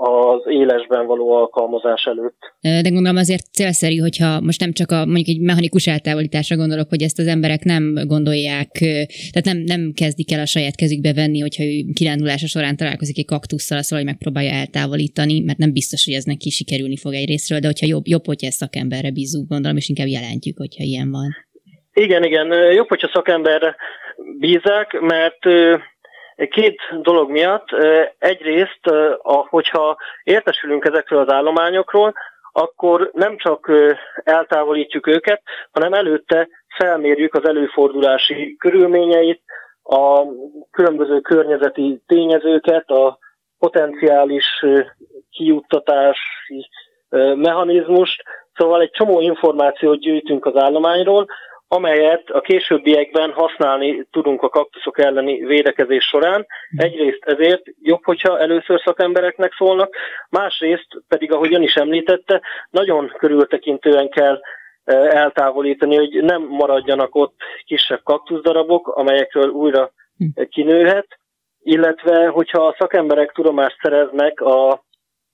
az 0.00 0.42
élesben 0.46 1.06
való 1.06 1.30
alkalmazás 1.30 2.04
előtt. 2.04 2.38
De 2.60 2.90
gondolom 2.90 3.16
azért 3.16 3.52
célszerű, 3.52 3.96
hogyha 3.96 4.40
most 4.40 4.60
nem 4.60 4.72
csak 4.72 4.90
a 4.90 5.06
mondjuk 5.06 5.28
egy 5.28 5.40
mechanikus 5.40 5.86
eltávolításra 5.86 6.56
gondolok, 6.56 6.88
hogy 6.88 7.02
ezt 7.02 7.18
az 7.18 7.26
emberek 7.26 7.62
nem 7.64 7.94
gondolják, 8.06 8.70
tehát 9.32 9.44
nem, 9.44 9.58
nem 9.58 9.92
kezdik 9.94 10.32
el 10.32 10.40
a 10.40 10.46
saját 10.46 10.76
kezükbe 10.76 11.12
venni, 11.12 11.40
hogyha 11.40 11.62
ő 11.64 11.84
kirándulása 11.94 12.46
során 12.46 12.76
találkozik 12.76 13.18
egy 13.18 13.24
kaktusszal, 13.24 13.82
szóval 13.82 14.04
hogy 14.04 14.12
megpróbálja 14.12 14.52
eltávolítani, 14.52 15.40
mert 15.40 15.58
nem 15.58 15.72
biztos, 15.72 16.04
hogy 16.04 16.14
ez 16.14 16.24
neki 16.24 16.50
sikerülni 16.50 16.96
fog 16.96 17.12
egy 17.14 17.28
részről, 17.28 17.58
de 17.58 17.66
hogyha 17.66 17.86
jobb, 17.86 18.06
jobb 18.06 18.26
hogyha 18.26 18.46
ezt 18.46 18.56
szakemberre 18.56 19.10
bízunk, 19.10 19.48
gondolom, 19.48 19.76
és 19.76 19.88
inkább 19.88 20.06
jelentjük, 20.06 20.58
hogyha 20.58 20.84
ilyen 20.84 21.10
van. 21.10 21.28
Igen, 21.92 22.24
igen, 22.24 22.72
jobb, 22.72 22.88
hogyha 22.88 23.10
szakemberre 23.12 23.76
bízák, 24.38 25.00
mert 25.00 25.42
Két 26.46 26.80
dolog 27.00 27.30
miatt. 27.30 27.68
Egyrészt, 28.18 28.80
hogyha 29.48 29.96
értesülünk 30.22 30.84
ezekről 30.84 31.20
az 31.20 31.32
állományokról, 31.32 32.14
akkor 32.52 33.10
nem 33.12 33.36
csak 33.36 33.72
eltávolítjuk 34.24 35.06
őket, 35.06 35.42
hanem 35.70 35.92
előtte 35.92 36.48
felmérjük 36.76 37.34
az 37.34 37.48
előfordulási 37.48 38.56
körülményeit, 38.58 39.42
a 39.82 40.22
különböző 40.70 41.20
környezeti 41.20 42.02
tényezőket, 42.06 42.90
a 42.90 43.18
potenciális 43.58 44.64
kijuttatási 45.30 46.68
mechanizmust, 47.34 48.22
szóval 48.54 48.80
egy 48.80 48.90
csomó 48.90 49.20
információt 49.20 50.00
gyűjtünk 50.00 50.46
az 50.46 50.56
állományról, 50.56 51.26
amelyet 51.68 52.30
a 52.30 52.40
későbbiekben 52.40 53.32
használni 53.32 54.06
tudunk 54.10 54.42
a 54.42 54.48
kaktuszok 54.48 54.98
elleni 54.98 55.44
védekezés 55.44 56.04
során. 56.04 56.46
Egyrészt 56.76 57.24
ezért 57.24 57.62
jobb, 57.82 58.04
hogyha 58.04 58.38
először 58.38 58.80
szakembereknek 58.84 59.52
szólnak, 59.52 59.94
másrészt 60.30 60.88
pedig, 61.08 61.32
ahogy 61.32 61.54
ön 61.54 61.62
is 61.62 61.74
említette, 61.74 62.40
nagyon 62.70 63.12
körültekintően 63.18 64.08
kell 64.08 64.40
e, 64.84 64.94
eltávolítani, 64.94 65.96
hogy 65.96 66.22
nem 66.22 66.42
maradjanak 66.42 67.14
ott 67.14 67.36
kisebb 67.64 68.00
kaktuszdarabok, 68.02 68.88
amelyekről 68.88 69.48
újra 69.48 69.92
kinőhet, 70.50 71.18
illetve 71.62 72.26
hogyha 72.26 72.66
a 72.66 72.74
szakemberek 72.78 73.32
tudomást 73.32 73.78
szereznek 73.82 74.40
az 74.40 74.78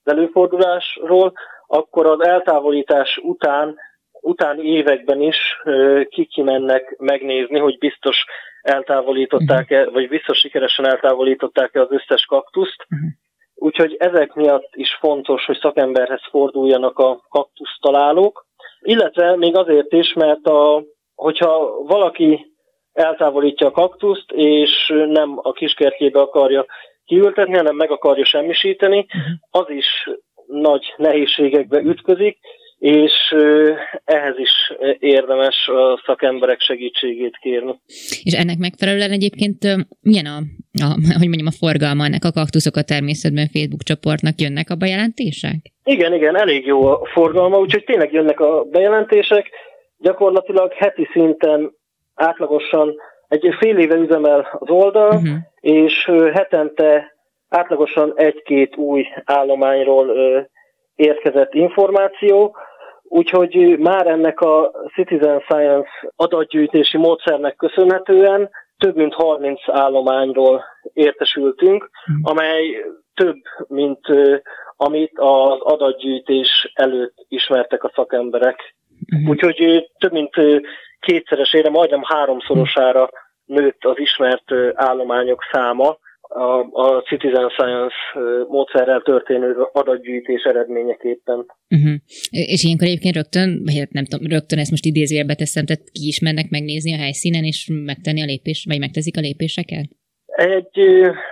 előfordulásról, 0.04 1.32
akkor 1.66 2.06
az 2.06 2.26
eltávolítás 2.26 3.20
után 3.22 3.76
utáni 4.24 4.62
években 4.62 5.20
is 5.20 5.36
kikimennek 6.08 6.96
megnézni, 6.98 7.58
hogy 7.58 7.78
biztos 7.78 8.24
eltávolították-e, 8.62 9.90
vagy 9.90 10.08
biztos 10.08 10.38
sikeresen 10.38 10.86
eltávolították-e 10.86 11.80
az 11.80 11.90
összes 11.90 12.24
kaktuszt. 12.24 12.86
Uh-huh. 12.90 13.08
Úgyhogy 13.54 13.96
ezek 13.98 14.34
miatt 14.34 14.68
is 14.72 14.96
fontos, 15.00 15.44
hogy 15.44 15.58
szakemberhez 15.60 16.22
forduljanak 16.30 16.98
a 16.98 17.20
kaktusz 17.28 17.78
találók, 17.80 18.46
illetve 18.80 19.36
még 19.36 19.56
azért 19.56 19.92
is, 19.92 20.12
mert 20.12 20.46
a, 20.46 20.84
hogyha 21.14 21.82
valaki 21.82 22.46
eltávolítja 22.92 23.66
a 23.66 23.70
kaktuszt, 23.70 24.30
és 24.30 24.92
nem 25.06 25.38
a 25.42 25.52
kiskertjébe 25.52 26.20
akarja 26.20 26.66
kiültetni, 27.04 27.56
hanem 27.56 27.76
meg 27.76 27.90
akarja 27.90 28.24
semmisíteni, 28.24 28.98
uh-huh. 28.98 29.62
az 29.64 29.70
is 29.70 30.10
nagy 30.46 30.94
nehézségekbe 30.96 31.80
ütközik, 31.80 32.38
és 32.84 33.34
ehhez 34.04 34.38
is 34.38 34.72
érdemes 34.98 35.68
a 35.68 36.02
szakemberek 36.06 36.60
segítségét 36.60 37.36
kérni. 37.36 37.80
És 38.22 38.32
ennek 38.32 38.58
megfelelően 38.58 39.10
egyébként 39.10 39.58
milyen 40.00 40.26
a, 40.26 40.36
a 40.82 40.88
hogy 41.18 41.28
mondjam, 41.28 41.46
a 41.46 41.58
forgalma 41.58 42.04
ennek 42.04 42.24
a 42.24 42.30
kaktuszok 42.30 42.76
a 42.76 42.82
természetben 42.82 43.48
Facebook 43.52 43.82
csoportnak 43.82 44.40
jönnek 44.40 44.70
a 44.70 44.74
bejelentések? 44.74 45.56
Igen, 45.84 46.14
igen, 46.14 46.36
elég 46.36 46.66
jó 46.66 46.86
a 46.86 47.00
forgalma, 47.12 47.58
úgyhogy 47.58 47.84
tényleg 47.84 48.12
jönnek 48.12 48.40
a 48.40 48.64
bejelentések. 48.70 49.50
Gyakorlatilag 49.98 50.72
heti 50.72 51.08
szinten 51.12 51.72
átlagosan 52.14 52.94
egy 53.28 53.54
fél 53.58 53.78
éve 53.78 53.94
üzemel 53.94 54.56
az 54.58 54.70
oldal, 54.70 55.08
uh-huh. 55.08 55.36
és 55.60 56.10
hetente 56.32 57.16
átlagosan 57.48 58.12
egy-két 58.16 58.76
új 58.76 59.06
állományról 59.24 60.06
érkezett 60.94 61.54
információ, 61.54 62.56
úgyhogy 63.08 63.78
már 63.78 64.06
ennek 64.06 64.40
a 64.40 64.70
Citizen 64.94 65.40
Science 65.40 65.90
adatgyűjtési 66.16 66.96
módszernek 66.96 67.56
köszönhetően 67.56 68.50
több 68.78 68.96
mint 68.96 69.14
30 69.14 69.60
állományról 69.66 70.64
értesültünk, 70.92 71.90
hmm. 72.04 72.20
amely 72.22 72.84
több, 73.14 73.36
mint 73.66 74.06
amit 74.76 75.12
az 75.14 75.60
adatgyűjtés 75.60 76.72
előtt 76.74 77.14
ismertek 77.28 77.84
a 77.84 77.92
szakemberek. 77.94 78.74
Uh-huh. 79.12 79.30
Úgyhogy 79.30 79.90
több 79.98 80.12
mint 80.12 80.34
kétszeresére, 81.00 81.70
majdnem 81.70 82.02
háromszorosára 82.02 83.08
nőtt 83.44 83.84
az 83.84 83.98
ismert 83.98 84.52
állományok 84.74 85.42
száma, 85.52 85.96
a, 86.28 86.58
a 86.72 87.02
Citizen 87.02 87.48
Science 87.48 87.94
módszerrel 88.48 89.00
történő 89.00 89.56
adatgyűjtés 89.72 90.42
eredményeképpen. 90.42 91.46
Uh-huh. 91.70 91.94
És 92.30 92.64
ilyenkor 92.64 92.86
egyébként 92.86 93.14
rögtön, 93.14 93.62
hát 93.78 93.92
nem 93.92 94.04
tudom, 94.04 94.26
rögtön 94.26 94.58
ezt 94.58 94.70
most 94.70 94.84
idézőjelbe 94.84 95.34
teszem, 95.34 95.64
tehát 95.66 95.82
ki 95.92 96.06
is 96.06 96.20
mennek 96.20 96.50
megnézni 96.50 96.94
a 96.94 97.02
helyszínen, 97.04 97.44
és 97.44 97.70
megtenni 97.84 98.22
a 98.22 98.24
lépés, 98.24 98.64
vagy 98.68 98.78
megteszik 98.78 99.16
a 99.16 99.20
lépéseket? 99.20 99.86
Egy, 100.26 100.78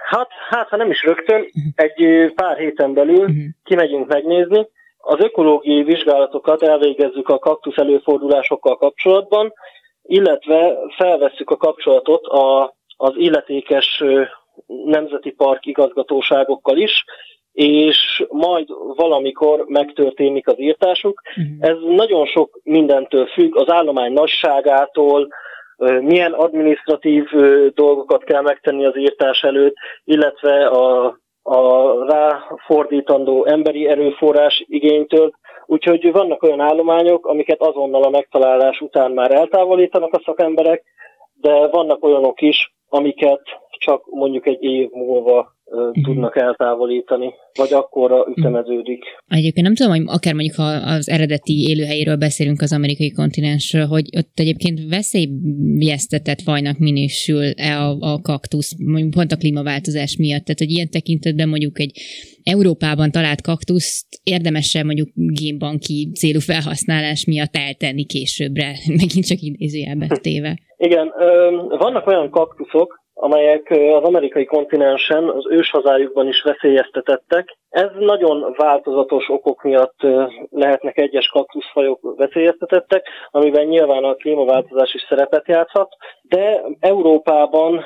hát, 0.05 0.29
hát 0.49 0.69
ha 0.69 0.77
nem 0.77 0.91
is 0.91 1.03
rögtön, 1.03 1.41
uh-huh. 1.41 1.73
egy 1.75 2.33
pár 2.35 2.59
héten 2.59 2.95
belül 2.95 3.21
uh-huh. 3.21 3.45
kimegyünk 3.65 4.09
megnézni. 4.09 4.69
Az 4.97 5.21
ökológiai 5.21 5.83
vizsgálatokat 5.83 6.63
elvégezzük 6.63 7.29
a 7.29 7.39
kaktusz 7.39 7.77
előfordulásokkal 7.77 8.77
kapcsolatban, 8.77 9.53
illetve 10.03 10.75
felvesszük 10.97 11.51
a 11.51 11.57
kapcsolatot 11.57 12.25
a, 12.25 12.75
az 12.97 13.13
illetékes 13.17 14.03
nemzeti 14.67 15.31
park 15.31 15.67
igazgatóságokkal 15.67 16.77
is, 16.77 17.05
és 17.53 18.25
majd 18.29 18.69
valamikor 18.97 19.65
megtörténik 19.67 20.49
az 20.49 20.61
írtásuk. 20.61 21.23
Uh-huh. 21.37 21.71
Ez 21.71 21.77
nagyon 21.97 22.27
sok 22.27 22.61
mindentől 22.63 23.27
függ, 23.27 23.57
az 23.57 23.71
állomány 23.71 24.13
nagyságától, 24.13 25.29
milyen 26.01 26.33
administratív 26.33 27.25
dolgokat 27.75 28.25
kell 28.25 28.43
megtenni 28.43 28.85
az 28.85 28.97
írtás 28.97 29.43
előtt, 29.43 29.75
illetve 30.05 30.67
a, 30.67 31.17
a 31.43 31.93
ráfordítandó 32.07 33.45
emberi 33.45 33.89
erőforrás 33.89 34.65
igénytől. 34.69 35.31
Úgyhogy 35.67 36.13
vannak 36.13 36.43
olyan 36.43 36.61
állományok, 36.61 37.27
amiket 37.27 37.61
azonnal 37.61 38.03
a 38.03 38.11
megtalálás 38.11 38.81
után 38.81 39.11
már 39.11 39.31
eltávolítanak 39.31 40.13
a 40.13 40.23
szakemberek, 40.25 40.85
de 41.35 41.67
vannak 41.69 42.05
olyanok 42.05 42.41
is, 42.41 42.75
amiket 42.89 43.43
csak 43.85 44.03
mondjuk 44.11 44.47
egy 44.47 44.63
év 44.63 44.89
múlva 44.91 45.57
uh-huh. 45.65 46.05
tudnak 46.05 46.37
eltávolítani, 46.37 47.35
vagy 47.59 47.73
akkorra 47.73 48.27
ütemeződik. 48.37 49.05
Egyébként 49.29 49.67
nem 49.67 49.75
tudom, 49.75 49.93
hogy 49.93 50.05
akár 50.07 50.35
mondjuk 50.35 50.57
ha 50.57 50.69
az 50.97 51.09
eredeti 51.09 51.69
élőhelyéről 51.69 52.17
beszélünk 52.17 52.61
az 52.61 52.73
amerikai 52.73 53.13
kontinensről, 53.13 53.87
hogy 53.87 54.09
ott 54.17 54.33
egyébként 54.35 54.79
veszélyeztetett 54.89 56.41
fajnak 56.41 56.79
minősül-e 56.79 57.79
a, 57.79 57.97
a 58.01 58.21
kaktusz, 58.23 58.73
mondjuk 58.93 59.11
pont 59.11 59.33
a 59.33 59.37
klímaváltozás 59.37 60.17
miatt. 60.17 60.45
Tehát, 60.45 60.59
hogy 60.65 60.71
ilyen 60.71 60.91
tekintetben 60.91 61.49
mondjuk 61.49 61.81
egy 61.81 61.93
Európában 62.43 63.11
talált 63.11 63.43
kaktuszt 63.43 64.07
érdemesen 64.23 64.87
mondjuk 64.87 65.09
génbanki 65.15 66.11
célú 66.15 66.41
felhasználás 66.41 67.25
miatt 67.27 67.57
eltenni 67.57 68.05
későbbre, 68.05 68.71
megint 69.01 69.27
csak 69.27 69.39
idézőjelbe 69.41 70.07
téve. 70.23 70.59
Igen, 70.77 71.13
vannak 71.79 72.07
olyan 72.07 72.31
kaktuszok, 72.31 73.02
amelyek 73.23 73.71
az 73.71 74.03
amerikai 74.03 74.45
kontinensen, 74.45 75.29
az 75.29 75.47
őshazájukban 75.49 76.29
is 76.29 76.43
veszélyeztetettek. 76.43 77.57
Ez 77.69 77.89
nagyon 77.99 78.55
változatos 78.57 79.29
okok 79.29 79.63
miatt 79.63 80.01
lehetnek 80.51 80.99
egyes 80.99 81.29
kaktuszfajok 81.29 82.15
veszélyeztetettek, 82.17 83.07
amiben 83.31 83.67
nyilván 83.67 84.05
a 84.05 84.15
klímaváltozás 84.15 84.95
is 84.95 85.07
szerepet 85.09 85.49
játszhat, 85.49 85.97
de 86.23 86.63
Európában 86.81 87.85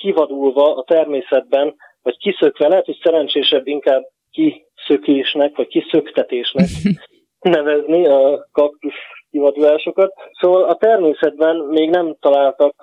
kivadulva 0.00 0.74
a 0.74 0.82
természetben, 0.82 1.74
vagy 2.02 2.16
kiszökve, 2.18 2.68
lehet, 2.68 2.86
hogy 2.86 2.98
szerencsésebb 3.02 3.66
inkább 3.66 4.02
kiszökésnek, 4.30 5.56
vagy 5.56 5.66
kiszöktetésnek 5.66 6.68
nevezni 7.56 8.06
a 8.06 8.48
kaktusz 8.52 9.02
kivadulásokat. 9.30 10.12
Szóval 10.40 10.62
a 10.62 10.74
természetben 10.74 11.56
még 11.56 11.90
nem 11.90 12.16
találtak 12.20 12.74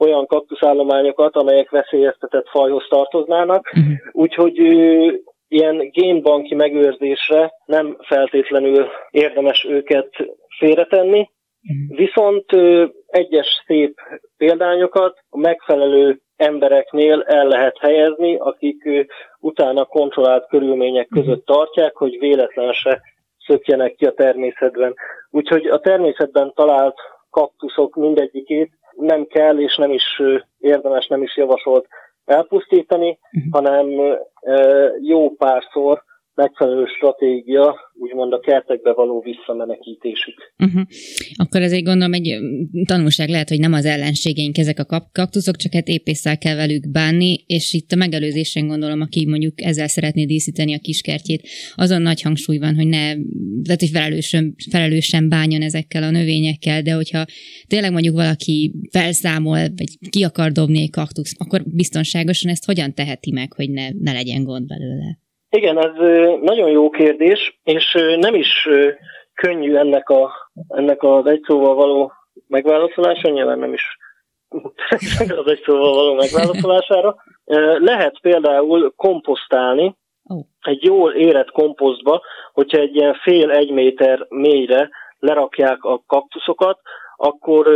olyan 0.00 0.26
kaktuszállományokat, 0.26 1.36
amelyek 1.36 1.70
veszélyeztetett 1.70 2.48
fajhoz 2.48 2.86
tartoznának, 2.88 3.72
uh-huh. 3.76 3.92
úgyhogy 4.12 4.58
ilyen 5.48 5.90
génbanki 5.90 6.54
megőrzésre 6.54 7.52
nem 7.64 7.96
feltétlenül 8.00 8.88
érdemes 9.10 9.66
őket 9.68 10.08
félretenni, 10.58 11.18
uh-huh. 11.18 11.96
viszont 11.96 12.44
egyes 13.06 13.62
szép 13.66 13.98
példányokat 14.36 15.18
a 15.28 15.38
megfelelő 15.38 16.20
embereknél 16.36 17.22
el 17.22 17.46
lehet 17.46 17.78
helyezni, 17.78 18.36
akik 18.36 19.08
utána 19.40 19.84
kontrollált 19.84 20.48
körülmények 20.48 21.08
között 21.08 21.46
tartják, 21.46 21.96
hogy 21.96 22.18
véletlen 22.18 22.72
se 22.72 23.00
szökjenek 23.46 23.94
ki 23.94 24.06
a 24.06 24.12
természetben. 24.12 24.94
Úgyhogy 25.30 25.66
a 25.66 25.78
természetben 25.78 26.52
talált 26.54 26.96
kaktuszok 27.30 27.94
mindegyikét 27.94 28.70
nem 29.00 29.26
kell 29.26 29.58
és 29.58 29.76
nem 29.76 29.90
is 29.90 30.22
érdemes, 30.58 31.06
nem 31.06 31.22
is 31.22 31.36
javasolt 31.36 31.86
elpusztítani, 32.24 33.18
uh-huh. 33.32 33.52
hanem 33.52 33.86
jó 35.00 35.30
párszor 35.30 36.02
megfelelő 36.34 36.84
stratégia, 36.96 37.76
úgymond 37.94 38.32
a 38.32 38.40
kertekbe 38.40 38.92
való 38.92 39.20
visszamenekítésük. 39.20 40.52
Uh-huh. 40.58 40.82
Akkor 41.34 41.60
ezért 41.60 41.84
gondolom 41.84 42.12
egy 42.12 42.38
tanulság 42.84 43.28
lehet, 43.28 43.48
hogy 43.48 43.58
nem 43.58 43.72
az 43.72 43.84
ellenségeink 43.84 44.58
ezek 44.58 44.78
a 44.78 45.08
kaktuszok, 45.12 45.56
csak 45.56 45.72
hát 45.72 45.88
épésszel 45.88 46.38
kell 46.38 46.56
velük 46.56 46.90
bánni, 46.90 47.44
és 47.46 47.72
itt 47.72 47.92
a 47.92 47.96
megelőzésen 47.96 48.66
gondolom, 48.66 49.00
aki 49.00 49.26
mondjuk 49.26 49.62
ezzel 49.62 49.88
szeretné 49.88 50.24
díszíteni 50.24 50.74
a 50.74 50.78
kiskertjét, 50.78 51.48
azon 51.74 52.02
nagy 52.02 52.22
hangsúly 52.22 52.58
van, 52.58 52.74
hogy 52.74 52.86
ne, 52.86 53.14
tehát 53.62 53.80
hogy 53.80 53.90
felelősen, 53.92 54.54
felelősen 54.70 55.28
bánjon 55.28 55.62
ezekkel 55.62 56.02
a 56.02 56.10
növényekkel, 56.10 56.82
de 56.82 56.92
hogyha 56.92 57.24
tényleg 57.66 57.92
mondjuk 57.92 58.14
valaki 58.14 58.72
felszámol, 58.90 59.58
vagy 59.58 60.10
ki 60.10 60.22
akar 60.24 60.52
dobni 60.52 60.80
egy 60.80 60.90
kaktusz, 60.90 61.34
akkor 61.38 61.62
biztonságosan 61.64 62.50
ezt 62.50 62.64
hogyan 62.64 62.94
teheti 62.94 63.32
meg, 63.32 63.52
hogy 63.52 63.70
ne, 63.70 63.88
ne 63.90 64.12
legyen 64.12 64.42
gond 64.42 64.66
belőle? 64.66 65.18
Igen, 65.50 65.78
ez 65.78 65.92
nagyon 66.40 66.70
jó 66.70 66.90
kérdés, 66.90 67.60
és 67.62 67.92
nem 68.16 68.34
is 68.34 68.68
könnyű 69.34 69.74
ennek, 69.74 70.08
a, 70.08 70.32
ennek 70.68 71.02
az 71.02 71.26
egy 71.26 71.42
szóval 71.46 71.74
való 71.74 72.12
megválaszolása, 72.46 73.28
nyilván 73.28 73.58
nem 73.58 73.72
is 73.72 73.98
az 75.42 75.50
egy 75.50 75.62
szóval 75.64 75.94
való 75.94 76.14
megválaszolására. 76.14 77.16
Lehet 77.78 78.20
például 78.20 78.92
komposztálni, 78.96 79.96
egy 80.60 80.84
jól 80.84 81.12
érett 81.12 81.50
komposztba, 81.50 82.22
hogyha 82.52 82.78
egy 82.78 82.96
ilyen 82.96 83.14
fél 83.14 83.50
egy 83.50 83.70
méter 83.70 84.26
mélyre 84.28 84.90
lerakják 85.18 85.84
a 85.84 86.02
kaktuszokat, 86.06 86.80
akkor 87.16 87.68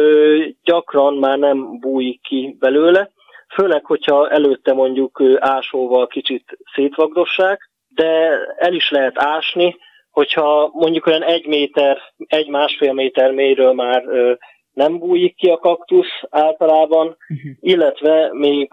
gyakran 0.62 1.14
már 1.14 1.38
nem 1.38 1.78
bújik 1.78 2.22
ki 2.22 2.56
belőle, 2.58 3.10
főleg, 3.54 3.84
hogyha 3.84 4.30
előtte 4.30 4.72
mondjuk 4.72 5.22
ásóval 5.38 6.06
kicsit 6.06 6.58
szétvagdossák, 6.74 7.70
de 7.88 8.38
el 8.56 8.74
is 8.74 8.90
lehet 8.90 9.18
ásni, 9.18 9.76
hogyha 10.10 10.70
mondjuk 10.72 11.06
olyan 11.06 11.22
egy 11.22 11.46
méter, 11.46 11.98
egy 12.16 12.48
másfél 12.48 12.92
méter 12.92 13.30
mélyről 13.30 13.72
már 13.72 14.04
nem 14.72 14.98
bújik 14.98 15.36
ki 15.36 15.48
a 15.48 15.56
kaktusz 15.56 16.22
általában, 16.30 17.06
uh-huh. 17.06 17.50
illetve 17.60 18.28
még 18.32 18.70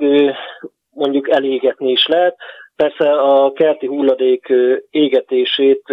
mondjuk 0.90 1.30
elégetni 1.30 1.92
is 1.92 2.08
lehet. 2.08 2.36
Persze 2.76 3.12
a 3.12 3.52
kerti 3.52 3.88
hulladék 3.88 4.54
égetését 4.90 5.84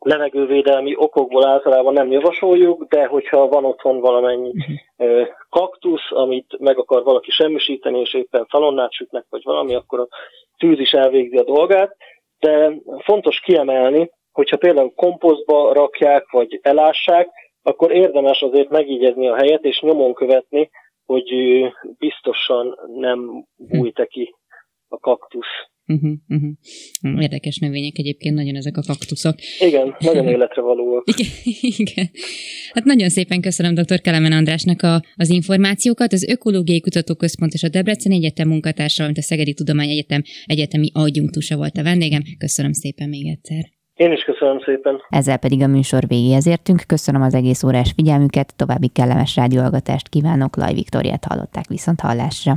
levegővédelmi 0.00 0.94
okokból 0.96 1.46
általában 1.46 1.92
nem 1.92 2.10
javasoljuk, 2.10 2.84
de 2.84 3.06
hogyha 3.06 3.48
van 3.48 3.64
otthon 3.64 4.00
valamennyi 4.00 4.48
uh-huh. 4.48 5.28
kaktusz, 5.48 6.10
amit 6.10 6.58
meg 6.58 6.78
akar 6.78 7.02
valaki 7.02 7.30
semmisíteni, 7.30 8.00
és 8.00 8.14
éppen 8.14 8.46
falonnát 8.46 8.92
sütnek, 8.92 9.24
vagy 9.28 9.42
valami, 9.44 9.74
akkor 9.74 10.00
a 10.00 10.08
tűz 10.56 10.78
is 10.78 10.92
elvégzi 10.92 11.36
a 11.36 11.44
dolgát. 11.44 11.96
De 12.38 12.72
fontos 12.98 13.40
kiemelni, 13.40 14.10
hogyha 14.32 14.56
például 14.56 14.92
komposztba 14.94 15.72
rakják, 15.72 16.30
vagy 16.30 16.58
elássák, 16.62 17.28
akkor 17.62 17.92
érdemes 17.92 18.42
azért 18.42 18.68
megígyezni 18.68 19.28
a 19.28 19.36
helyet, 19.36 19.64
és 19.64 19.80
nyomon 19.80 20.14
követni, 20.14 20.70
hogy 21.06 21.32
biztosan 21.98 22.78
nem 22.86 23.46
bújt 23.56 24.06
ki 24.06 24.34
a 24.88 24.98
kaktusz. 24.98 25.69
Uh-huh, 25.94 26.12
uh-huh. 26.28 27.22
Érdekes 27.22 27.58
növények 27.58 27.98
egyébként 27.98 28.34
nagyon 28.34 28.56
ezek 28.56 28.76
a 28.76 28.82
kaktuszok. 28.86 29.34
Igen, 29.58 29.96
nagyon 29.98 30.28
életre 30.28 30.62
valóak. 30.62 31.04
igen, 31.12 31.30
igen. 31.76 32.10
Hát 32.72 32.84
nagyon 32.84 33.08
szépen 33.08 33.40
köszönöm 33.40 33.74
dr. 33.74 34.00
Kelemen 34.00 34.32
Andrásnak 34.32 34.82
a, 34.82 35.02
az 35.16 35.30
információkat. 35.30 36.12
Az 36.12 36.28
Ökológiai 36.28 36.80
Kutatóközpont 36.80 37.52
és 37.52 37.62
a 37.62 37.68
Debrecen 37.68 38.12
Egyetem 38.12 38.48
munkatársa, 38.48 38.94
valamint 38.96 39.24
a 39.24 39.26
Szegedi 39.26 39.54
Tudományegyetem 39.54 40.22
egyetemi 40.46 40.90
adjunktusa 40.92 41.56
volt 41.56 41.76
a 41.76 41.82
vendégem. 41.82 42.22
Köszönöm 42.38 42.72
szépen 42.72 43.08
még 43.08 43.26
egyszer. 43.26 43.78
Én 43.94 44.12
is 44.12 44.22
köszönöm 44.22 44.60
szépen. 44.64 45.00
Ezzel 45.08 45.38
pedig 45.38 45.62
a 45.62 45.66
műsor 45.66 46.06
végéhez 46.06 46.46
értünk. 46.46 46.82
Köszönöm 46.86 47.22
az 47.22 47.34
egész 47.34 47.62
órás 47.62 47.92
figyelmüket, 47.96 48.56
további 48.56 48.88
kellemes 48.88 49.36
rádióalgatást 49.36 50.08
kívánok. 50.08 50.56
Laj 50.56 50.74
Viktoriát 50.74 51.24
hallották 51.24 51.66
viszont 51.68 52.00
hallásra. 52.00 52.56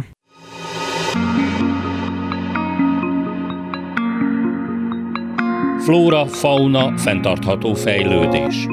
Flóra, 5.83 6.25
fauna, 6.25 6.97
fenntartható 6.97 7.73
fejlődés. 7.73 8.67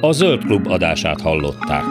A 0.00 0.12
Zöld 0.12 0.44
Klub 0.44 0.66
adását 0.66 1.20
hallották. 1.20 1.84